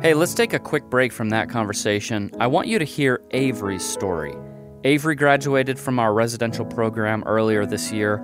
Hey, 0.00 0.14
let's 0.14 0.32
take 0.32 0.52
a 0.52 0.60
quick 0.60 0.84
break 0.84 1.12
from 1.12 1.30
that 1.30 1.48
conversation. 1.48 2.30
I 2.38 2.46
want 2.46 2.68
you 2.68 2.78
to 2.78 2.84
hear 2.84 3.20
Avery's 3.32 3.84
story. 3.84 4.32
Avery 4.84 5.16
graduated 5.16 5.76
from 5.76 5.98
our 5.98 6.14
residential 6.14 6.64
program 6.64 7.24
earlier 7.26 7.66
this 7.66 7.90
year, 7.90 8.18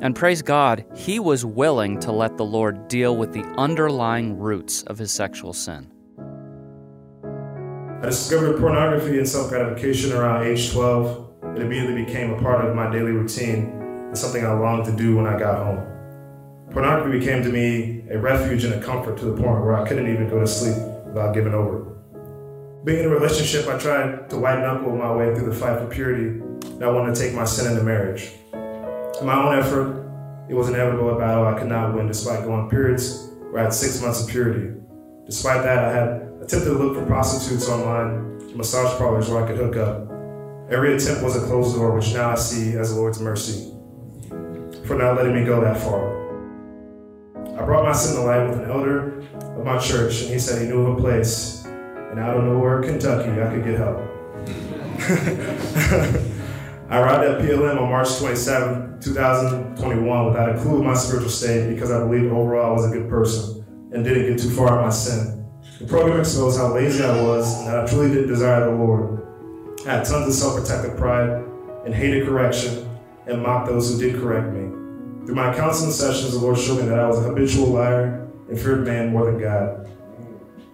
and 0.00 0.16
praise 0.16 0.42
God, 0.42 0.84
he 0.96 1.20
was 1.20 1.44
willing 1.44 2.00
to 2.00 2.10
let 2.10 2.38
the 2.38 2.44
Lord 2.44 2.88
deal 2.88 3.16
with 3.16 3.32
the 3.32 3.44
underlying 3.56 4.36
roots 4.36 4.82
of 4.82 4.98
his 4.98 5.12
sexual 5.12 5.52
sin. 5.52 5.92
I 8.02 8.06
discovered 8.06 8.58
pornography 8.58 9.16
and 9.18 9.28
self 9.28 9.48
gratification 9.48 10.10
around 10.10 10.44
age 10.44 10.72
12. 10.72 11.34
It 11.54 11.62
immediately 11.62 12.04
became 12.04 12.32
a 12.32 12.42
part 12.42 12.64
of 12.64 12.74
my 12.74 12.90
daily 12.90 13.12
routine 13.12 13.66
and 14.08 14.18
something 14.18 14.44
I 14.44 14.54
longed 14.54 14.86
to 14.86 14.96
do 14.96 15.14
when 15.18 15.28
I 15.28 15.38
got 15.38 15.64
home. 15.64 15.86
Pornography 16.72 17.20
became 17.20 17.44
to 17.44 17.48
me 17.48 18.06
a 18.10 18.18
refuge 18.18 18.64
and 18.64 18.74
a 18.74 18.82
comfort 18.84 19.18
to 19.18 19.26
the 19.26 19.40
point 19.40 19.60
where 19.60 19.80
I 19.80 19.86
couldn't 19.86 20.12
even 20.12 20.28
go 20.28 20.40
to 20.40 20.48
sleep 20.48 20.91
without 21.12 21.34
giving 21.34 21.54
over. 21.54 21.92
Being 22.84 23.00
in 23.00 23.04
a 23.06 23.08
relationship, 23.08 23.68
I 23.68 23.78
tried 23.78 24.28
to 24.30 24.38
white 24.38 24.60
knuckle 24.60 24.96
my 24.96 25.14
way 25.14 25.34
through 25.34 25.48
the 25.50 25.54
fight 25.54 25.78
for 25.78 25.86
purity, 25.86 26.40
and 26.40 26.82
I 26.82 26.90
wanted 26.90 27.14
to 27.14 27.20
take 27.20 27.34
my 27.34 27.44
sin 27.44 27.70
into 27.70 27.84
marriage. 27.84 28.30
In 28.52 29.26
my 29.26 29.34
own 29.34 29.58
effort, 29.58 30.02
it 30.48 30.54
was 30.54 30.68
inevitable 30.68 31.14
a 31.14 31.18
battle 31.18 31.46
I 31.46 31.58
could 31.58 31.68
not 31.68 31.94
win 31.94 32.08
despite 32.08 32.44
going 32.44 32.68
periods 32.68 33.28
where 33.50 33.60
I 33.60 33.64
had 33.64 33.72
six 33.72 34.02
months 34.02 34.22
of 34.22 34.28
purity. 34.28 34.74
Despite 35.26 35.62
that, 35.62 35.84
I 35.84 35.92
had 35.92 36.08
attempted 36.42 36.64
to 36.64 36.72
look 36.72 36.96
for 36.96 37.06
prostitutes 37.06 37.68
online, 37.68 38.56
massage 38.56 38.98
parlors 38.98 39.28
where 39.30 39.44
I 39.44 39.46
could 39.46 39.58
hook 39.58 39.76
up. 39.76 40.10
Every 40.70 40.96
attempt 40.96 41.22
was 41.22 41.36
a 41.36 41.46
closed 41.46 41.76
door, 41.76 41.94
which 41.94 42.12
now 42.12 42.30
I 42.30 42.34
see 42.34 42.76
as 42.76 42.94
the 42.94 43.00
Lord's 43.00 43.20
mercy 43.20 43.72
for 44.86 44.96
not 44.96 45.16
letting 45.16 45.34
me 45.34 45.44
go 45.44 45.60
that 45.60 45.80
far. 45.80 46.21
I 47.62 47.64
brought 47.64 47.84
my 47.84 47.92
sin 47.92 48.16
to 48.16 48.22
light 48.22 48.48
with 48.48 48.58
an 48.58 48.68
elder 48.68 49.20
of 49.38 49.64
my 49.64 49.78
church, 49.78 50.22
and 50.22 50.32
he 50.32 50.38
said 50.40 50.60
he 50.60 50.66
knew 50.66 50.84
of 50.84 50.98
a 50.98 51.00
place, 51.00 51.64
and 51.64 52.18
out 52.18 52.36
of 52.36 52.42
nowhere, 52.42 52.82
Kentucky, 52.82 53.30
I 53.40 53.54
could 53.54 53.62
get 53.62 53.78
help. 53.78 53.98
I 56.90 56.98
arrived 56.98 57.22
at 57.22 57.40
PLM 57.40 57.80
on 57.80 57.88
March 57.88 58.18
27, 58.18 58.98
2021, 59.00 60.26
without 60.26 60.56
a 60.56 60.60
clue 60.60 60.78
of 60.78 60.84
my 60.84 60.94
spiritual 60.94 61.30
state 61.30 61.72
because 61.72 61.92
I 61.92 62.00
believed 62.00 62.32
overall 62.32 62.70
I 62.70 62.72
was 62.72 62.90
a 62.90 62.92
good 62.92 63.08
person 63.08 63.64
and 63.92 64.02
didn't 64.02 64.26
get 64.26 64.40
too 64.42 64.50
far 64.50 64.78
in 64.78 64.84
my 64.84 64.90
sin. 64.90 65.46
The 65.78 65.86
program 65.86 66.18
exposed 66.18 66.58
how 66.58 66.74
lazy 66.74 67.04
I 67.04 67.22
was 67.22 67.60
and 67.60 67.68
that 67.68 67.78
I 67.78 67.86
truly 67.86 68.08
didn't 68.08 68.26
desire 68.26 68.70
the 68.70 68.76
Lord. 68.76 69.24
I 69.86 69.98
had 69.98 70.04
tons 70.04 70.26
of 70.26 70.34
self 70.34 70.58
protective 70.58 70.96
pride 70.96 71.44
and 71.86 71.94
hated 71.94 72.26
correction 72.26 72.88
and 73.28 73.40
mocked 73.40 73.68
those 73.68 73.92
who 73.92 74.00
did 74.00 74.20
correct 74.20 74.52
me. 74.52 74.81
Through 75.24 75.36
my 75.36 75.54
counseling 75.54 75.92
sessions, 75.92 76.32
the 76.32 76.38
Lord 76.38 76.58
showed 76.58 76.80
me 76.80 76.88
that 76.88 76.98
I 76.98 77.06
was 77.06 77.18
a 77.18 77.22
habitual 77.22 77.68
liar 77.68 78.28
and 78.48 78.58
feared 78.58 78.84
man 78.84 79.12
more 79.12 79.26
than 79.26 79.40
God. 79.40 79.88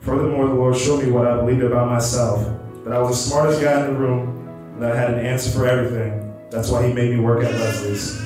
Furthermore, 0.01 0.47
the 0.47 0.55
Lord 0.55 0.77
showed 0.77 1.05
me 1.05 1.11
what 1.11 1.27
I 1.27 1.37
believed 1.37 1.63
about 1.63 1.91
myself 1.91 2.55
that 2.85 2.95
I 2.97 3.01
was 3.01 3.11
the 3.11 3.31
smartest 3.31 3.61
guy 3.61 3.85
in 3.85 3.93
the 3.93 3.99
room 3.99 4.49
and 4.73 4.83
that 4.83 4.93
I 4.93 4.97
had 4.97 5.13
an 5.13 5.27
answer 5.27 5.51
for 5.51 5.67
everything. 5.67 6.35
That's 6.51 6.71
why 6.71 6.87
He 6.87 6.95
made 6.95 7.11
me 7.11 7.21
work 7.21 7.45
at 7.45 7.53
Leslie's. 7.53 8.19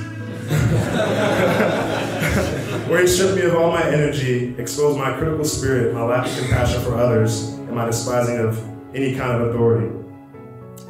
Where 2.89 3.01
He 3.01 3.07
stripped 3.09 3.35
me 3.35 3.43
of 3.43 3.57
all 3.57 3.73
my 3.73 3.85
energy, 3.85 4.55
exposed 4.59 4.97
my 4.97 5.17
critical 5.19 5.45
spirit, 5.45 5.93
my 5.93 6.05
lack 6.05 6.29
of 6.29 6.37
compassion 6.37 6.81
for 6.83 6.95
others, 6.95 7.49
and 7.49 7.73
my 7.73 7.87
despising 7.87 8.39
of 8.39 8.63
any 8.95 9.17
kind 9.17 9.43
of 9.43 9.49
authority. 9.49 9.93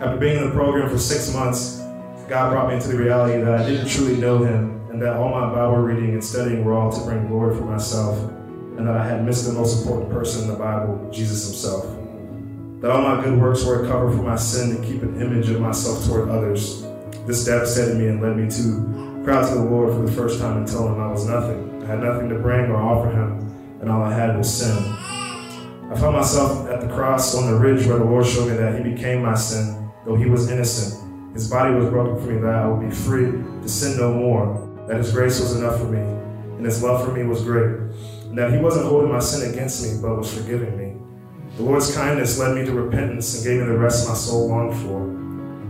After 0.01 0.19
being 0.19 0.37
in 0.37 0.45
the 0.45 0.51
program 0.55 0.91
for 0.91 0.99
six 0.99 1.33
months, 1.33 1.79
God 2.29 2.51
brought 2.51 2.69
me 2.69 2.75
into 2.75 2.89
the 2.89 2.99
reality 2.99 3.41
that 3.41 3.55
I 3.55 3.65
didn't 3.67 3.89
truly 3.89 4.17
know 4.17 4.45
Him, 4.45 4.72
and 4.93 5.01
that 5.01 5.17
all 5.17 5.31
my 5.31 5.49
Bible 5.55 5.79
reading 5.79 6.13
and 6.13 6.23
studying 6.23 6.65
were 6.65 6.75
all 6.75 6.93
to 6.93 7.03
bring 7.07 7.27
glory 7.27 7.57
for 7.57 7.65
myself, 7.65 8.19
and 8.77 8.87
that 8.87 8.95
I 8.95 9.09
had 9.09 9.25
missed 9.25 9.47
the 9.47 9.55
most 9.55 9.81
important 9.81 10.13
person 10.13 10.43
in 10.43 10.49
the 10.49 10.57
Bible, 10.57 11.09
Jesus 11.11 11.47
Himself. 11.47 11.87
That 12.83 12.91
all 12.91 13.01
my 13.01 13.25
good 13.25 13.41
works 13.41 13.65
were 13.65 13.85
a 13.85 13.89
cover 13.89 14.11
for 14.11 14.23
my 14.23 14.37
sin 14.37 14.77
to 14.77 14.87
keep 14.87 15.03
an 15.03 15.19
image 15.19 15.49
of 15.49 15.63
myself 15.63 16.05
toward 16.05 16.29
others. 16.29 16.85
This 17.27 17.43
devastated 17.47 17.97
me 17.97 18.09
and 18.09 18.21
led 18.21 18.37
me 18.37 18.51
to 18.51 19.23
cry 19.25 19.49
to 19.49 19.55
the 19.55 19.65
Lord 19.65 19.95
for 19.95 20.03
the 20.05 20.13
first 20.13 20.39
time 20.39 20.59
and 20.59 20.69
tell 20.69 20.87
Him 20.87 21.01
I 21.01 21.11
was 21.11 21.27
nothing. 21.27 21.83
I 21.85 21.87
had 21.87 22.01
nothing 22.01 22.29
to 22.29 22.39
bring 22.39 22.71
or 22.71 22.77
offer 22.77 23.11
Him, 23.11 23.39
and 23.81 23.91
all 23.91 24.03
I 24.03 24.13
had 24.13 24.37
was 24.37 24.53
sin. 24.53 24.77
I 24.77 25.97
found 25.99 26.17
myself 26.17 26.69
at 26.69 26.83
the 26.83 26.89
cross 26.89 27.35
on 27.35 27.51
the 27.51 27.59
ridge 27.59 27.87
where 27.87 27.97
the 27.97 28.05
Lord 28.05 28.27
showed 28.27 28.51
me 28.51 28.57
that 28.57 28.77
He 28.77 28.93
became 28.93 29.23
my 29.23 29.37
sin, 29.37 29.91
though 30.05 30.17
He 30.17 30.27
was 30.27 30.51
innocent. 30.51 31.33
His 31.33 31.49
body 31.49 31.75
was 31.75 31.87
broken 31.87 32.23
for 32.23 32.31
me 32.31 32.43
that 32.43 32.55
I 32.55 32.69
would 32.69 32.87
be 32.87 32.95
free 32.95 33.31
to 33.31 33.69
sin 33.69 33.97
no 33.97 34.13
more, 34.13 34.62
that 34.93 34.99
His 34.99 35.11
grace 35.11 35.41
was 35.41 35.57
enough 35.57 35.79
for 35.79 35.87
me, 35.87 36.01
and 36.01 36.67
His 36.67 36.83
love 36.83 37.03
for 37.03 37.15
me 37.15 37.25
was 37.25 37.43
great. 37.43 37.81
and 38.29 38.37
that 38.37 38.53
He 38.53 38.59
wasn't 38.59 38.85
holding 38.85 39.11
my 39.11 39.21
sin 39.21 39.51
against 39.51 39.83
me, 39.83 39.99
but 40.03 40.19
was 40.19 40.37
forgiving 40.37 40.77
me. 40.77 41.01
The 41.57 41.63
Lord's 41.63 41.95
kindness 41.95 42.39
led 42.39 42.55
me 42.55 42.67
to 42.67 42.73
repentance 42.73 43.35
and 43.35 43.45
gave 43.45 43.61
me 43.61 43.67
the 43.67 43.79
rest 43.79 44.07
my 44.07 44.15
soul 44.15 44.49
longed 44.49 44.77
for. 44.83 45.01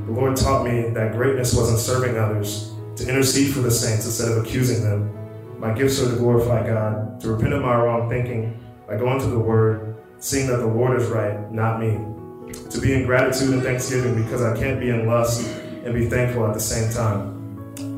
The 0.07 0.21
Lord 0.21 0.37
taught 0.37 0.65
me 0.65 0.89
that 0.91 1.13
greatness 1.13 1.55
wasn't 1.55 1.79
serving 1.79 2.19
others, 2.19 2.73
to 2.97 3.09
intercede 3.09 3.55
for 3.55 3.61
the 3.61 3.71
saints 3.71 4.07
instead 4.07 4.33
of 4.33 4.45
accusing 4.45 4.83
them. 4.83 5.17
My 5.57 5.73
gifts 5.73 6.03
are 6.03 6.11
to 6.11 6.17
glorify 6.17 6.67
God, 6.67 7.21
to 7.21 7.29
repent 7.29 7.55
of 7.55 7.63
my 7.63 7.77
wrong 7.77 8.09
thinking 8.09 8.59
by 8.89 8.97
going 8.97 9.21
to 9.21 9.29
the 9.29 9.39
Word, 9.39 10.03
seeing 10.19 10.49
that 10.49 10.57
the 10.57 10.67
Lord 10.67 11.01
is 11.01 11.09
right, 11.09 11.49
not 11.53 11.79
me. 11.79 11.93
To 12.71 12.81
be 12.81 12.93
in 12.93 13.07
gratitude 13.07 13.51
and 13.51 13.63
thanksgiving 13.63 14.21
because 14.21 14.43
I 14.43 14.59
can't 14.59 14.81
be 14.81 14.91
in 14.91 15.07
lust 15.07 15.49
and 15.85 15.95
be 15.95 16.09
thankful 16.09 16.45
at 16.45 16.55
the 16.55 16.61
same 16.61 16.93
time. 16.93 17.32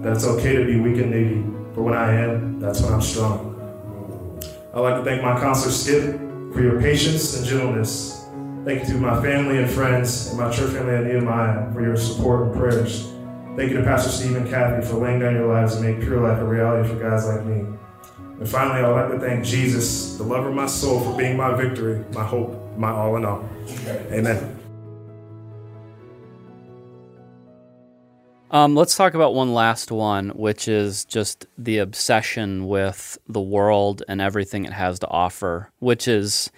That 0.04 0.12
it's 0.16 0.26
okay 0.26 0.54
to 0.54 0.66
be 0.66 0.78
weak 0.78 0.98
and 0.98 1.10
needy, 1.10 1.40
but 1.74 1.80
when 1.80 1.94
I 1.94 2.12
am, 2.12 2.60
that's 2.60 2.82
when 2.82 2.92
I'm 2.92 3.00
strong. 3.00 4.38
I'd 4.74 4.80
like 4.80 4.96
to 4.96 5.02
thank 5.02 5.22
my 5.22 5.40
counselor 5.40 5.72
Skip 5.72 6.20
for 6.52 6.60
your 6.60 6.78
patience 6.78 7.34
and 7.38 7.46
gentleness. 7.46 8.26
Thank 8.66 8.86
you 8.86 8.94
to 8.94 9.00
my 9.00 9.18
family 9.22 9.56
and 9.56 9.70
friends 9.70 10.28
and 10.28 10.38
my 10.38 10.50
church 10.50 10.72
family 10.72 10.94
at 10.94 11.04
Nehemiah 11.04 11.72
for 11.72 11.80
your 11.80 11.96
support 11.96 12.42
and 12.42 12.54
prayers. 12.54 13.10
Thank 13.56 13.70
you 13.70 13.78
to 13.78 13.82
Pastor 13.82 14.10
Steve 14.10 14.36
and 14.36 14.46
Kathy 14.46 14.86
for 14.86 14.96
laying 14.96 15.20
down 15.20 15.36
your 15.36 15.46
lives 15.46 15.76
and 15.76 15.86
make 15.86 16.06
Pure 16.06 16.20
Life 16.20 16.38
a 16.38 16.44
reality 16.44 16.86
for 16.86 16.96
guys 16.96 17.26
like 17.26 17.46
me. 17.46 17.64
And 18.18 18.46
finally, 18.46 18.80
I 18.80 18.88
would 18.88 19.10
like 19.10 19.20
to 19.20 19.26
thank 19.26 19.42
Jesus, 19.42 20.18
the 20.18 20.24
lover 20.24 20.50
of 20.50 20.54
my 20.54 20.66
soul, 20.66 21.00
for 21.00 21.16
being 21.16 21.38
my 21.38 21.54
victory, 21.54 22.04
my 22.12 22.24
hope, 22.24 22.76
my 22.76 22.90
all 22.90 23.16
in 23.16 23.24
all. 23.24 23.48
Amen. 24.12 24.63
Um, 28.54 28.76
let's 28.76 28.94
talk 28.94 29.14
about 29.14 29.34
one 29.34 29.52
last 29.52 29.90
one, 29.90 30.28
which 30.30 30.68
is 30.68 31.04
just 31.06 31.44
the 31.58 31.78
obsession 31.78 32.68
with 32.68 33.18
the 33.28 33.40
world 33.40 34.04
and 34.06 34.20
everything 34.20 34.64
it 34.64 34.72
has 34.72 35.00
to 35.00 35.08
offer, 35.08 35.72
which 35.80 36.06
is 36.06 36.52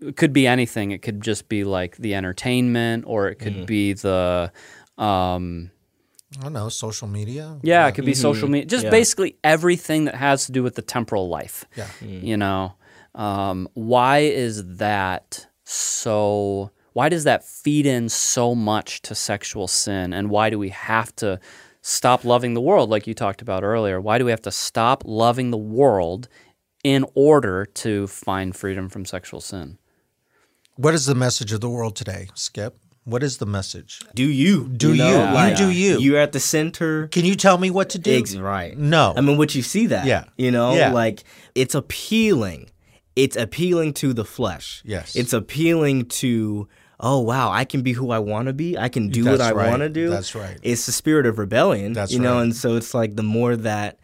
it 0.00 0.16
could 0.16 0.32
be 0.32 0.46
anything. 0.46 0.90
It 0.90 1.02
could 1.02 1.20
just 1.20 1.50
be 1.50 1.64
like 1.64 1.98
the 1.98 2.14
entertainment, 2.14 3.04
or 3.06 3.28
it 3.28 3.34
could 3.34 3.66
be 3.66 3.92
the 3.92 4.50
um, 4.96 5.70
I 6.38 6.44
don't 6.44 6.54
know, 6.54 6.70
social 6.70 7.08
media. 7.08 7.58
yeah, 7.62 7.86
it 7.88 7.94
could 7.94 8.06
be 8.06 8.14
social 8.14 8.48
media. 8.48 8.64
Just 8.66 8.84
Yeah. 8.84 8.90
basically 8.90 9.36
everything 9.44 10.06
that 10.06 10.14
has 10.14 10.46
to 10.46 10.52
do 10.52 10.62
with 10.62 10.76
the 10.76 10.82
temporal 10.82 11.28
life. 11.28 11.66
Yeah. 11.76 11.88
You 12.00 12.38
know, 12.38 12.72
um, 13.14 13.68
why 13.74 14.20
is 14.20 14.64
that 14.78 15.46
so? 15.64 16.70
Why 16.92 17.08
does 17.08 17.24
that 17.24 17.44
feed 17.44 17.86
in 17.86 18.08
so 18.08 18.54
much 18.54 19.02
to 19.02 19.14
sexual 19.14 19.68
sin? 19.68 20.12
And 20.12 20.30
why 20.30 20.50
do 20.50 20.58
we 20.58 20.68
have 20.70 21.14
to 21.16 21.40
stop 21.80 22.24
loving 22.24 22.54
the 22.54 22.60
world, 22.60 22.90
like 22.90 23.06
you 23.06 23.14
talked 23.14 23.42
about 23.42 23.64
earlier? 23.64 24.00
Why 24.00 24.18
do 24.18 24.24
we 24.24 24.30
have 24.30 24.42
to 24.42 24.52
stop 24.52 25.02
loving 25.06 25.50
the 25.50 25.56
world 25.58 26.28
in 26.84 27.04
order 27.14 27.64
to 27.66 28.06
find 28.06 28.54
freedom 28.54 28.88
from 28.88 29.04
sexual 29.04 29.40
sin? 29.40 29.78
What 30.76 30.94
is 30.94 31.06
the 31.06 31.14
message 31.14 31.52
of 31.52 31.60
the 31.60 31.68
world 31.68 31.96
today, 31.96 32.28
Skip? 32.34 32.76
What 33.04 33.22
is 33.24 33.38
the 33.38 33.46
message? 33.46 34.00
Do 34.14 34.22
you? 34.24 34.68
Do 34.68 34.94
know, 34.94 35.08
you. 35.10 35.16
like, 35.34 35.58
You 35.58 35.66
do 35.66 35.70
you. 35.72 35.98
You're 35.98 36.20
at 36.20 36.30
the 36.32 36.38
center. 36.40 37.08
Can 37.08 37.24
you 37.24 37.34
tell 37.34 37.58
me 37.58 37.68
what 37.68 37.90
to 37.90 37.98
do? 37.98 38.16
Ex- 38.16 38.36
right. 38.36 38.78
No. 38.78 39.12
I 39.16 39.20
mean, 39.22 39.38
what 39.38 39.54
you 39.56 39.62
see 39.62 39.86
that. 39.86 40.06
Yeah. 40.06 40.24
You 40.36 40.52
know, 40.52 40.74
Yeah. 40.74 40.92
like 40.92 41.24
it's 41.56 41.74
appealing. 41.74 42.70
It's 43.16 43.36
appealing 43.36 43.94
to 43.94 44.12
the 44.12 44.24
flesh. 44.24 44.82
Yes. 44.84 45.16
It's 45.16 45.32
appealing 45.32 46.06
to, 46.06 46.68
oh, 47.02 47.18
wow, 47.20 47.50
I 47.50 47.64
can 47.64 47.82
be 47.82 47.92
who 47.92 48.10
I 48.12 48.20
want 48.20 48.46
to 48.46 48.52
be. 48.52 48.78
I 48.78 48.88
can 48.88 49.08
do 49.08 49.24
what 49.24 49.40
I 49.40 49.50
right. 49.52 49.68
want 49.68 49.80
to 49.80 49.88
do. 49.88 50.08
That's 50.08 50.34
right. 50.34 50.58
It's 50.62 50.86
the 50.86 50.92
spirit 50.92 51.26
of 51.26 51.38
rebellion. 51.38 51.92
That's 51.94 52.12
you 52.12 52.20
know, 52.20 52.36
right. 52.36 52.42
and 52.42 52.56
so 52.56 52.76
it's 52.76 52.94
like 52.94 53.16
the 53.16 53.22
more 53.24 53.56
that 53.56 53.98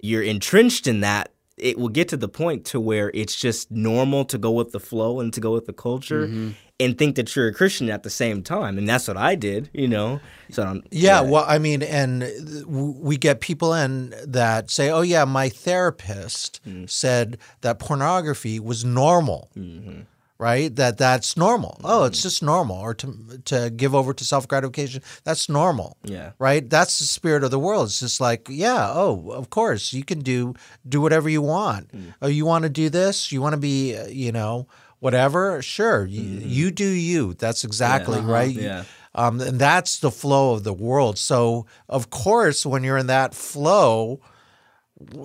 you're 0.00 0.22
entrenched 0.22 0.86
in 0.86 1.00
that, 1.00 1.30
it 1.58 1.76
will 1.78 1.88
get 1.88 2.08
to 2.08 2.16
the 2.16 2.28
point 2.28 2.64
to 2.66 2.80
where 2.80 3.10
it's 3.14 3.34
just 3.36 3.70
normal 3.70 4.24
to 4.26 4.38
go 4.38 4.50
with 4.52 4.70
the 4.72 4.80
flow 4.80 5.20
and 5.20 5.32
to 5.34 5.40
go 5.40 5.52
with 5.52 5.66
the 5.66 5.72
culture 5.72 6.26
Mm-hmm. 6.28 6.50
and 6.78 6.96
think 6.96 7.16
that 7.16 7.34
you're 7.34 7.48
a 7.48 7.52
Christian 7.52 7.90
at 7.90 8.04
the 8.04 8.10
same 8.10 8.44
time. 8.44 8.78
And 8.78 8.88
that's 8.88 9.08
what 9.08 9.16
I 9.16 9.34
did, 9.34 9.68
you 9.74 9.88
know. 9.88 10.20
So 10.50 10.62
I'm, 10.62 10.84
Yeah, 10.92 11.20
well, 11.22 11.44
I 11.48 11.58
mean, 11.58 11.82
and 11.82 12.20
w- 12.20 12.94
we 12.96 13.16
get 13.16 13.40
people 13.40 13.74
in 13.74 14.14
that 14.24 14.70
say, 14.70 14.88
"Oh 14.88 15.00
yeah, 15.02 15.24
my 15.24 15.48
therapist 15.48 16.60
Mm. 16.66 16.88
said 16.88 17.38
that 17.62 17.78
pornography 17.80 18.60
was 18.60 18.84
normal." 18.84 19.50
Mm-hmm. 19.56 20.02
Right? 20.40 20.74
That 20.76 20.98
that's 20.98 21.36
normal. 21.36 21.80
Oh, 21.82 22.04
it's 22.04 22.22
just 22.22 22.44
normal 22.44 22.76
or 22.76 22.94
to 22.94 23.40
to 23.46 23.70
give 23.70 23.92
over 23.92 24.14
to 24.14 24.24
self-gratification, 24.24 25.02
that's 25.24 25.48
normal. 25.48 25.96
Yeah. 26.04 26.30
Right? 26.38 26.68
That's 26.70 27.00
the 27.00 27.06
spirit 27.06 27.42
of 27.42 27.50
the 27.50 27.58
world. 27.58 27.86
It's 27.86 27.98
just 27.98 28.20
like, 28.20 28.46
yeah, 28.48 28.92
oh, 28.92 29.30
of 29.32 29.50
course, 29.50 29.92
you 29.92 30.04
can 30.04 30.20
do 30.20 30.54
do 30.88 31.00
whatever 31.00 31.28
you 31.28 31.42
want. 31.42 31.90
Mm. 31.90 32.14
Oh, 32.22 32.28
you 32.28 32.46
want 32.46 32.62
to 32.62 32.68
do 32.68 32.88
this? 32.88 33.32
You 33.32 33.42
want 33.42 33.54
to 33.54 33.60
be, 33.60 33.96
uh, 33.96 34.06
you 34.06 34.30
know, 34.30 34.68
whatever? 35.00 35.60
Sure. 35.60 36.04
You, 36.04 36.22
you 36.22 36.70
do 36.70 36.86
you. 36.86 37.34
That's 37.34 37.64
exactly 37.64 38.18
uh-huh, 38.18 38.32
right. 38.32 38.54
yeah. 38.54 38.84
Um, 39.14 39.40
and 39.40 39.58
that's 39.58 39.98
the 39.98 40.10
flow 40.10 40.54
of 40.54 40.62
the 40.62 40.72
world. 40.72 41.18
So, 41.18 41.66
of 41.88 42.10
course, 42.10 42.64
when 42.64 42.84
you're 42.84 42.98
in 42.98 43.08
that 43.08 43.34
flow, 43.34 44.20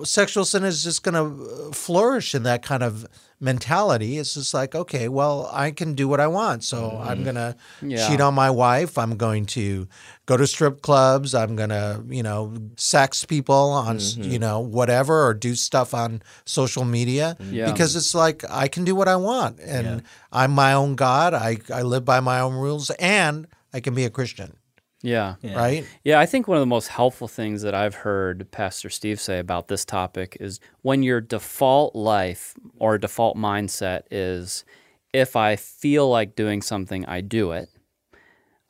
sexual 0.04 0.44
sin 0.44 0.64
is 0.64 0.84
just 0.84 1.02
going 1.02 1.14
to 1.14 1.44
uh, 1.44 1.72
flourish 1.72 2.34
in 2.34 2.44
that 2.44 2.62
kind 2.62 2.82
of 2.82 3.06
mentality. 3.40 4.18
It's 4.18 4.34
just 4.34 4.54
like, 4.54 4.74
okay, 4.74 5.08
well, 5.08 5.50
I 5.52 5.70
can 5.70 5.94
do 5.94 6.08
what 6.08 6.20
I 6.20 6.26
want. 6.28 6.64
So 6.64 6.98
I'm 7.02 7.16
mm-hmm. 7.16 7.24
going 7.24 7.34
to 7.34 7.56
Yeah. 7.82 8.08
cheat 8.08 8.20
on 8.20 8.34
my 8.34 8.50
wife. 8.50 8.96
I'm 8.96 9.16
going 9.16 9.46
to 9.46 9.88
go 10.26 10.36
to 10.36 10.46
strip 10.46 10.80
clubs. 10.80 11.34
I'm 11.34 11.56
going 11.56 11.70
to, 11.70 12.02
you 12.08 12.22
know, 12.22 12.54
sex 12.76 13.24
people 13.24 13.70
on, 13.70 13.96
s 13.96 14.14
mm-hmm. 14.14 14.30
you 14.30 14.38
know, 14.38 14.60
whatever, 14.60 15.26
or 15.26 15.34
do 15.34 15.54
stuff 15.54 15.92
on 15.92 16.22
social 16.44 16.84
media 16.84 17.36
mm-hmm. 17.38 17.54
Yeah. 17.54 17.70
because 17.70 17.96
it's 17.96 18.14
like 18.14 18.44
I 18.48 18.68
can 18.68 18.84
do 18.84 18.94
what 18.94 19.08
I 19.08 19.16
want. 19.16 19.60
And 19.60 20.02
I'm 20.32 20.52
my 20.52 20.72
own 20.72 20.94
God. 20.94 21.34
I, 21.34 21.58
I 21.72 21.82
live 21.82 22.04
by 22.04 22.20
my 22.20 22.40
own 22.40 22.54
rules 22.54 22.90
and 22.98 23.46
I 23.72 23.80
can 23.80 23.94
be 23.94 24.04
a 24.04 24.10
Christian, 24.10 24.56
Yeah. 25.04 25.34
right? 25.42 25.86
Yeah, 26.02 26.18
I 26.18 26.26
think 26.26 26.48
one 26.48 26.56
of 26.56 26.62
the 26.62 26.66
most 26.66 26.88
helpful 26.88 27.28
things 27.28 27.60
that 27.62 27.74
I've 27.74 27.94
heard 27.94 28.50
Pastor 28.50 28.88
Steve 28.88 29.20
say 29.20 29.38
about 29.38 29.68
this 29.68 29.84
topic 29.84 30.38
is 30.40 30.60
when 30.80 31.02
your 31.02 31.20
default 31.20 31.94
life 31.94 32.54
or 32.78 32.96
default 32.96 33.36
mindset 33.36 34.02
is 34.10 34.64
if 35.12 35.36
I 35.36 35.56
feel 35.56 36.08
like 36.08 36.34
doing 36.34 36.62
something, 36.62 37.04
I 37.04 37.20
do 37.20 37.52
it. 37.52 37.68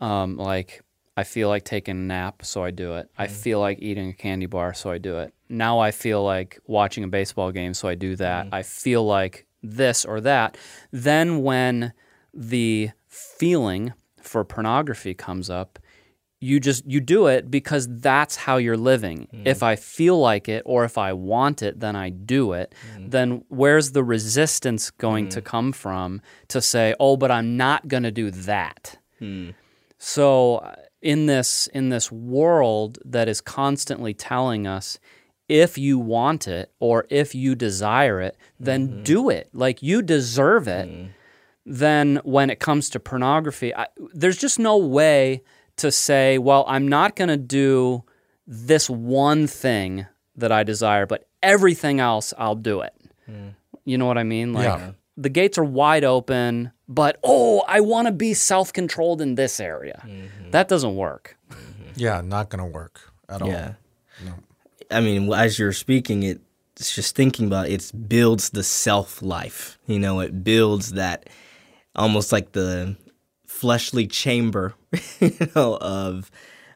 Um, 0.01 0.37
like 0.37 0.83
I 1.17 1.23
feel 1.23 1.49
like 1.49 1.65
taking 1.65 1.97
a 1.97 2.01
nap, 2.01 2.45
so 2.45 2.65
I 2.65 2.73
do 2.73 2.95
it. 2.95 3.09
I 3.17 3.29
feel 3.29 3.61
like 3.61 3.79
eating 3.81 4.09
a 4.09 4.13
candy 4.13 4.47
bar, 4.47 4.75
so 4.75 4.91
I 4.91 4.99
do 4.99 5.19
it. 5.19 5.33
Now 5.49 5.79
I 5.79 5.93
feel 5.93 6.25
like 6.25 6.59
watching 6.67 7.05
a 7.05 7.09
baseball 7.09 7.53
game, 7.53 7.75
so 7.75 7.87
I 7.87 7.95
do 7.95 8.17
that. 8.17 8.49
I 8.53 8.63
feel 8.65 9.07
like 9.07 9.47
this 9.63 10.05
or 10.05 10.21
that. 10.23 10.59
Then 10.91 11.43
when 11.43 11.93
the 12.35 12.91
feeling 13.07 13.93
for 14.21 14.45
pornography 14.45 15.15
comes 15.15 15.49
up, 15.49 15.79
you 16.41 16.61
just 16.61 16.85
you 16.87 17.01
do 17.01 17.27
it 17.27 17.51
because 17.51 17.89
that's 17.89 18.37
how 18.37 18.59
you're 18.59 18.77
living. 18.77 19.29
Mm-hmm. 19.33 19.47
If 19.47 19.63
I 19.63 19.77
feel 19.77 20.19
like 20.19 20.49
it 20.49 20.63
or 20.67 20.85
if 20.85 20.99
I 20.99 21.13
want 21.13 21.63
it, 21.63 21.81
then 21.81 21.97
I 21.97 22.11
do 22.11 22.53
it. 22.53 22.75
Mm-hmm. 22.93 23.09
Then 23.11 23.45
where's 23.49 23.93
the 23.93 24.05
resistance 24.05 24.91
going 24.91 25.29
to 25.31 25.41
mm-hmm. 25.41 25.47
come 25.47 25.73
from 25.73 26.21
to 26.49 26.61
say, 26.61 26.95
"Oh, 27.01 27.17
but 27.17 27.31
I'm 27.31 27.57
not 27.57 27.89
going 27.89 28.03
to 28.03 28.11
do 28.11 28.31
that." 28.31 28.99
Hmm. 29.19 29.51
So 29.99 30.57
uh, 30.57 30.75
in 31.01 31.27
this 31.27 31.67
in 31.69 31.89
this 31.89 32.13
world 32.13 32.99
that 33.05 33.29
is 33.29 33.41
constantly 33.41 34.13
telling 34.13 34.67
us 34.67 34.99
if 35.49 35.77
you 35.77 35.99
want 35.99 36.49
it 36.49 36.73
or 36.81 37.07
if 37.11 37.35
you 37.35 37.55
desire 37.55 38.21
it, 38.21 38.37
then 38.59 39.03
do 39.03 39.29
it. 39.29 39.51
Like 39.53 39.83
you 39.83 40.03
deserve 40.03 40.69
it. 40.69 40.89
Hmm. 40.89 41.07
Then 41.67 42.21
when 42.25 42.51
it 42.51 42.61
comes 42.61 42.91
to 42.91 43.01
pornography, 43.01 43.75
I, 43.75 43.87
there's 44.13 44.37
just 44.37 44.59
no 44.59 44.77
way 44.77 45.43
to 45.77 45.91
say, 45.91 46.39
well, 46.39 46.65
I'm 46.69 46.89
not 46.89 47.17
going 47.17 47.29
to 47.29 47.37
do 47.37 48.05
this 48.47 48.89
one 48.89 49.47
thing 49.47 50.07
that 50.37 50.53
I 50.53 50.63
desire, 50.63 51.07
but 51.07 51.27
everything 51.43 52.01
else 52.01 52.33
I'll 52.39 52.55
do 52.55 52.81
it. 52.81 52.95
Hmm. 53.27 53.49
You 53.85 53.99
know 53.99 54.07
what 54.07 54.19
I 54.19 54.23
mean? 54.25 54.53
Like 54.53 54.65
Yeah. 54.65 54.93
the 55.17 55.29
gates 55.29 55.59
are 55.59 55.65
wide 55.65 56.05
open, 56.05 56.73
but 56.89 57.19
oh, 57.23 57.63
I 57.69 57.81
want 57.81 58.07
to 58.09 58.13
be 58.13 58.35
self-controlled 58.35 59.21
in 59.21 59.35
this 59.35 59.61
area. 59.61 60.03
Mm-hmm. 60.07 60.51
That 60.51 60.69
doesn't 60.69 60.97
work. 60.97 61.37
Mm-hmm. 61.51 61.83
Yeah, 61.97 62.21
not 62.23 62.51
going 62.51 62.65
to 62.65 62.71
work 62.71 63.13
at 63.29 63.43
all. 63.43 63.49
Yeah. 63.49 63.75
I 64.91 65.01
mean, 65.01 65.33
as 65.33 65.59
you're 65.59 65.73
speaking, 65.73 66.23
it, 66.23 66.41
it's 66.77 66.95
just 66.95 67.17
thinking 67.17 67.47
about 67.47 67.69
it, 67.69 67.73
it 67.93 68.09
builds 68.09 68.51
the 68.51 68.63
self 68.63 69.23
life. 69.23 69.79
You 69.87 69.99
know, 69.99 70.21
it 70.21 70.45
builds 70.45 70.93
that 70.93 71.29
almost 71.97 72.33
like 72.33 72.53
the 72.53 72.97
fleshly 73.47 74.07
chamber, 74.07 74.75
you 75.21 75.37
know, 75.55 75.77
of 75.81 76.31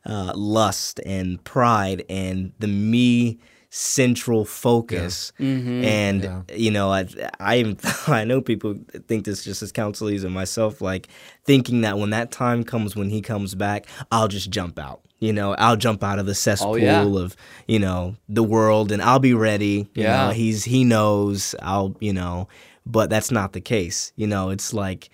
uh, 0.06 0.32
lust 0.34 1.00
and 1.04 1.42
pride 1.44 2.04
and 2.08 2.52
the 2.58 2.68
me 2.68 3.38
central 3.70 4.44
focus. 4.44 5.32
And 5.38 6.44
you 6.54 6.70
know, 6.72 6.90
I 6.90 7.06
I 7.38 7.76
I 8.08 8.24
know 8.24 8.40
people 8.40 8.74
think 9.06 9.24
this 9.24 9.44
just 9.44 9.62
as 9.62 9.70
counselors 9.70 10.24
and 10.24 10.34
myself, 10.34 10.80
like 10.80 11.08
thinking 11.44 11.82
that 11.82 11.98
when 11.98 12.10
that 12.10 12.30
time 12.32 12.64
comes 12.64 12.96
when 12.96 13.10
he 13.10 13.20
comes 13.20 13.54
back, 13.54 13.86
I'll 14.10 14.28
just 14.28 14.50
jump 14.50 14.78
out. 14.78 15.02
You 15.20 15.32
know, 15.32 15.54
I'll 15.54 15.76
jump 15.76 16.02
out 16.02 16.18
of 16.18 16.26
the 16.26 16.34
cesspool 16.34 16.72
Oh, 16.72 16.76
yeah. 16.76 17.24
of, 17.24 17.36
you 17.66 17.78
know, 17.80 18.16
the 18.28 18.42
world 18.42 18.92
and 18.92 19.02
I'll 19.02 19.18
be 19.18 19.34
ready. 19.34 19.88
You 19.94 20.04
Yeah. 20.04 20.26
know, 20.26 20.30
he's 20.30 20.64
he 20.64 20.82
knows 20.84 21.54
I'll, 21.60 21.94
you 22.00 22.12
know, 22.12 22.48
but 22.86 23.10
that's 23.10 23.30
not 23.30 23.52
the 23.52 23.60
case. 23.60 24.12
You 24.16 24.26
know, 24.28 24.50
it's 24.50 24.72
like 24.72 25.10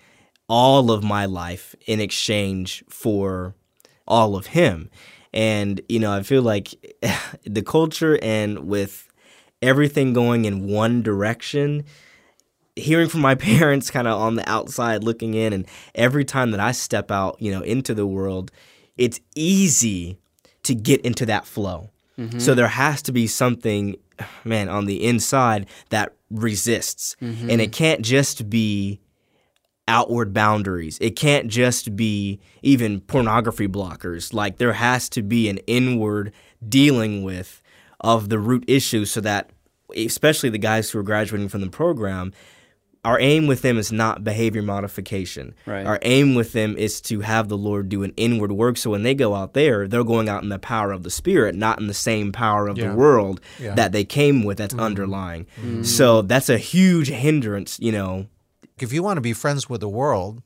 all 0.47 0.91
of 0.91 1.03
my 1.03 1.25
life 1.25 1.75
in 1.85 1.99
exchange 1.99 2.83
for 2.89 3.55
all 4.07 4.35
of 4.35 4.47
him. 4.47 4.89
And, 5.33 5.81
you 5.89 5.99
know, 5.99 6.13
I 6.13 6.23
feel 6.23 6.41
like 6.41 6.73
the 7.43 7.63
culture 7.63 8.17
and 8.21 8.67
with 8.67 9.09
everything 9.61 10.13
going 10.13 10.45
in 10.45 10.67
one 10.67 11.01
direction, 11.01 11.83
hearing 12.75 13.09
from 13.09 13.21
my 13.21 13.35
parents 13.35 13.89
kind 13.89 14.07
of 14.07 14.19
on 14.19 14.35
the 14.35 14.49
outside 14.49 15.03
looking 15.03 15.33
in 15.33 15.53
and 15.53 15.67
every 15.93 16.25
time 16.25 16.51
that 16.51 16.59
I 16.59 16.71
step 16.71 17.11
out, 17.11 17.37
you 17.41 17.51
know, 17.51 17.61
into 17.61 17.93
the 17.93 18.07
world, 18.07 18.51
it's 18.97 19.19
easy 19.35 20.17
to 20.63 20.73
get 20.73 21.01
into 21.01 21.25
that 21.25 21.45
flow. 21.45 21.89
Mm-hmm. 22.17 22.39
So 22.39 22.55
there 22.55 22.67
has 22.67 23.01
to 23.03 23.11
be 23.11 23.27
something 23.27 23.95
man 24.43 24.69
on 24.69 24.85
the 24.85 25.03
inside 25.03 25.67
that 25.89 26.13
resists. 26.29 27.15
Mm-hmm. 27.21 27.49
And 27.49 27.61
it 27.61 27.71
can't 27.71 28.01
just 28.01 28.49
be 28.49 28.99
outward 29.87 30.33
boundaries. 30.33 30.97
It 30.99 31.15
can't 31.15 31.47
just 31.47 31.95
be 31.95 32.39
even 32.61 33.01
pornography 33.01 33.67
blockers. 33.67 34.33
Like 34.33 34.57
there 34.57 34.73
has 34.73 35.09
to 35.09 35.21
be 35.21 35.49
an 35.49 35.57
inward 35.67 36.33
dealing 36.67 37.23
with 37.23 37.61
of 37.99 38.29
the 38.29 38.39
root 38.39 38.63
issue 38.67 39.05
so 39.05 39.21
that 39.21 39.51
especially 39.95 40.49
the 40.49 40.57
guys 40.57 40.89
who 40.89 40.99
are 40.99 41.03
graduating 41.03 41.49
from 41.49 41.61
the 41.61 41.69
program 41.69 42.33
our 43.05 43.19
aim 43.19 43.45
with 43.45 43.61
them 43.61 43.77
is 43.77 43.91
not 43.91 44.23
behavior 44.23 44.63
modification. 44.63 45.53
Right. 45.67 45.85
Our 45.85 45.99
aim 46.01 46.33
with 46.33 46.53
them 46.53 46.75
is 46.75 46.99
to 47.01 47.21
have 47.21 47.47
the 47.47 47.57
Lord 47.57 47.87
do 47.87 48.01
an 48.01 48.13
inward 48.17 48.51
work. 48.51 48.77
So 48.77 48.89
when 48.89 49.03
they 49.03 49.13
go 49.13 49.35
out 49.35 49.53
there, 49.53 49.87
they're 49.87 50.03
going 50.03 50.27
out 50.27 50.41
in 50.41 50.49
the 50.49 50.57
power 50.57 50.91
of 50.91 51.03
the 51.03 51.11
Spirit, 51.11 51.53
not 51.53 51.79
in 51.79 51.85
the 51.85 51.93
same 51.93 52.31
power 52.31 52.67
of 52.67 52.79
Yeah. 52.79 52.89
the 52.89 52.95
world 52.95 53.41
Yeah. 53.59 53.75
that 53.75 53.91
they 53.91 54.03
came 54.03 54.43
with 54.43 54.57
that's 54.57 54.73
mm-hmm. 54.73 54.83
underlying. 54.83 55.45
Mm-hmm. 55.61 55.83
So 55.83 56.23
that's 56.23 56.49
a 56.49 56.57
huge 56.57 57.09
hindrance, 57.09 57.77
you 57.79 57.91
know, 57.91 58.25
If 58.79 58.91
you 58.93 59.03
want 59.03 59.17
to 59.17 59.21
be 59.21 59.33
friends 59.33 59.69
with 59.69 59.81
the 59.81 59.89
world, 59.89 60.41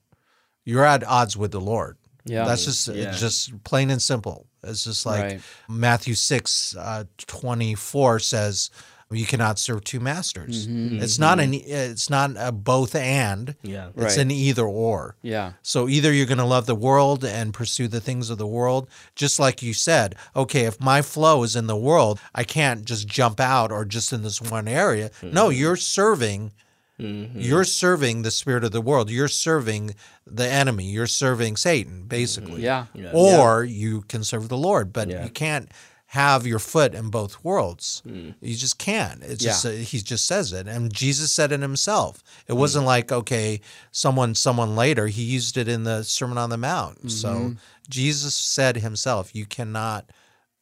you're 0.66 0.86
at 0.86 1.04
odds 1.04 1.36
with 1.36 1.52
the 1.52 1.62
Lord. 1.62 1.98
Yeah. 2.26 2.46
That's 2.46 2.66
just 2.66 2.88
Yeah. 2.88 3.10
it's 3.10 3.20
just 3.20 3.64
plain 3.64 3.90
and 3.90 4.02
simple. 4.02 4.46
It's 4.64 4.84
just 4.84 5.06
like 5.06 5.24
Right. 5.24 5.42
Matthew 5.68 6.14
6 6.14 6.76
uh, 6.78 7.06
24 7.18 8.20
says 8.20 8.70
you 9.12 9.26
cannot 9.26 9.58
serve 9.58 9.84
two 9.84 10.00
masters. 10.00 10.68
Mm-hmm. 10.68 11.02
It's 11.02 11.18
not 11.18 11.40
an 11.40 11.56
it's 11.56 12.12
not 12.12 12.32
a 12.38 12.52
both 12.52 12.94
and. 12.94 13.56
Yeah. 13.64 13.88
It's 13.98 14.16
Right. 14.16 14.18
an 14.20 14.30
either 14.30 14.66
or. 14.68 15.16
Yeah. 15.24 15.54
So 15.64 15.90
either 15.90 16.14
you're 16.14 16.28
going 16.28 16.38
to 16.38 16.46
love 16.46 16.68
the 16.68 16.76
world 16.76 17.26
and 17.26 17.52
pursue 17.52 17.88
the 17.88 18.02
things 18.02 18.30
of 18.30 18.38
the 18.38 18.46
world, 18.46 18.88
just 19.16 19.40
like 19.40 19.64
you 19.64 19.74
said. 19.74 20.16
Okay, 20.36 20.66
if 20.66 20.80
my 20.80 21.02
flow 21.02 21.42
is 21.42 21.56
in 21.56 21.66
the 21.66 21.76
world, 21.78 22.20
I 22.36 22.44
can't 22.44 22.86
just 22.86 23.08
jump 23.08 23.40
out 23.40 23.72
or 23.72 23.84
just 23.86 24.14
in 24.14 24.22
this 24.22 24.40
one 24.40 24.68
area. 24.68 25.10
No, 25.24 25.50
you're 25.50 25.76
serving. 25.78 26.52
Mm-hmm. 27.00 27.40
You're 27.40 27.64
serving 27.64 28.24
the 28.24 28.32
spirit 28.32 28.64
of 28.64 28.72
the 28.72 28.82
world. 28.82 29.10
You're 29.10 29.28
serving 29.28 29.96
the 30.28 30.48
enemy. 30.48 30.86
You're 30.86 31.08
serving 31.08 31.58
Satan, 31.58 32.00
mm-hmm. 32.00 32.08
basically. 32.08 32.62
Yeah. 32.62 32.86
Yeah. 32.94 33.12
Or 33.14 33.64
you 33.64 34.02
can 34.02 34.24
serve 34.24 34.50
the 34.50 34.58
Lord, 34.58 34.92
but 34.92 35.10
Yeah. 35.10 35.24
you 35.24 35.30
can't 35.30 35.70
have 36.14 36.48
your 36.48 36.58
foot 36.58 36.96
in 36.96 37.10
both 37.10 37.44
worlds. 37.44 38.02
Mm. 38.04 38.34
You 38.42 38.56
just 38.56 38.80
can't. 38.80 39.22
It's 39.22 39.44
just 39.44 39.64
uh, 39.64 39.70
he 39.70 40.00
just 40.00 40.26
says 40.26 40.52
it, 40.54 40.68
and 40.68 40.92
Jesus 40.92 41.32
said 41.32 41.52
it 41.52 41.60
himself. 41.60 42.24
It 42.48 42.54
mm. 42.54 42.58
wasn't 42.58 42.86
like 42.86 43.12
okay, 43.12 43.62
someone 43.92 44.34
someone 44.34 44.76
later. 44.76 45.06
He 45.06 45.22
used 45.22 45.56
it 45.56 45.68
in 45.68 45.84
the 45.84 46.02
Sermon 46.04 46.40
on 46.40 46.50
the 46.50 46.58
Mount. 46.58 47.12
So 47.12 47.30
mm-hmm. 47.30 47.52
Jesus 47.90 48.34
said 48.34 48.78
himself, 48.78 49.36
"You 49.36 49.46
cannot 49.46 50.10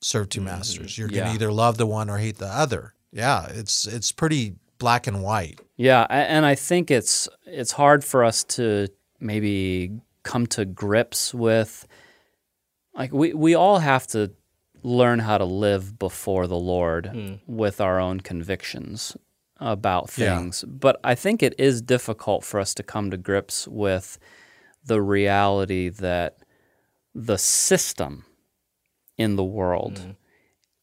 serve 0.01 0.27
2 0.27 0.41
masters. 0.41 0.97
You're 0.97 1.07
going 1.07 1.23
to 1.23 1.31
either 1.31 1.51
love 1.51 1.77
the 1.77 1.87
one 1.87 2.09
or 2.09 2.17
hate 2.17 2.39
the 2.39 2.47
other." 2.47 2.93
Yeah, 3.13 3.47
it's 3.49 3.87
it's 3.87 4.11
pretty 4.11 4.55
black 4.77 5.07
and 5.07 5.23
white. 5.23 5.59
Yeah, 5.75 6.05
and 6.09 6.45
I 6.45 6.55
think 6.55 6.91
it's 6.91 7.29
it's 7.45 7.71
hard 7.71 8.03
for 8.03 8.23
us 8.23 8.43
to 8.55 8.87
maybe 9.19 9.91
come 10.23 10.47
to 10.47 10.65
grips 10.65 11.33
with 11.33 11.87
like 12.93 13.13
we 13.13 13.33
we 13.33 13.55
all 13.55 13.79
have 13.79 14.07
to 14.07 14.31
learn 14.83 15.19
how 15.19 15.37
to 15.37 15.45
live 15.45 15.97
before 15.99 16.47
the 16.47 16.57
Lord 16.57 17.07
hmm. 17.07 17.35
with 17.45 17.81
our 17.81 17.99
own 17.99 18.19
convictions 18.19 19.17
about 19.59 20.11
Yeah. 20.17 20.37
things. 20.37 20.63
But 20.67 20.99
I 21.03 21.15
think 21.15 21.41
it 21.41 21.55
is 21.57 21.81
difficult 21.81 22.43
for 22.43 22.59
us 22.59 22.73
to 22.75 22.83
come 22.83 23.11
to 23.11 23.17
grips 23.17 23.67
with 23.67 24.19
the 24.85 25.01
reality 25.01 25.89
that 25.89 26.37
the 27.13 27.37
system 27.37 28.25
in 29.17 29.35
the 29.35 29.43
world 29.43 29.99
hmm. 29.99 30.11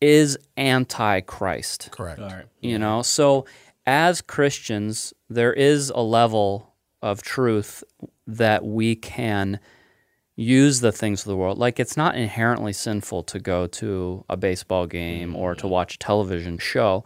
is 0.00 0.36
anti-Christ 0.56 1.90
Correct. 1.92 2.20
All 2.20 2.28
right. 2.28 2.46
you 2.60 2.76
hmm. 2.76 2.82
know 2.82 3.02
so 3.02 3.46
as 3.86 4.20
christians 4.20 5.12
there 5.28 5.52
is 5.52 5.90
a 5.90 6.00
level 6.00 6.74
of 7.02 7.22
truth 7.22 7.84
that 8.26 8.64
we 8.64 8.96
can 8.96 9.60
use 10.36 10.80
the 10.80 10.90
things 10.90 11.20
of 11.20 11.26
the 11.26 11.36
world. 11.36 11.58
Like 11.58 11.78
it's 11.78 11.96
not 11.96 12.16
inherently 12.16 12.72
sinful 12.72 13.22
to 13.24 13.38
go 13.38 13.68
to 13.68 14.24
a 14.28 14.36
baseball 14.36 14.86
game 14.86 15.36
or 15.36 15.54
to 15.54 15.60
mm-hmm. 15.60 15.70
watch 15.70 15.94
a 15.94 15.98
television 15.98 16.58
show 16.58 17.04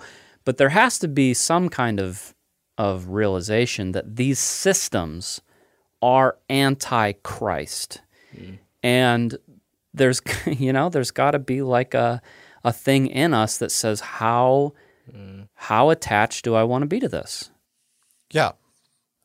but 0.48 0.56
there 0.56 0.70
has 0.70 0.98
to 0.98 1.08
be 1.08 1.34
some 1.34 1.68
kind 1.68 2.00
of 2.00 2.34
of 2.78 3.10
realization 3.10 3.92
that 3.92 4.16
these 4.16 4.38
systems 4.38 5.42
are 6.00 6.38
anti-christ. 6.48 8.00
Mm. 8.34 8.58
And 8.82 9.38
there's 9.92 10.22
you 10.46 10.72
know 10.72 10.88
there's 10.88 11.10
got 11.10 11.32
to 11.32 11.38
be 11.38 11.60
like 11.60 11.92
a 11.92 12.22
a 12.64 12.72
thing 12.72 13.08
in 13.08 13.34
us 13.34 13.58
that 13.58 13.70
says 13.70 14.00
how 14.00 14.72
how 15.54 15.90
attached 15.90 16.44
do 16.44 16.54
I 16.54 16.64
want 16.64 16.82
to 16.82 16.86
be 16.86 17.00
to 17.00 17.08
this? 17.08 17.50
Yeah, 18.30 18.52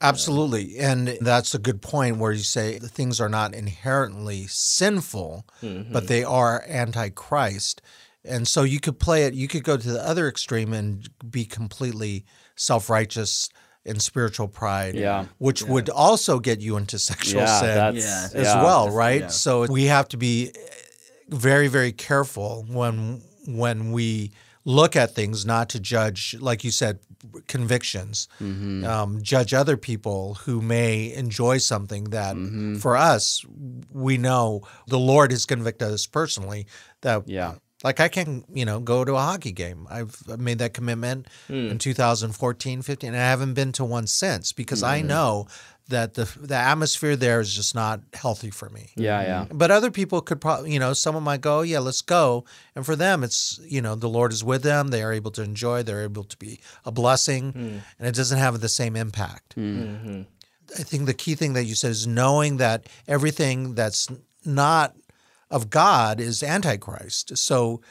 absolutely. 0.01 0.77
And 0.77 1.17
that's 1.21 1.53
a 1.53 1.59
good 1.59 1.81
point 1.81 2.17
where 2.17 2.31
you 2.31 2.43
say 2.43 2.77
the 2.77 2.89
things 2.89 3.19
are 3.19 3.29
not 3.29 3.53
inherently 3.53 4.47
sinful, 4.47 5.45
but 5.61 5.67
mm-hmm. 5.67 6.05
they 6.05 6.23
are 6.23 6.63
antichrist. 6.67 7.81
And 8.25 8.47
so 8.47 8.63
you 8.63 8.79
could 8.79 8.99
play 8.99 9.23
it, 9.23 9.33
you 9.33 9.47
could 9.47 9.63
go 9.63 9.75
to 9.75 9.91
the 9.91 10.05
other 10.05 10.27
extreme 10.27 10.73
and 10.73 11.09
be 11.29 11.45
completely 11.45 12.25
self 12.55 12.89
righteous 12.89 13.49
and 13.85 14.01
spiritual 14.01 14.47
pride, 14.47 14.95
Yeah. 14.95 15.25
which 15.39 15.63
would 15.63 15.89
also 15.89 16.39
get 16.39 16.61
you 16.61 16.77
into 16.77 16.97
sexual 16.99 17.41
Yeah, 17.41 17.59
sin 17.59 17.75
that's 17.75 17.97
Yeah. 18.33 18.39
as 18.39 18.47
yeah. 18.47 18.63
well, 18.63 18.89
right? 18.89 19.21
yeah. 19.21 19.27
So 19.27 19.65
we 19.67 19.85
have 19.85 20.07
to 20.09 20.17
be 20.17 20.53
very, 21.29 21.67
very 21.67 21.91
careful 21.91 22.65
when 22.69 23.21
when 23.45 23.91
we 23.91 24.31
look 24.65 24.95
at 24.95 25.13
things, 25.15 25.45
not 25.45 25.69
to 25.69 25.79
judge, 25.79 26.35
like 26.39 26.63
you 26.63 26.71
said, 26.71 26.99
convictions, 27.47 28.27
Mm-hmm. 28.41 28.85
um, 28.85 29.21
judge 29.21 29.53
other 29.53 29.77
people 29.77 30.35
who 30.45 30.61
may 30.61 31.13
enjoy 31.13 31.57
something 31.57 32.05
that, 32.05 32.35
Mm-hmm. 32.35 32.75
for 32.77 32.95
us, 32.95 33.45
we 33.91 34.17
know 34.17 34.61
the 34.87 34.99
Lord 34.99 35.31
has 35.31 35.45
convicted 35.45 35.89
us 35.89 36.05
personally 36.05 36.65
that. 37.01 37.27
Yeah. 37.27 37.55
Like 37.83 37.99
I 37.99 38.07
can, 38.07 38.45
you 38.53 38.65
know, 38.65 38.79
go 38.79 39.03
to 39.03 39.13
a 39.15 39.19
hockey 39.19 39.51
game. 39.51 39.87
I've 39.89 40.15
made 40.39 40.59
that 40.59 40.73
commitment 40.73 41.27
Hmm. 41.47 41.67
in 41.71 41.77
2014, 41.79 42.81
15, 42.81 43.09
and 43.09 43.17
I 43.17 43.29
haven't 43.29 43.53
been 43.55 43.71
to 43.73 43.83
one 43.83 44.07
since 44.07 44.53
because 44.53 44.81
I 44.83 44.99
Mm-hmm. 44.99 45.07
know 45.07 45.47
that 45.89 46.13
the 46.13 46.23
the 46.39 46.55
atmosphere 46.55 47.17
there 47.17 47.41
is 47.41 47.53
just 47.53 47.75
not 47.75 47.99
healthy 48.13 48.49
for 48.49 48.69
me. 48.69 48.91
Yeah, 48.95 49.21
yeah. 49.21 49.45
But 49.51 49.69
other 49.69 49.91
people 49.91 50.21
could 50.21 50.39
probably, 50.39 50.71
you 50.71 50.79
know, 50.79 50.93
someone 50.93 51.23
might 51.25 51.41
go, 51.41 51.61
yeah, 51.61 51.79
let's 51.79 52.01
go. 52.01 52.45
And 52.73 52.85
for 52.85 52.95
them, 52.95 53.21
it's, 53.21 53.59
you 53.67 53.81
know, 53.81 53.93
the 53.95 54.07
Lord 54.07 54.31
is 54.31 54.45
with 54.45 54.63
them. 54.63 54.87
They 54.87 55.03
are 55.03 55.11
able 55.11 55.31
to 55.31 55.41
enjoy. 55.43 55.83
They're 55.83 56.03
able 56.03 56.23
to 56.23 56.37
be 56.37 56.61
a 56.85 56.91
blessing. 56.91 57.51
And 57.99 58.07
it 58.07 58.15
doesn't 58.15 58.39
have 58.39 58.61
the 58.61 58.69
same 58.69 58.95
impact. 58.95 59.55
I 60.79 60.83
think 60.83 61.05
the 61.05 61.13
key 61.13 61.35
thing 61.35 61.53
that 61.53 61.65
you 61.65 61.75
said 61.75 61.91
is 61.91 62.07
knowing 62.07 62.57
that 62.57 62.87
everything 63.07 63.75
that's 63.75 64.07
not 64.45 64.95
of 65.53 65.69
God 65.69 66.19
is 66.19 66.43
antichrist. 66.43 67.37
So 67.37 67.81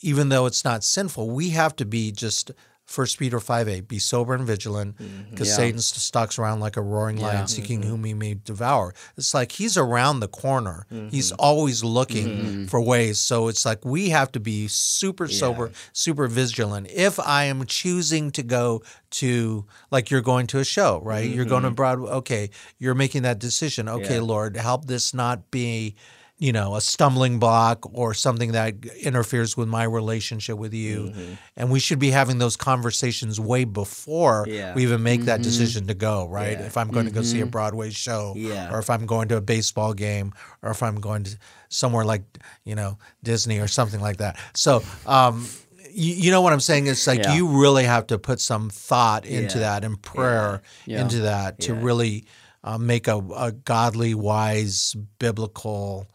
even 0.00 0.28
though 0.28 0.46
it's 0.46 0.64
not 0.64 0.84
sinful, 0.84 1.28
we 1.30 1.50
have 1.50 1.76
to 1.76 1.84
be 1.84 2.12
just. 2.12 2.50
1 2.94 3.06
Peter 3.18 3.38
5 3.38 3.68
8, 3.68 3.86
be 3.86 3.98
sober 3.98 4.32
and 4.32 4.46
vigilant 4.46 4.96
mm-hmm. 4.96 5.30
because 5.30 5.48
Yeah. 5.48 5.56
Satan 5.56 5.78
stalks 5.78 6.38
around 6.38 6.60
like 6.60 6.78
a 6.78 6.80
roaring 6.80 7.18
lion 7.18 7.40
Yeah. 7.40 7.44
seeking 7.44 7.80
mm-hmm. 7.82 7.90
whom 7.90 8.04
he 8.04 8.14
may 8.14 8.32
devour. 8.32 8.94
It's 9.18 9.34
like 9.34 9.52
he's 9.52 9.76
around 9.76 10.20
the 10.20 10.26
corner. 10.28 10.86
He's 11.10 11.30
mm-hmm. 11.30 11.36
always 11.38 11.84
looking 11.84 12.66
for 12.66 12.80
ways. 12.80 13.18
So 13.18 13.48
it's 13.48 13.66
like 13.66 13.84
we 13.84 14.08
have 14.08 14.32
to 14.32 14.40
be 14.40 14.68
super 14.68 15.28
sober, 15.28 15.70
super 15.92 16.28
vigilant. 16.28 16.86
If 16.90 17.20
I 17.20 17.44
am 17.44 17.66
choosing 17.66 18.30
to 18.30 18.42
go 18.42 18.82
to, 19.20 19.66
like 19.90 20.10
you're 20.10 20.22
going 20.22 20.46
to 20.46 20.58
a 20.58 20.64
show, 20.64 21.02
right? 21.04 21.28
You're 21.28 21.44
going 21.44 21.64
to 21.64 21.70
Broadway. 21.70 22.10
Okay, 22.10 22.48
you're 22.78 22.94
making 22.94 23.20
that 23.24 23.38
decision. 23.38 23.86
Okay, 23.86 24.14
Yeah. 24.14 24.22
Lord, 24.22 24.56
help 24.56 24.86
this 24.86 25.12
not 25.12 25.50
be 25.50 25.94
you 26.40 26.52
know, 26.52 26.76
a 26.76 26.80
stumbling 26.80 27.40
block 27.40 27.84
or 27.92 28.14
something 28.14 28.52
that 28.52 28.74
interferes 29.02 29.56
with 29.56 29.66
my 29.66 29.82
relationship 29.82 30.56
with 30.56 30.72
you. 30.72 31.06
Mm-hmm. 31.10 31.32
And 31.56 31.68
we 31.70 31.80
should 31.80 31.98
be 31.98 32.10
having 32.12 32.38
those 32.38 32.56
conversations 32.56 33.40
way 33.40 33.64
before 33.64 34.46
Yeah. 34.48 34.72
we 34.74 34.84
even 34.84 35.02
make 35.02 35.22
that 35.22 35.42
decision 35.42 35.88
to 35.88 35.94
go, 35.94 36.28
right? 36.28 36.52
Yeah. 36.58 36.66
If 36.66 36.76
I'm 36.76 36.88
going 36.90 37.06
to 37.06 37.12
go 37.12 37.22
see 37.22 37.40
a 37.40 37.46
Broadway 37.46 37.90
show 37.90 38.34
Yeah. 38.36 38.72
or 38.72 38.78
if 38.78 38.88
I'm 38.88 39.04
going 39.04 39.26
to 39.28 39.36
a 39.36 39.40
baseball 39.40 39.94
game 39.94 40.32
or 40.62 40.70
if 40.70 40.80
I'm 40.80 41.00
going 41.00 41.24
to 41.24 41.36
somewhere 41.70 42.04
like, 42.04 42.22
you 42.64 42.76
know, 42.76 42.98
Disney 43.24 43.58
or 43.58 43.66
something 43.66 44.00
like 44.00 44.18
that. 44.18 44.38
So, 44.54 44.84
um, 45.06 45.44
you, 45.90 46.14
you 46.14 46.30
know 46.30 46.40
what 46.40 46.52
I'm 46.52 46.60
saying? 46.60 46.86
It's 46.86 47.08
like 47.08 47.24
Yeah. 47.24 47.34
you 47.34 47.48
really 47.48 47.82
have 47.82 48.06
to 48.08 48.18
put 48.18 48.40
some 48.40 48.70
thought 48.70 49.26
into 49.26 49.58
Yeah. 49.58 49.64
that 49.80 49.84
and 49.84 50.00
prayer 50.00 50.62
Yeah. 50.86 51.00
into 51.00 51.18
that 51.22 51.58
to 51.62 51.72
Yeah. 51.74 51.82
really 51.82 52.24
uh, 52.64 52.76
make 52.76 53.06
a, 53.08 53.16
a 53.36 53.52
godly, 53.52 54.14
wise, 54.14 54.94
biblical, 55.20 56.06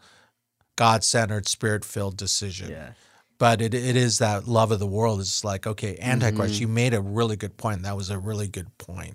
God 0.76 1.04
centered, 1.04 1.48
spirit 1.48 1.84
filled 1.84 2.16
decision. 2.16 2.70
Yeah. 2.70 2.90
But 3.38 3.60
it, 3.60 3.74
it 3.74 3.96
is 3.96 4.18
that 4.18 4.46
love 4.46 4.70
of 4.70 4.78
the 4.78 4.86
world. 4.86 5.20
It's 5.20 5.44
like, 5.44 5.66
okay, 5.66 5.98
Antichrist, 6.00 6.54
Mm-hmm. 6.54 6.60
you 6.62 6.68
made 6.68 6.94
a 6.94 7.00
really 7.00 7.36
good 7.36 7.56
point. 7.56 7.82
That 7.82 7.96
was 7.96 8.08
a 8.10 8.18
really 8.18 8.46
good 8.48 8.76
point. 8.78 9.14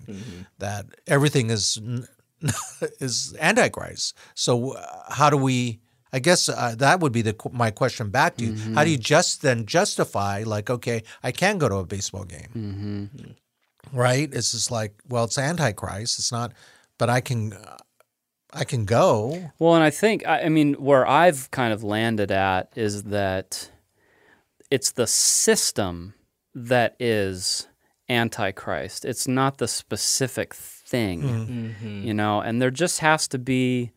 That 0.58 0.86
everything 1.06 1.50
is 1.50 1.80
is 3.00 3.34
Antichrist. 3.40 4.16
So 4.34 4.72
uh, 4.72 4.86
how 5.12 5.30
do 5.30 5.36
we? 5.36 5.80
I 6.12 6.18
guess 6.18 6.48
uh, 6.48 6.74
that 6.78 7.00
would 7.00 7.12
be 7.12 7.22
the 7.22 7.36
my 7.52 7.70
question 7.70 8.10
back 8.10 8.36
to 8.36 8.44
you. 8.44 8.52
Mm-hmm. 8.52 8.74
How 8.74 8.84
do 8.84 8.90
you 8.90 8.98
just 8.98 9.42
then 9.42 9.64
justify 9.64 10.42
like, 10.44 10.68
okay, 10.68 11.02
I 11.22 11.30
can 11.32 11.58
go 11.58 11.68
to 11.68 11.76
a 11.76 11.86
baseball 11.86 12.24
game, 12.24 12.48
Mm-hmm. 13.14 13.96
right? 13.98 14.28
It's 14.32 14.52
just 14.52 14.70
like, 14.70 14.94
well, 15.08 15.24
it's 15.24 15.38
Antichrist. 15.38 16.18
It's 16.18 16.32
not, 16.32 16.52
but 16.98 17.08
I 17.10 17.20
can, 17.20 17.52
uh, 17.52 17.76
I 18.52 18.64
can 18.64 18.84
go. 18.84 19.52
Well, 19.58 19.74
and 19.74 19.84
I 19.84 19.90
think, 19.90 20.26
I 20.26 20.42
I 20.42 20.48
mean, 20.48 20.74
where 20.74 21.06
I've 21.06 21.50
kind 21.50 21.72
of 21.72 21.84
landed 21.84 22.30
at 22.30 22.72
is 22.76 23.04
that 23.04 23.70
it's 24.70 24.92
the 24.92 25.06
system 25.06 26.14
that 26.54 26.96
is 26.98 27.68
antichrist. 28.08 29.04
It's 29.04 29.28
not 29.28 29.58
the 29.58 29.68
specific 29.68 30.54
thing, 30.54 31.22
mm-hmm. 31.22 31.66
Mm-hmm. 31.66 32.02
you 32.06 32.14
know, 32.14 32.40
and 32.40 32.60
there 32.60 32.70
just 32.70 32.98
has 33.00 33.28
to 33.28 33.38
be 33.38 33.92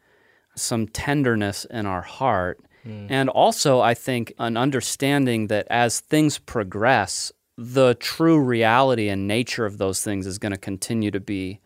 some 0.55 0.87
tenderness 0.87 1.65
in 1.65 1.85
our 1.85 2.03
heart. 2.03 2.59
Mm. 2.85 3.07
And 3.09 3.29
also, 3.29 3.79
I 3.81 3.93
think, 3.93 4.33
an 4.37 4.55
understanding 4.55 5.47
that 5.47 5.67
as 5.69 5.99
things 5.99 6.37
progress, 6.37 7.31
the 7.57 7.95
true 7.95 8.39
reality 8.39 9.09
and 9.09 9.27
nature 9.27 9.65
of 9.65 9.77
those 9.77 10.03
things 10.03 10.27
is 10.27 10.37
going 10.37 10.51
to 10.51 10.57
continue 10.57 11.11
to 11.11 11.19
be 11.19 11.59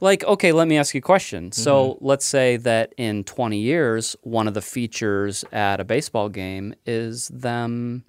like, 0.00 0.24
okay, 0.24 0.52
let 0.52 0.68
me 0.68 0.76
ask 0.76 0.94
you 0.94 0.98
a 0.98 1.02
question. 1.02 1.52
So 1.52 1.94
mm-hmm. 1.94 2.04
let's 2.04 2.26
say 2.26 2.56
that 2.58 2.94
in 2.96 3.24
20 3.24 3.58
years, 3.58 4.16
one 4.22 4.48
of 4.48 4.54
the 4.54 4.62
features 4.62 5.44
at 5.52 5.80
a 5.80 5.84
baseball 5.84 6.28
game 6.28 6.74
is 6.86 7.28
them 7.28 8.04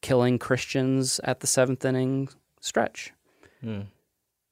killing 0.00 0.38
Christians 0.38 1.20
at 1.24 1.40
the 1.40 1.46
seventh 1.46 1.84
inning 1.84 2.28
stretch. 2.60 3.12
Hmm. 3.62 3.82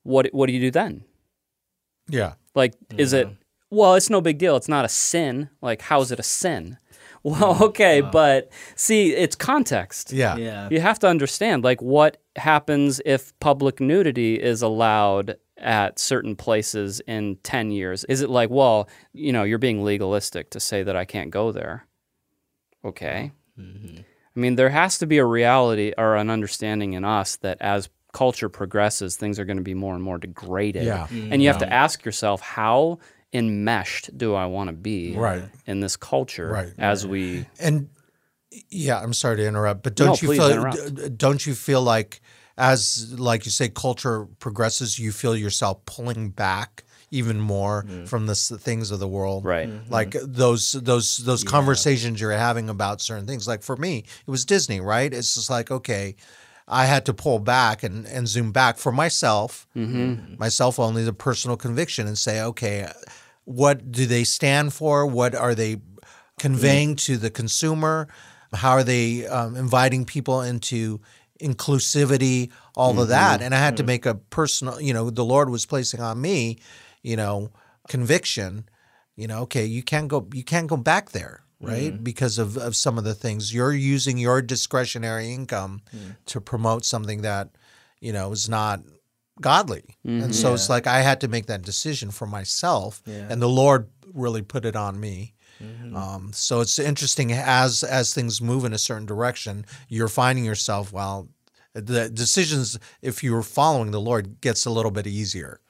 What 0.02 0.28
what 0.32 0.46
do 0.46 0.52
you 0.52 0.60
do 0.60 0.70
then? 0.70 1.04
Yeah. 2.08 2.34
Like, 2.54 2.74
is 2.96 3.12
it? 3.12 3.28
Well, 3.70 3.94
it's 3.94 4.10
no 4.10 4.20
big 4.20 4.38
deal. 4.38 4.56
It's 4.56 4.68
not 4.68 4.84
a 4.84 4.88
sin. 4.88 5.50
Like, 5.60 5.82
how 5.82 6.00
is 6.00 6.10
it 6.10 6.18
a 6.18 6.24
sin? 6.24 6.78
Well, 7.22 7.62
okay, 7.64 8.00
but 8.00 8.50
see, 8.76 9.12
it's 9.12 9.36
context. 9.36 10.10
Yeah. 10.10 10.36
Yeah. 10.36 10.68
You 10.70 10.80
have 10.80 10.98
to 11.00 11.06
understand, 11.06 11.62
like, 11.62 11.82
what 11.82 12.16
happens 12.36 13.02
if 13.04 13.38
public 13.40 13.78
nudity 13.78 14.40
is 14.40 14.62
allowed 14.62 15.36
at 15.60 15.98
certain 15.98 16.36
places 16.36 17.00
in 17.06 17.36
10 17.42 17.70
years? 17.70 18.04
Is 18.04 18.20
it 18.22 18.30
like, 18.30 18.50
well, 18.50 18.88
you 19.12 19.32
know, 19.32 19.42
you're 19.44 19.58
being 19.58 19.84
legalistic 19.84 20.50
to 20.50 20.60
say 20.60 20.82
that 20.82 20.96
I 20.96 21.04
can't 21.04 21.30
go 21.30 21.52
there? 21.52 21.86
Okay. 22.84 23.32
Mm-hmm. 23.58 23.98
I 24.36 24.40
mean, 24.40 24.54
there 24.56 24.70
has 24.70 24.98
to 24.98 25.06
be 25.06 25.18
a 25.18 25.24
reality 25.24 25.92
or 25.98 26.16
an 26.16 26.30
understanding 26.30 26.94
in 26.94 27.04
us 27.04 27.36
that 27.36 27.58
as 27.60 27.88
culture 28.12 28.48
progresses, 28.48 29.16
things 29.16 29.38
are 29.38 29.44
going 29.44 29.56
to 29.58 29.62
be 29.62 29.74
more 29.74 29.94
and 29.94 30.02
more 30.02 30.18
degraded. 30.18 30.84
Yeah. 30.84 31.06
And 31.10 31.42
you 31.42 31.48
have 31.48 31.58
to 31.58 31.72
ask 31.72 32.04
yourself, 32.04 32.40
how 32.40 32.98
enmeshed 33.32 34.16
do 34.16 34.34
I 34.34 34.46
want 34.46 34.68
to 34.68 34.72
be 34.74 35.14
Right. 35.16 35.44
in 35.66 35.80
this 35.80 35.96
culture 35.96 36.48
Right. 36.48 36.72
as 36.78 37.06
we 37.06 37.46
And 37.60 37.88
yeah, 38.68 38.98
I'm 39.00 39.12
sorry 39.12 39.36
to 39.36 39.46
interrupt, 39.46 39.84
but 39.84 39.94
don't 39.94 40.20
No, 40.20 40.28
you 40.28 40.36
feel 40.36 40.50
interrupt. 40.50 41.16
don't 41.18 41.46
you 41.46 41.54
feel 41.54 41.82
like 41.82 42.20
as 42.56 43.18
like 43.18 43.44
you 43.44 43.50
say 43.50 43.68
culture 43.68 44.26
progresses, 44.38 44.98
you 44.98 45.12
feel 45.12 45.36
yourself 45.36 45.84
pulling 45.86 46.30
back 46.30 46.84
even 47.10 47.40
more 47.40 47.84
mm. 47.84 48.08
from 48.08 48.26
the 48.26 48.34
things 48.34 48.90
of 48.90 49.00
the 49.00 49.08
world, 49.08 49.44
Right. 49.44 49.68
Mm-hmm. 49.68 49.92
Like 49.92 50.14
those 50.22 50.72
those 50.72 51.18
those 51.18 51.42
conversations 51.44 52.20
you're 52.20 52.30
having 52.32 52.68
about 52.68 53.00
certain 53.00 53.26
things. 53.26 53.48
Like 53.48 53.62
for 53.62 53.76
me, 53.76 53.98
it 53.98 54.30
was 54.30 54.44
Disney, 54.44 54.80
right? 54.80 55.12
It's 55.12 55.34
just 55.34 55.50
like 55.50 55.70
okay. 55.70 56.16
I 56.72 56.84
had 56.84 57.04
to 57.06 57.14
pull 57.14 57.40
back 57.40 57.82
and, 57.82 58.06
and 58.06 58.28
zoom 58.28 58.52
back 58.52 58.78
for 58.78 58.92
myself, 58.92 59.66
mm-hmm. 59.74 60.12
Mm-hmm. 60.12 60.34
myself 60.38 60.78
only, 60.78 61.02
the 61.02 61.12
personal 61.12 61.56
conviction, 61.56 62.06
and 62.06 62.16
say, 62.16 62.40
okay, 62.42 62.88
what 63.44 63.90
do 63.90 64.06
they 64.06 64.22
stand 64.22 64.72
for? 64.72 65.04
What 65.04 65.34
are 65.34 65.52
they 65.52 65.80
conveying 66.38 66.94
to 66.96 67.16
the 67.16 67.28
consumer? 67.28 68.06
How 68.52 68.70
are 68.70 68.84
they 68.84 69.26
um, 69.26 69.56
inviting 69.56 70.04
people 70.04 70.42
into 70.42 71.00
inclusivity, 71.40 72.50
all 72.74 73.00
of 73.00 73.08
that? 73.08 73.36
Mm-hmm. 73.36 73.44
And 73.44 73.54
I 73.54 73.58
had 73.58 73.76
to 73.76 73.82
mm-hmm. 73.82 73.88
make 73.88 74.06
a 74.06 74.14
personal, 74.14 74.80
you 74.80 74.92
know, 74.92 75.10
the 75.10 75.24
Lord 75.24 75.50
was 75.50 75.66
placing 75.66 76.00
on 76.00 76.20
me, 76.20 76.58
you 77.02 77.16
know, 77.16 77.50
conviction. 77.88 78.68
You 79.16 79.26
know, 79.26 79.40
okay, 79.40 79.66
you 79.66 79.82
can't 79.82 80.08
go, 80.08 80.26
you 80.32 80.44
can't 80.44 80.66
go 80.66 80.76
back 80.76 81.10
there, 81.10 81.42
right? 81.60 81.92
Mm-hmm. 81.92 82.04
Because 82.04 82.38
of, 82.38 82.56
of 82.56 82.74
some 82.74 82.96
of 82.96 83.04
the 83.04 83.14
things 83.14 83.52
you're 83.52 83.74
using 83.74 84.16
your 84.16 84.40
discretionary 84.40 85.32
income 85.32 85.82
mm. 85.94 86.16
to 86.26 86.40
promote 86.40 86.86
something 86.86 87.22
that, 87.22 87.50
you 88.00 88.12
know, 88.12 88.32
is 88.32 88.48
not 88.48 88.80
godly. 89.40 89.96
And 90.04 90.34
so 90.34 90.54
it's 90.54 90.68
like 90.70 90.86
I 90.86 91.00
had 91.00 91.20
to 91.20 91.28
make 91.28 91.46
that 91.46 91.62
decision 91.62 92.10
for 92.10 92.26
myself, 92.26 93.02
and 93.06 93.42
the 93.42 93.48
Lord 93.48 93.88
really 94.14 94.42
put 94.42 94.64
it 94.64 94.76
on 94.76 95.00
me. 95.00 95.34
Um, 95.94 96.30
so 96.32 96.60
it's 96.60 96.78
interesting 96.78 97.32
as 97.32 97.82
as 97.82 98.14
things 98.14 98.40
move 98.40 98.64
in 98.64 98.72
a 98.72 98.78
certain 98.78 99.06
direction, 99.06 99.64
you're 99.88 100.08
finding 100.08 100.44
yourself 100.44 100.92
well. 100.92 101.28
The 101.74 102.08
decisions, 102.10 102.78
if 103.00 103.22
you're 103.22 103.42
following 103.42 103.92
the 103.92 104.00
Lord, 104.00 104.40
gets 104.40 104.66
a 104.66 104.70
little 104.70 104.90
bit 104.90 105.06
easier. 105.06 105.60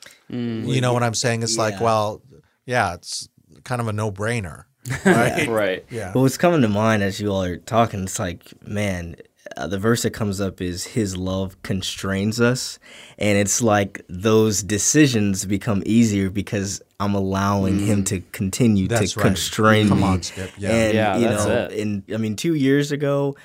You 0.75 0.81
know 0.81 0.93
what 0.95 1.03
I'm 1.03 1.15
saying? 1.15 1.43
It's 1.43 1.59
like, 1.59 1.75
well, 1.81 2.23
yeah, 2.65 2.95
it's 2.95 3.29
kind 3.65 3.81
of 3.81 3.89
a 3.89 3.93
no 3.93 4.11
brainer, 4.11 4.65
right? 5.05 5.47
right. 5.49 5.85
yeah. 5.91 6.13
But 6.15 6.21
what's 6.21 6.39
coming 6.39 6.63
to 6.63 6.69
mind 6.69 7.03
as 7.03 7.21
you 7.21 7.31
all 7.31 7.43
are 7.43 7.57
talking, 7.59 8.05
it's 8.05 8.19
like, 8.19 8.51
man, 8.67 9.17
uh, 9.61 9.67
the 9.67 9.79
verse 9.79 10.03
that 10.03 10.11
comes 10.11 10.41
up 10.41 10.61
is 10.61 10.85
His 10.85 11.17
love 11.17 11.61
constrains 11.63 12.41
us. 12.41 12.79
And 13.19 13.39
it's 13.39 13.63
like 13.63 14.03
those 14.09 14.63
decisions 14.63 15.45
become 15.45 15.83
easier 15.87 16.31
because 16.31 16.83
I'm 16.99 17.15
allowing 17.15 17.79
Him 17.79 18.05
to 18.05 18.21
continue 18.33 18.89
That's 18.89 19.13
to 19.15 19.21
right. 19.21 19.27
constrain 19.27 19.89
Come 19.89 19.99
me. 20.01 20.05
on, 20.05 20.23
Skip. 20.23 20.51
Yeah. 20.59 20.71
And, 20.71 20.95
Yeah, 20.95 21.17
you 21.19 21.29
that's 21.29 21.47
know, 21.47 21.65
it. 21.71 21.79
and 21.81 22.03
I 22.13 22.17
mean, 22.17 22.37
two 22.37 22.55
years 22.55 22.93
ago, 22.93 23.37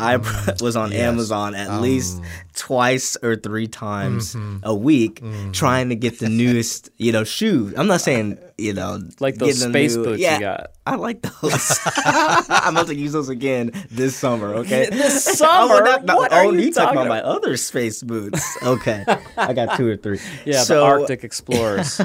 I 0.00 0.16
was 0.60 0.76
on 0.76 0.92
Amazon 0.92 1.54
at 1.54 1.80
least 1.80 2.18
um, 2.18 2.24
twice 2.54 3.16
or 3.22 3.36
three 3.36 3.66
times 3.68 4.34
mm-hmm. 4.34 4.58
a 4.62 4.74
week 4.74 5.20
mm. 5.20 5.52
trying 5.52 5.88
to 5.90 5.96
get 5.96 6.18
the 6.18 6.28
newest, 6.40 6.90
you 6.96 7.12
know, 7.12 7.24
shoes. 7.24 7.74
I'm 7.76 7.86
not 7.86 8.00
saying, 8.00 8.38
you 8.58 8.72
know, 8.74 9.00
Like 9.20 9.36
those 9.36 9.60
space 9.60 9.96
new- 9.96 10.04
boots 10.04 10.20
yeah, 10.20 10.34
you 10.34 10.40
got. 10.40 10.72
I 10.86 10.96
like 10.96 11.22
those. 11.22 11.78
I'm 11.96 12.76
about 12.76 12.88
to 12.88 12.94
use 12.94 13.12
those 13.12 13.28
again 13.28 13.72
this 13.90 14.16
summer. 14.16 14.54
Okay. 14.56 14.88
This 14.90 15.28
Oh, 15.28 15.34
summer? 15.34 15.84
not- 15.84 16.04
not- 16.04 16.16
What 16.16 16.32
oh, 16.32 16.36
are 16.36 16.44
you 16.46 16.52
you 16.52 16.72
talking 16.72 16.96
talking 16.96 16.98
about 16.98 17.08
my 17.08 17.22
other 17.22 17.56
space 17.56 18.02
boots? 18.02 18.42
Okay, 18.62 19.04
I 19.36 19.52
got 19.52 19.76
two 19.76 19.88
or 19.88 19.96
three. 19.96 20.18
Yeah, 20.44 20.62
so, 20.62 20.80
the 20.80 20.82
Arctic 20.82 21.24
Explorers. 21.24 22.00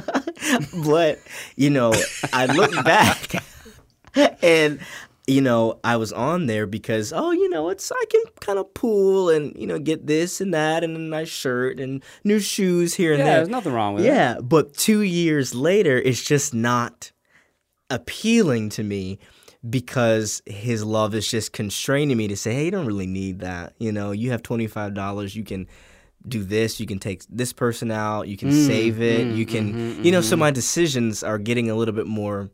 But 0.86 1.20
you 1.56 1.70
know, 1.70 1.94
I 2.32 2.46
look 2.46 2.72
back 2.84 3.44
and 4.42 4.80
you 5.28 5.42
know, 5.42 5.80
I 5.84 5.98
was 5.98 6.14
on 6.14 6.46
there 6.46 6.68
because 6.68 7.12
oh, 7.12 7.32
you 7.32 7.50
know, 7.50 7.70
it's 7.70 7.92
I 7.92 8.04
can 8.10 8.22
kind 8.42 8.60
of 8.60 8.74
pool 8.74 9.30
and 9.30 9.56
you 9.58 9.66
know 9.66 9.80
get 9.80 10.08
this 10.08 10.40
and 10.40 10.54
that 10.54 10.84
and 10.84 10.96
a 10.96 11.00
nice 11.00 11.30
shirt 11.30 11.80
and 11.80 12.04
new 12.24 12.40
shoes 12.40 12.94
here 12.94 13.14
and 13.14 13.20
yeah, 13.20 13.26
there. 13.26 13.36
there's 13.38 13.50
nothing 13.50 13.74
wrong 13.74 13.96
with 13.96 14.06
it. 14.06 14.08
Yeah, 14.08 14.40
but 14.42 14.74
two 14.74 15.02
years 15.02 15.56
later, 15.56 15.98
it's 15.98 16.24
just 16.24 16.54
not 16.54 17.12
appealing 17.90 18.70
to 18.70 18.84
me 18.84 19.20
because 19.68 20.42
his 20.46 20.84
love 20.84 21.16
is 21.16 21.30
just 21.30 21.54
constraining 21.54 22.18
me 22.18 22.28
to 22.28 22.36
say, 22.36 22.54
hey, 22.54 22.66
you 22.66 22.72
don't 22.72 22.86
really 22.86 23.08
need 23.08 23.40
that. 23.40 23.74
You 23.80 23.92
know, 23.92 24.12
you 24.12 24.32
have 24.32 24.44
$25, 24.44 25.36
you 25.36 25.44
can 25.44 25.68
do 26.28 26.44
this, 26.44 26.80
you 26.80 26.86
can 26.86 27.00
take 27.00 27.24
this 27.30 27.54
person 27.54 27.92
out, 27.92 28.28
you 28.28 28.38
can 28.38 28.50
mm, 28.50 28.66
save 28.66 29.02
it, 29.02 29.28
mm, 29.28 29.36
you 29.36 29.46
can, 29.46 29.74
mm-hmm, 29.74 30.04
you 30.04 30.12
know, 30.12 30.22
so 30.22 30.34
mm-hmm. 30.34 30.42
my 30.42 30.52
decisions 30.52 31.24
are 31.24 31.38
getting 31.38 31.70
a 31.70 31.76
little 31.76 31.94
bit 31.94 32.08
more 32.08 32.50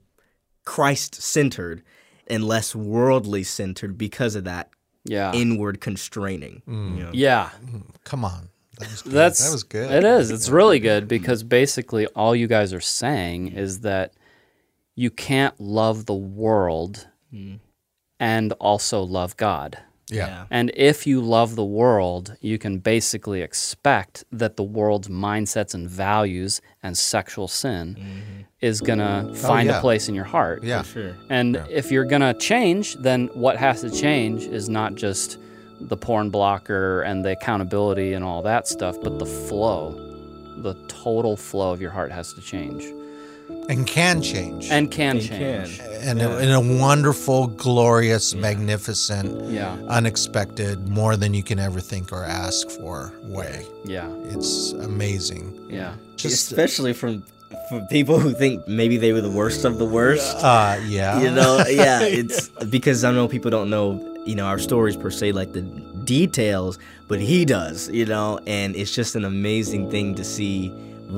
Christ 0.66 1.16
centered 1.16 1.84
and 2.32 2.44
less 2.44 2.74
worldly 2.76 3.44
centered 3.44 3.98
because 3.98 4.36
of 4.36 4.46
that 4.46 4.70
Yeah. 5.04 5.34
inward 5.34 5.82
constraining. 5.82 6.62
you 6.66 6.74
mm. 6.74 6.98
know? 7.00 7.12
yeah. 7.14 7.50
Mm, 7.64 7.84
come 8.04 8.26
on, 8.26 8.50
that 8.80 8.90
was 8.90 9.02
good. 9.02 9.14
That's 9.14 9.46
that 9.46 9.52
was 9.52 9.64
good. 9.64 9.92
It 9.92 10.04
is. 10.04 10.32
It's 10.32 10.50
really 10.50 10.80
mm. 10.80 10.84
good 10.84 11.08
because 11.08 11.44
basically 11.44 12.08
all 12.08 12.36
you 12.36 12.48
guys 12.48 12.74
are 12.74 12.82
saying 12.82 13.50
is 13.50 13.82
that 13.82 14.14
you 14.96 15.12
can't 15.12 15.60
love 15.60 16.06
the 16.06 16.16
world 16.16 17.08
and 18.20 18.54
also 18.54 19.02
love 19.02 19.36
God. 19.38 19.78
Yeah. 20.12 20.46
And 20.50 20.72
if 20.76 21.08
you 21.08 21.22
love 21.22 21.56
the 21.56 21.66
world, 21.66 22.36
you 22.42 22.58
can 22.58 22.80
basically 22.80 23.42
expect 23.42 24.24
that 24.32 24.58
the 24.58 24.64
world's 24.64 25.08
mindsets 25.08 25.74
and 25.74 25.90
values 25.90 26.62
and 26.84 26.98
sexual 26.98 27.48
sin 27.48 27.96
mm-hmm. 27.96 28.42
is 28.60 28.82
going 28.82 29.00
to 29.00 29.28
oh, 29.30 29.34
find 29.34 29.70
yeah. 29.70 29.78
a 29.78 29.82
place 29.82 30.10
in 30.10 30.16
your 30.16 30.26
heart. 30.26 30.64
Yeah. 30.64 30.84
Sure. 30.84 31.16
And 31.30 31.56
if 31.70 31.92
you're 31.92 32.06
going 32.06 32.22
to 32.22 32.34
change, 32.34 32.96
then 32.96 33.28
what 33.34 33.58
has 33.58 33.82
to 33.82 33.90
change 33.90 34.44
is 34.44 34.70
not 34.70 34.96
just 34.96 35.38
the 35.80 35.98
porn 35.98 36.30
blocker 36.30 37.02
and 37.02 37.26
the 37.26 37.32
accountability 37.32 38.14
and 38.14 38.24
all 38.24 38.42
that 38.44 38.68
stuff, 38.68 38.98
but 39.02 39.18
the 39.18 39.26
flow. 39.26 40.08
The 40.58 40.76
total 40.88 41.38
flow 41.38 41.72
of 41.72 41.82
your 41.82 41.90
heart 41.90 42.12
has 42.12 42.34
to 42.34 42.42
change 42.42 42.84
And 43.72 43.88
can 43.88 44.22
change. 44.22 44.70
and 44.70 44.92
can 44.92 45.16
And 45.18 45.26
change. 45.28 45.78
can. 45.80 46.20
and 46.20 46.22
in 46.46 46.52
a 46.52 46.60
wonderful, 46.88 47.48
glorious, 47.48 48.36
magnificent, 48.36 49.50
Yeah. 49.50 49.76
unexpected, 49.88 50.88
more 50.90 51.16
than 51.16 51.34
you 51.34 51.44
can 51.44 51.58
ever 51.60 51.80
think 51.80 52.12
or 52.12 52.24
ask 52.26 52.70
for 52.70 53.14
way. 53.24 53.66
Yeah. 53.86 54.10
It's 54.36 54.74
amazing. 54.74 55.46
Yeah. 55.70 55.94
Just 56.18 56.52
Especially 56.52 56.94
from 56.94 57.24
for 57.70 57.80
people 57.90 58.18
who 58.20 58.32
think 58.34 58.68
maybe 58.68 58.98
they 58.98 59.14
were 59.14 59.22
the 59.22 59.36
worst 59.42 59.64
of 59.66 59.78
the 59.78 59.86
worst. 59.86 60.36
uh 60.44 60.78
yeah. 60.88 61.20
you 61.22 61.30
know 61.40 61.54
yeah 61.84 62.00
it's 62.20 62.48
because 62.78 63.04
i 63.04 63.12
know 63.12 63.28
people 63.28 63.52
don't 63.52 63.70
know 63.70 63.88
you 64.26 64.36
know 64.36 64.46
our 64.46 64.58
stories 64.60 64.96
per 64.96 65.12
se 65.12 65.32
like 65.34 65.52
the 65.52 65.62
details 66.16 66.80
but 67.10 67.20
he 67.20 67.44
does 67.46 67.90
you 67.90 68.06
know 68.06 68.40
and 68.48 68.76
it's 68.76 68.94
just 68.96 69.16
an 69.16 69.26
amazing 69.26 69.84
thing 69.92 70.16
to 70.16 70.24
see 70.24 70.70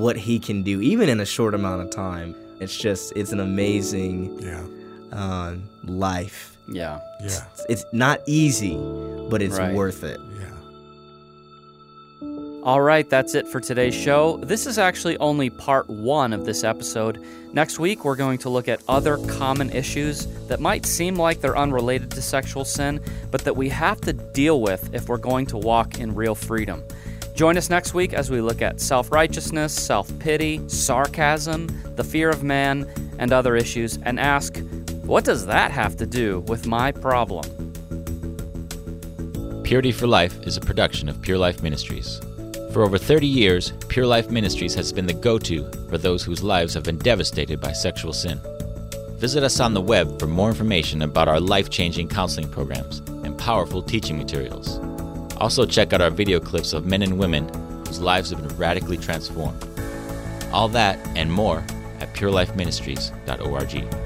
what 0.02 0.16
he 0.16 0.38
can 0.40 0.62
do 0.64 0.80
even 0.80 1.08
in 1.08 1.20
a 1.20 1.24
short 1.36 1.54
amount 1.54 1.80
of 1.82 1.88
time 1.90 2.34
it's 2.60 2.76
just 2.76 3.12
it's 3.16 3.32
an 3.32 3.40
amazing 3.40 4.38
Yeah. 4.40 4.64
uh, 5.12 5.54
life 5.84 6.56
Yeah. 6.68 7.00
Yeah. 7.20 7.44
it's 7.68 7.84
not 7.92 8.20
easy 8.26 8.76
but 9.30 9.42
it's 9.42 9.58
Right. 9.58 9.74
worth 9.74 10.02
it 10.04 10.20
Yeah. 10.38 10.50
All 12.62 12.80
right, 12.80 13.08
that's 13.10 13.34
it 13.34 13.46
for 13.46 13.60
today's 13.60 13.94
show. 13.94 14.38
This 14.38 14.66
is 14.66 14.78
actually 14.78 15.18
only 15.18 15.50
part 15.50 15.86
one 15.90 16.32
of 16.32 16.46
this 16.46 16.64
episode. 16.64 17.22
Next 17.52 17.78
week, 17.78 18.06
we're 18.06 18.16
going 18.16 18.38
to 18.38 18.48
look 18.48 18.68
at 18.68 18.80
other 18.88 19.18
common 19.18 19.68
issues 19.68 20.26
that 20.48 20.60
might 20.60 20.86
seem 20.86 21.16
like 21.16 21.42
they're 21.42 21.58
unrelated 21.58 22.10
to 22.12 22.22
sexual 22.22 22.64
sin, 22.64 23.00
but 23.30 23.42
that 23.44 23.54
we 23.54 23.68
have 23.68 24.00
to 24.02 24.14
deal 24.14 24.62
with 24.62 24.94
if 24.94 25.10
we're 25.10 25.18
going 25.18 25.44
to 25.46 25.58
walk 25.58 25.98
in 26.00 26.14
real 26.14 26.34
freedom. 26.34 26.82
Join 27.34 27.58
us 27.58 27.68
next 27.68 27.94
week 27.94 28.12
as 28.12 28.30
we 28.30 28.40
look 28.40 28.62
at 28.62 28.80
self 28.80 29.10
righteousness, 29.10 29.74
self 29.74 30.16
pity, 30.20 30.60
sarcasm, 30.68 31.66
the 31.96 32.04
fear 32.04 32.30
of 32.30 32.44
man, 32.44 32.88
and 33.18 33.32
other 33.32 33.56
issues, 33.56 33.98
and 34.04 34.20
ask, 34.20 34.58
what 35.02 35.24
does 35.24 35.46
that 35.46 35.72
have 35.72 35.96
to 35.96 36.06
do 36.06 36.40
with 36.40 36.66
my 36.66 36.92
problem? 36.92 37.44
Purity 39.64 39.90
for 39.90 40.06
Life 40.06 40.46
is 40.46 40.56
a 40.56 40.60
production 40.60 41.08
of 41.08 41.20
Pure 41.22 41.38
Life 41.38 41.62
Ministries. 41.62 42.20
For 42.72 42.82
over 42.82 42.98
30 42.98 43.26
years, 43.26 43.72
Pure 43.88 44.06
Life 44.06 44.30
Ministries 44.30 44.74
has 44.74 44.92
been 44.92 45.06
the 45.06 45.12
go 45.12 45.38
to 45.38 45.68
for 45.88 45.98
those 45.98 46.22
whose 46.22 46.42
lives 46.42 46.72
have 46.74 46.84
been 46.84 46.98
devastated 46.98 47.60
by 47.60 47.72
sexual 47.72 48.12
sin. 48.12 48.40
Visit 49.18 49.42
us 49.42 49.58
on 49.58 49.74
the 49.74 49.80
web 49.80 50.20
for 50.20 50.26
more 50.26 50.48
information 50.48 51.02
about 51.02 51.28
our 51.28 51.40
life 51.40 51.68
changing 51.68 52.08
counseling 52.08 52.48
programs 52.48 52.98
and 53.24 53.36
powerful 53.38 53.82
teaching 53.82 54.18
materials. 54.18 54.78
Also, 55.38 55.66
check 55.66 55.92
out 55.92 56.00
our 56.00 56.10
video 56.10 56.40
clips 56.40 56.72
of 56.72 56.86
men 56.86 57.02
and 57.02 57.18
women 57.18 57.48
whose 57.86 58.00
lives 58.00 58.30
have 58.30 58.46
been 58.46 58.56
radically 58.56 58.96
transformed. 58.96 59.62
All 60.52 60.68
that 60.68 60.98
and 61.16 61.32
more 61.32 61.58
at 62.00 62.14
purelifeministries.org. 62.14 64.03